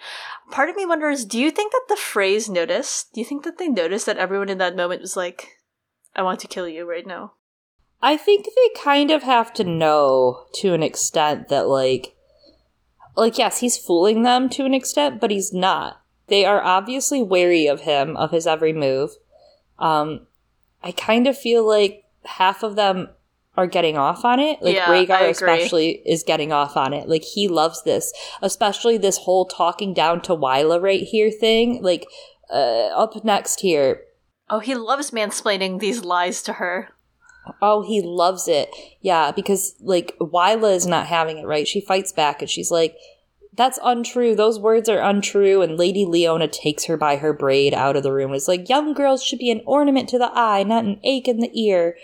[0.52, 3.14] Part of me wonders: Do you think that the Freys "noticed"?
[3.14, 5.54] Do you think that they noticed that everyone in that moment was like,
[6.18, 7.36] "I want to kill you right now"?
[8.02, 12.17] I think they kind of have to know to an extent that like
[13.18, 16.02] like yes, he's fooling them to an extent, but he's not.
[16.28, 19.12] They are obviously wary of him, of his every move.
[19.80, 20.28] Um
[20.84, 23.10] I kind of feel like half of them
[23.56, 24.62] are getting off on it.
[24.62, 27.10] Like Yeah, Rhaegar especially is getting off on it.
[27.10, 31.82] Like he loves this, especially this whole talking down to Wylla right here thing.
[31.82, 32.06] Like
[32.52, 34.04] uh, up next here,
[34.50, 36.90] Oh, he loves mansplaining these lies to her.
[37.62, 38.70] Oh, he loves it.
[39.02, 41.68] Yeah, because like Wylla is not having it right.
[41.68, 42.96] She fights back and she's like,
[43.54, 44.36] "That's untrue.
[44.36, 48.14] Those words are untrue." And Lady Leona takes her by her braid out of the
[48.14, 48.34] room.
[48.34, 51.40] It's like young girls should be an ornament to the eye, not an ache in
[51.40, 51.96] the ear.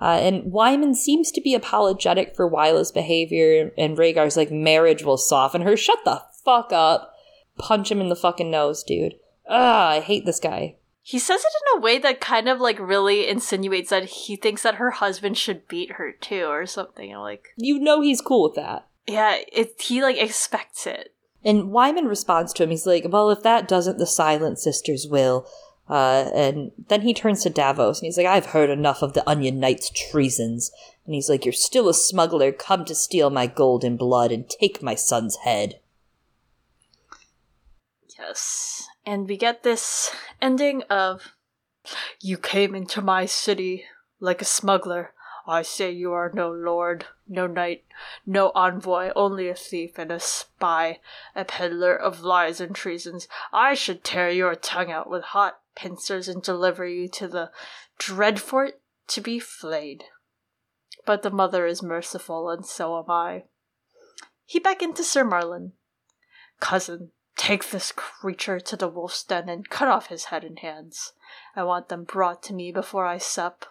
[0.00, 5.16] Uh, and Wyman seems to be apologetic for Wylla's behavior, and Rhaegar's like, "Marriage will
[5.16, 7.12] soften her." Shut the fuck up.
[7.58, 9.14] Punch him in the fucking nose, dude.
[9.48, 10.76] Ugh, I hate this guy.
[11.08, 14.62] He says it in a way that kind of like really insinuates that he thinks
[14.64, 17.14] that her husband should beat her too, or something.
[17.14, 18.88] I'm like, You know he's cool with that.
[19.06, 19.80] yeah, it.
[19.80, 21.14] He like expects it.
[21.44, 22.70] And Wyman responds to him.
[22.70, 25.46] He's like, "Well, if that doesn't, the Silent Sisters will."
[25.88, 29.22] Uh, and then he turns to Davos and he's like, "I've heard enough of the
[29.30, 30.72] Onion Knight's treasons."
[31.04, 34.50] And he's like, "You're still a smuggler, come to steal my gold and blood and
[34.50, 35.78] take my son's head."
[38.18, 38.75] Yes,
[39.06, 41.32] and we get this ending of,
[42.20, 43.86] "You came into my city
[44.20, 45.14] like a smuggler.
[45.46, 47.84] I say you are no lord, no knight,
[48.26, 51.00] no envoy, only a thief and a spy,
[51.36, 53.28] a peddler of lies and treasons.
[53.52, 57.52] I should tear your tongue out with hot pincers and deliver you to the
[57.96, 58.72] Dreadfort
[59.06, 60.04] to be flayed.
[61.04, 63.44] But the mother is merciful, and so am I.
[64.44, 65.72] He beckoned to Sir Marlon.
[66.58, 71.12] Cousin, take this creature to the wolf's den and cut off his head and hands.
[71.54, 73.66] I want them brought to me before I sup.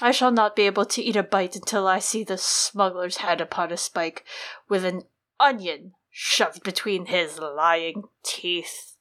[0.00, 3.40] I shall not be able to eat a bite until I see the smuggler's head
[3.40, 4.24] upon a spike
[4.68, 5.02] with an
[5.40, 8.94] onion shoved between his lying teeth.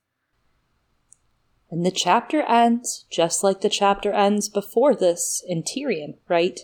[1.70, 6.60] And the chapter ends just like the chapter ends before this in Tyrion, right?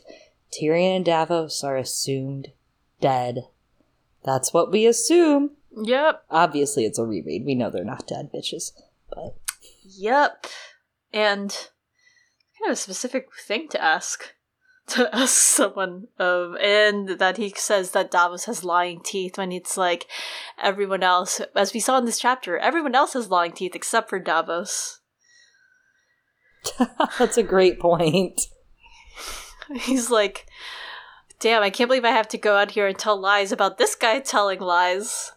[0.52, 2.50] Tyrion and Davos are assumed
[3.02, 3.48] dead.
[4.24, 5.52] That's what we assume.
[5.76, 6.24] Yep.
[6.30, 7.46] Obviously, it's a reread.
[7.46, 8.72] We know they're not dead, bitches.
[9.10, 9.36] But
[9.84, 10.48] Yep.
[11.12, 14.34] And kind of a specific thing to ask.
[14.88, 19.78] To ask someone of and that he says that Davos has lying teeth when it's
[19.78, 20.08] like
[20.62, 24.20] everyone else as we saw in this chapter, everyone else has lying teeth except for
[24.20, 25.00] Davos.
[27.18, 28.42] that's a great point.
[29.74, 30.48] He's like
[31.40, 33.96] Damn, I can't believe I have to go out here and tell lies about this
[33.96, 35.32] guy telling lies.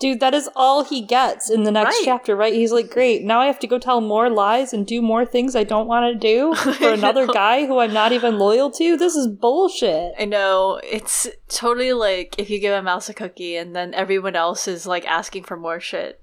[0.00, 2.02] Dude, that is all he gets in the next Right.
[2.06, 2.54] chapter, right?
[2.54, 5.54] He's like, great, now I have to go tell more lies and do more things
[5.54, 8.96] I don't want to do for another guy who I'm not even loyal to?
[8.96, 10.14] This is bullshit.
[10.18, 14.36] I know it's totally like if you give a mouse a cookie and then everyone
[14.36, 16.18] else is like asking for more shit.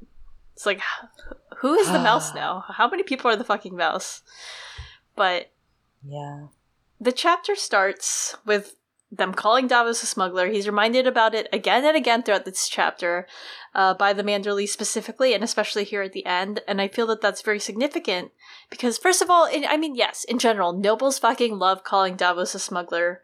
[0.56, 0.82] It's like,
[1.60, 2.66] who is the mouse now?
[2.68, 4.24] How many people are the fucking mouse?
[5.16, 5.52] But
[6.04, 6.48] Yeah.
[7.00, 8.76] the chapter starts with
[9.12, 10.48] them calling Davos a smuggler.
[10.48, 13.26] He's reminded about it again and again throughout this chapter
[13.74, 16.62] uh, by the Manderly specifically, and especially here at the end.
[16.68, 18.32] And I feel that that's very significant
[18.70, 22.54] because, first of all, in, I mean, yes, in general, nobles fucking love calling Davos
[22.56, 23.22] a smuggler.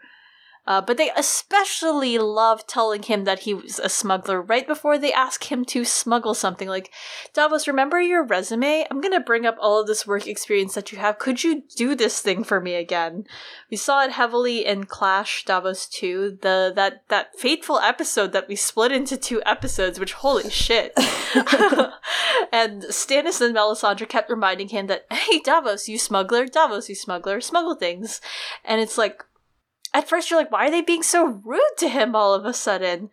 [0.65, 5.11] Uh, but they especially love telling him that he was a smuggler right before they
[5.11, 6.69] ask him to smuggle something.
[6.69, 6.91] Like,
[7.33, 8.85] Davos, remember your resume?
[8.89, 11.19] I'm gonna bring up all of this work experience that you have.
[11.19, 13.25] Could you do this thing for me again?
[13.69, 18.55] We saw it heavily in Clash Davos 2, the that that fateful episode that we
[18.55, 20.93] split into two episodes, which holy shit.
[22.51, 27.41] and Stannis and Melisandre kept reminding him that, hey Davos, you smuggler, Davos, you smuggler,
[27.41, 28.21] smuggle things.
[28.63, 29.23] And it's like
[29.93, 32.53] at first you're like, why are they being so rude to him all of a
[32.53, 33.09] sudden?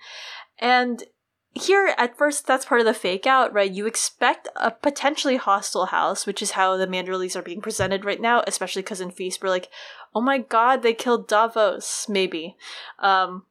[0.58, 1.04] And
[1.52, 5.86] here at first that's part of the fake out right you expect a potentially hostile
[5.86, 9.42] house which is how the manderlys are being presented right now especially because in feast
[9.42, 9.68] we're like
[10.14, 12.56] oh my god they killed davos maybe
[13.00, 13.44] um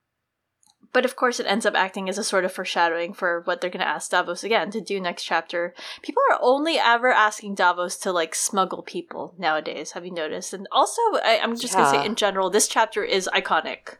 [0.94, 3.70] but of course it ends up acting as a sort of foreshadowing for what they're
[3.70, 7.96] going to ask davos again to do next chapter people are only ever asking davos
[7.98, 12.00] to like smuggle people nowadays have you noticed and also I, i'm just going to
[12.00, 13.98] say in general this chapter is iconic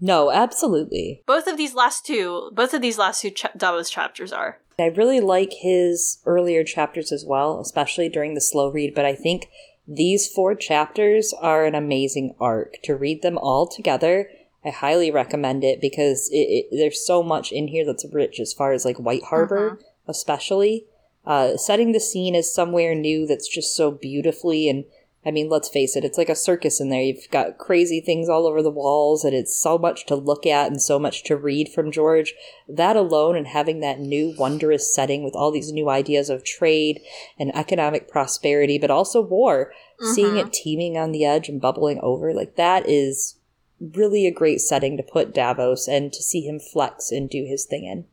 [0.00, 1.22] No, absolutely.
[1.26, 4.86] both of these last two both of these last two cha- davos chapters are I
[4.88, 9.48] really like his earlier chapters as well, especially during the slow read, but I think
[9.88, 12.74] these four chapters are an amazing arc.
[12.84, 14.28] To read them all together,
[14.66, 18.52] I highly recommend it because it, it, there's so much in here that's rich as
[18.52, 19.78] far as like White Harbor,
[20.08, 20.86] especially.
[21.24, 24.84] Uh, setting the scene as somewhere new that's just so beautifully and
[25.26, 27.02] I mean, let's face it, it's like a circus in there.
[27.02, 30.68] You've got crazy things all over the walls, and it's so much to look at
[30.68, 32.32] and so much to read from George.
[32.68, 37.00] That alone, and having that new, wondrous setting with all these new ideas of trade
[37.40, 39.72] and economic prosperity, but also war,
[40.14, 43.34] seeing it teeming on the edge and bubbling over, like that is
[43.80, 47.64] really a great setting to put Davos and to see him flex and do his
[47.64, 48.06] thing in.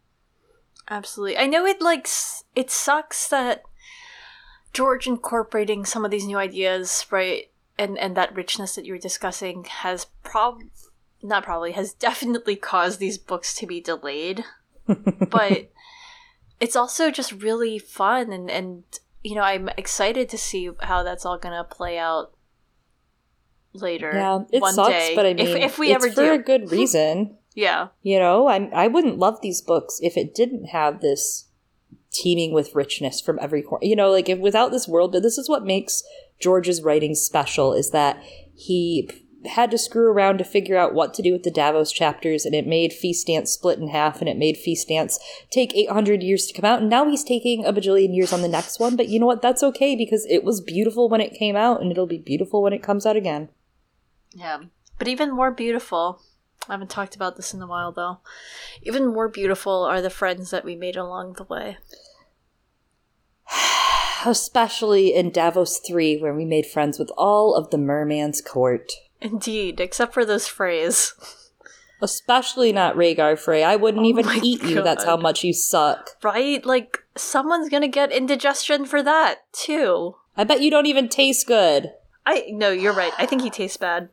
[0.90, 1.38] Absolutely.
[1.38, 2.08] I know it like
[2.56, 3.64] it sucks that
[4.74, 9.00] George incorporating some of these new ideas, right, and and that richness that you were
[9.00, 10.62] discussing has prob
[11.22, 14.44] not probably has definitely caused these books to be delayed.
[15.30, 15.72] but
[16.60, 18.84] it's also just really fun and and
[19.24, 22.34] you know, I'm excited to see how that's all going to play out
[23.74, 24.12] later.
[24.14, 25.16] Yeah, it one sucks, day.
[25.16, 26.34] but I mean, if, if we it's ever for do.
[26.34, 27.38] a good reason.
[27.56, 27.88] yeah.
[28.02, 31.50] You know, I I wouldn't love these books if it didn't have this
[32.12, 33.86] teeming with richness from every corner.
[33.86, 36.04] You know, like if without this world, this is what makes
[36.40, 38.22] George's writing special is that
[38.56, 39.10] he
[39.46, 42.56] had to screw around to figure out what to do with the Davos chapters, and
[42.56, 45.20] it made Feast Dance split in half, and it made Feast Dance
[45.50, 48.48] take 800 years to come out, and now he's taking a bajillion years on the
[48.48, 48.96] next one.
[48.96, 49.42] But you know what?
[49.42, 52.74] That's okay because it was beautiful when it came out, and it'll be beautiful when
[52.74, 53.50] it comes out again.
[54.34, 54.60] Yeah.
[54.98, 56.22] But even more beautiful,
[56.68, 58.20] I haven't talked about this in a while though.
[58.82, 61.78] Even more beautiful are the friends that we made along the way.
[64.26, 68.92] Especially in Davos 3, where we made friends with all of the merman's court.
[69.20, 71.14] Indeed, except for those Freys.
[72.02, 73.64] Especially not Rhaegar Frey.
[73.64, 74.82] I wouldn't oh even Oh my eat you.
[74.82, 76.22] That's how much you suck.
[76.22, 76.66] Right?
[76.66, 80.16] Like, someone's gonna get indigestion for that, too.
[80.36, 81.94] I bet you don't even taste good.
[82.26, 83.14] I, no, you're right.
[83.18, 84.10] I think he tastes bad.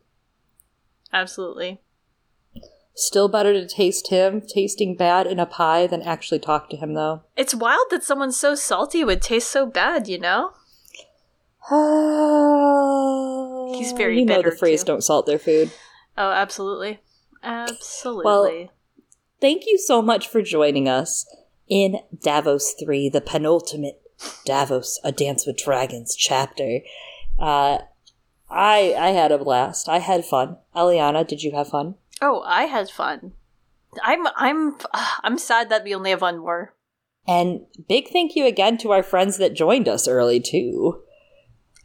[1.13, 1.81] Absolutely.
[2.95, 6.95] Still better to taste him tasting bad in a pie than actually talk to him,
[6.95, 7.23] though.
[7.37, 10.53] It's wild that someone so salty would taste so bad, you know?
[13.75, 14.87] he's very you know the phrase too.
[14.87, 15.71] "don't salt their food."
[16.19, 17.01] Oh, absolutely,
[17.43, 18.25] absolutely.
[18.25, 18.71] Well,
[19.41, 21.25] Thank you so much for joining us
[21.67, 24.03] in Davos 3, the penultimate
[24.45, 26.81] Davos, A Dance with Dragons chapter.
[27.39, 27.79] Uh,
[28.51, 29.89] I I had a blast.
[29.89, 30.59] I had fun.
[30.75, 31.95] Eliana, did you have fun?
[32.23, 33.33] oh, I had fun.
[34.03, 34.77] I'm I'm
[35.23, 36.75] I'm sad that we only have one more.
[37.27, 41.03] And big thank you again to our friends that joined us early, too.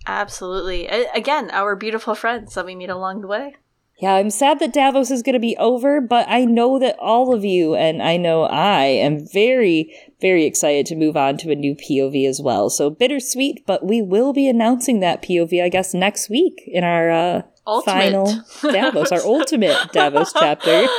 [0.08, 0.88] Absolutely.
[0.88, 3.56] Again, our beautiful friends that we meet along the way.
[4.02, 7.34] Yeah, I'm sad that Davos is going to be over, but I know that all
[7.34, 11.56] of you, and I know I, am very, very excited to move on to a
[11.56, 12.70] new POV as well.
[12.70, 17.10] So bittersweet, but we will be announcing that POV, I guess, next week in our
[17.10, 17.42] uh,
[17.86, 20.88] final Davos, our ultimate Davos chapter.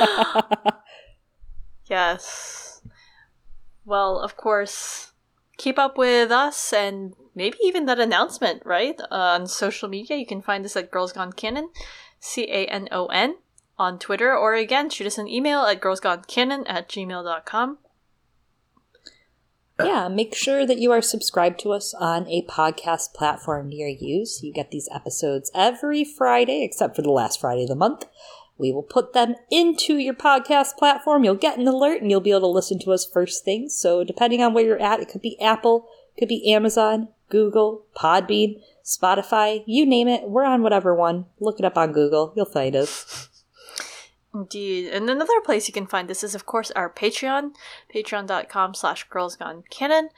[1.89, 2.81] Yes.
[3.85, 5.13] Well, of course,
[5.57, 8.99] keep up with us and maybe even that announcement, right?
[8.99, 11.69] Uh, on social media, you can find us at Girls Gone Canon,
[12.19, 13.35] C A N O N,
[13.77, 17.77] on Twitter, or again, shoot us an email at girlsgonecanon at gmail.com.
[19.79, 24.25] yeah, make sure that you are subscribed to us on a podcast platform near you
[24.25, 28.05] so you get these episodes every Friday, except for the last Friday of the month.
[28.57, 31.23] We will put them into your podcast platform.
[31.23, 33.69] You'll get an alert and you'll be able to listen to us first thing.
[33.69, 35.87] So, depending on where you're at, it could be Apple,
[36.17, 40.29] could be Amazon, Google, Podbean, Spotify, you name it.
[40.29, 41.25] We're on whatever one.
[41.41, 42.31] Look it up on Google.
[42.37, 43.29] You'll find us.
[44.33, 44.93] Indeed.
[44.93, 47.51] And another place you can find this is, of course, our Patreon,
[47.93, 50.09] patreon.com slash girls gone girlsgonecanon,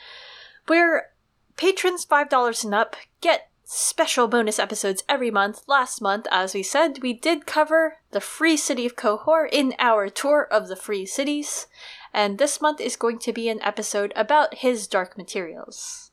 [0.68, 1.10] where
[1.58, 5.64] patrons $5 and up get special bonus episodes every month.
[5.68, 10.10] Last month, as we said, we did cover the free city of Qohor in our
[10.10, 11.66] tour of the free cities.
[12.14, 16.09] And this month is going to be an episode about his dark materials.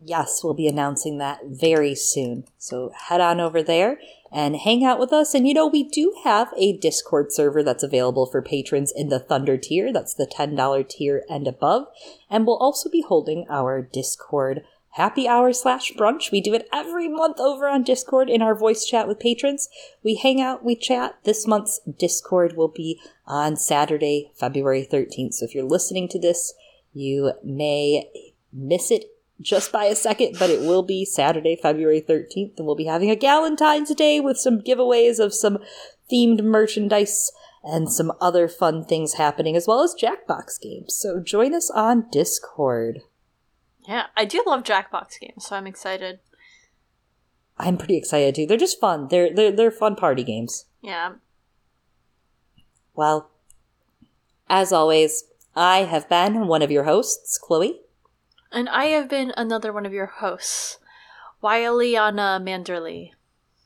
[0.00, 2.44] Yes, we'll be announcing that very soon.
[2.56, 3.98] So head on over there
[4.30, 5.34] and hang out with us.
[5.34, 9.18] And you know, we do have a Discord server that's available for patrons in the
[9.18, 9.92] Thunder tier.
[9.92, 11.86] That's the $10 tier and above.
[12.30, 14.62] And we'll also be holding our Discord
[14.92, 16.30] happy hour slash brunch.
[16.30, 19.68] We do it every month over on Discord in our voice chat with patrons.
[20.02, 21.18] We hang out, we chat.
[21.24, 25.34] This month's Discord will be on Saturday, February 13th.
[25.34, 26.54] So if you're listening to this,
[26.92, 28.10] you may
[28.52, 29.04] miss it
[29.40, 33.10] just by a second, but it will be Saturday, February 13th, and we'll be having
[33.10, 35.58] a Galentine's Day with some giveaways of some
[36.10, 37.30] themed merchandise
[37.62, 40.94] and some other fun things happening, as well as Jackbox games.
[40.94, 43.02] So join us on Discord.
[43.86, 46.20] Yeah, I do love Jackbox games, so I'm excited.
[47.58, 48.46] I'm pretty excited too.
[48.46, 49.08] They're just fun.
[49.08, 50.66] They're they're they're fun party games.
[50.80, 51.14] Yeah.
[52.94, 53.30] Well,
[54.48, 55.24] as always,
[55.56, 57.80] I have been one of your hosts, Chloe.
[58.50, 60.78] And I have been another one of your hosts,
[61.42, 63.10] Wyliana Manderly.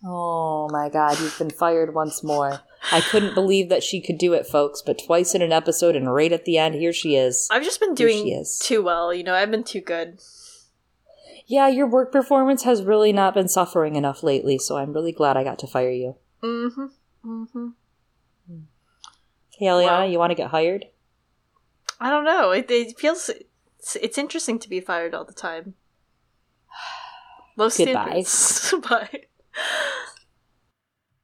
[0.05, 2.61] Oh my god, you've been fired once more.
[2.91, 6.13] I couldn't believe that she could do it, folks, but twice in an episode and
[6.13, 7.47] right at the end, here she is.
[7.51, 8.59] I've just been doing is.
[8.59, 10.19] too well, you know, I've been too good.
[11.47, 15.37] Yeah, your work performance has really not been suffering enough lately, so I'm really glad
[15.37, 16.17] I got to fire you.
[16.43, 16.87] Mm-hmm.
[17.25, 17.69] Mm-hmm.
[19.59, 20.87] Hey, Eliana, you want to get hired?
[22.01, 22.51] I don't know.
[22.51, 23.31] It, it feels
[23.83, 25.75] it's, it's interesting to be fired all the time.
[27.57, 28.25] Most Goodbye.
[28.89, 29.25] Bye.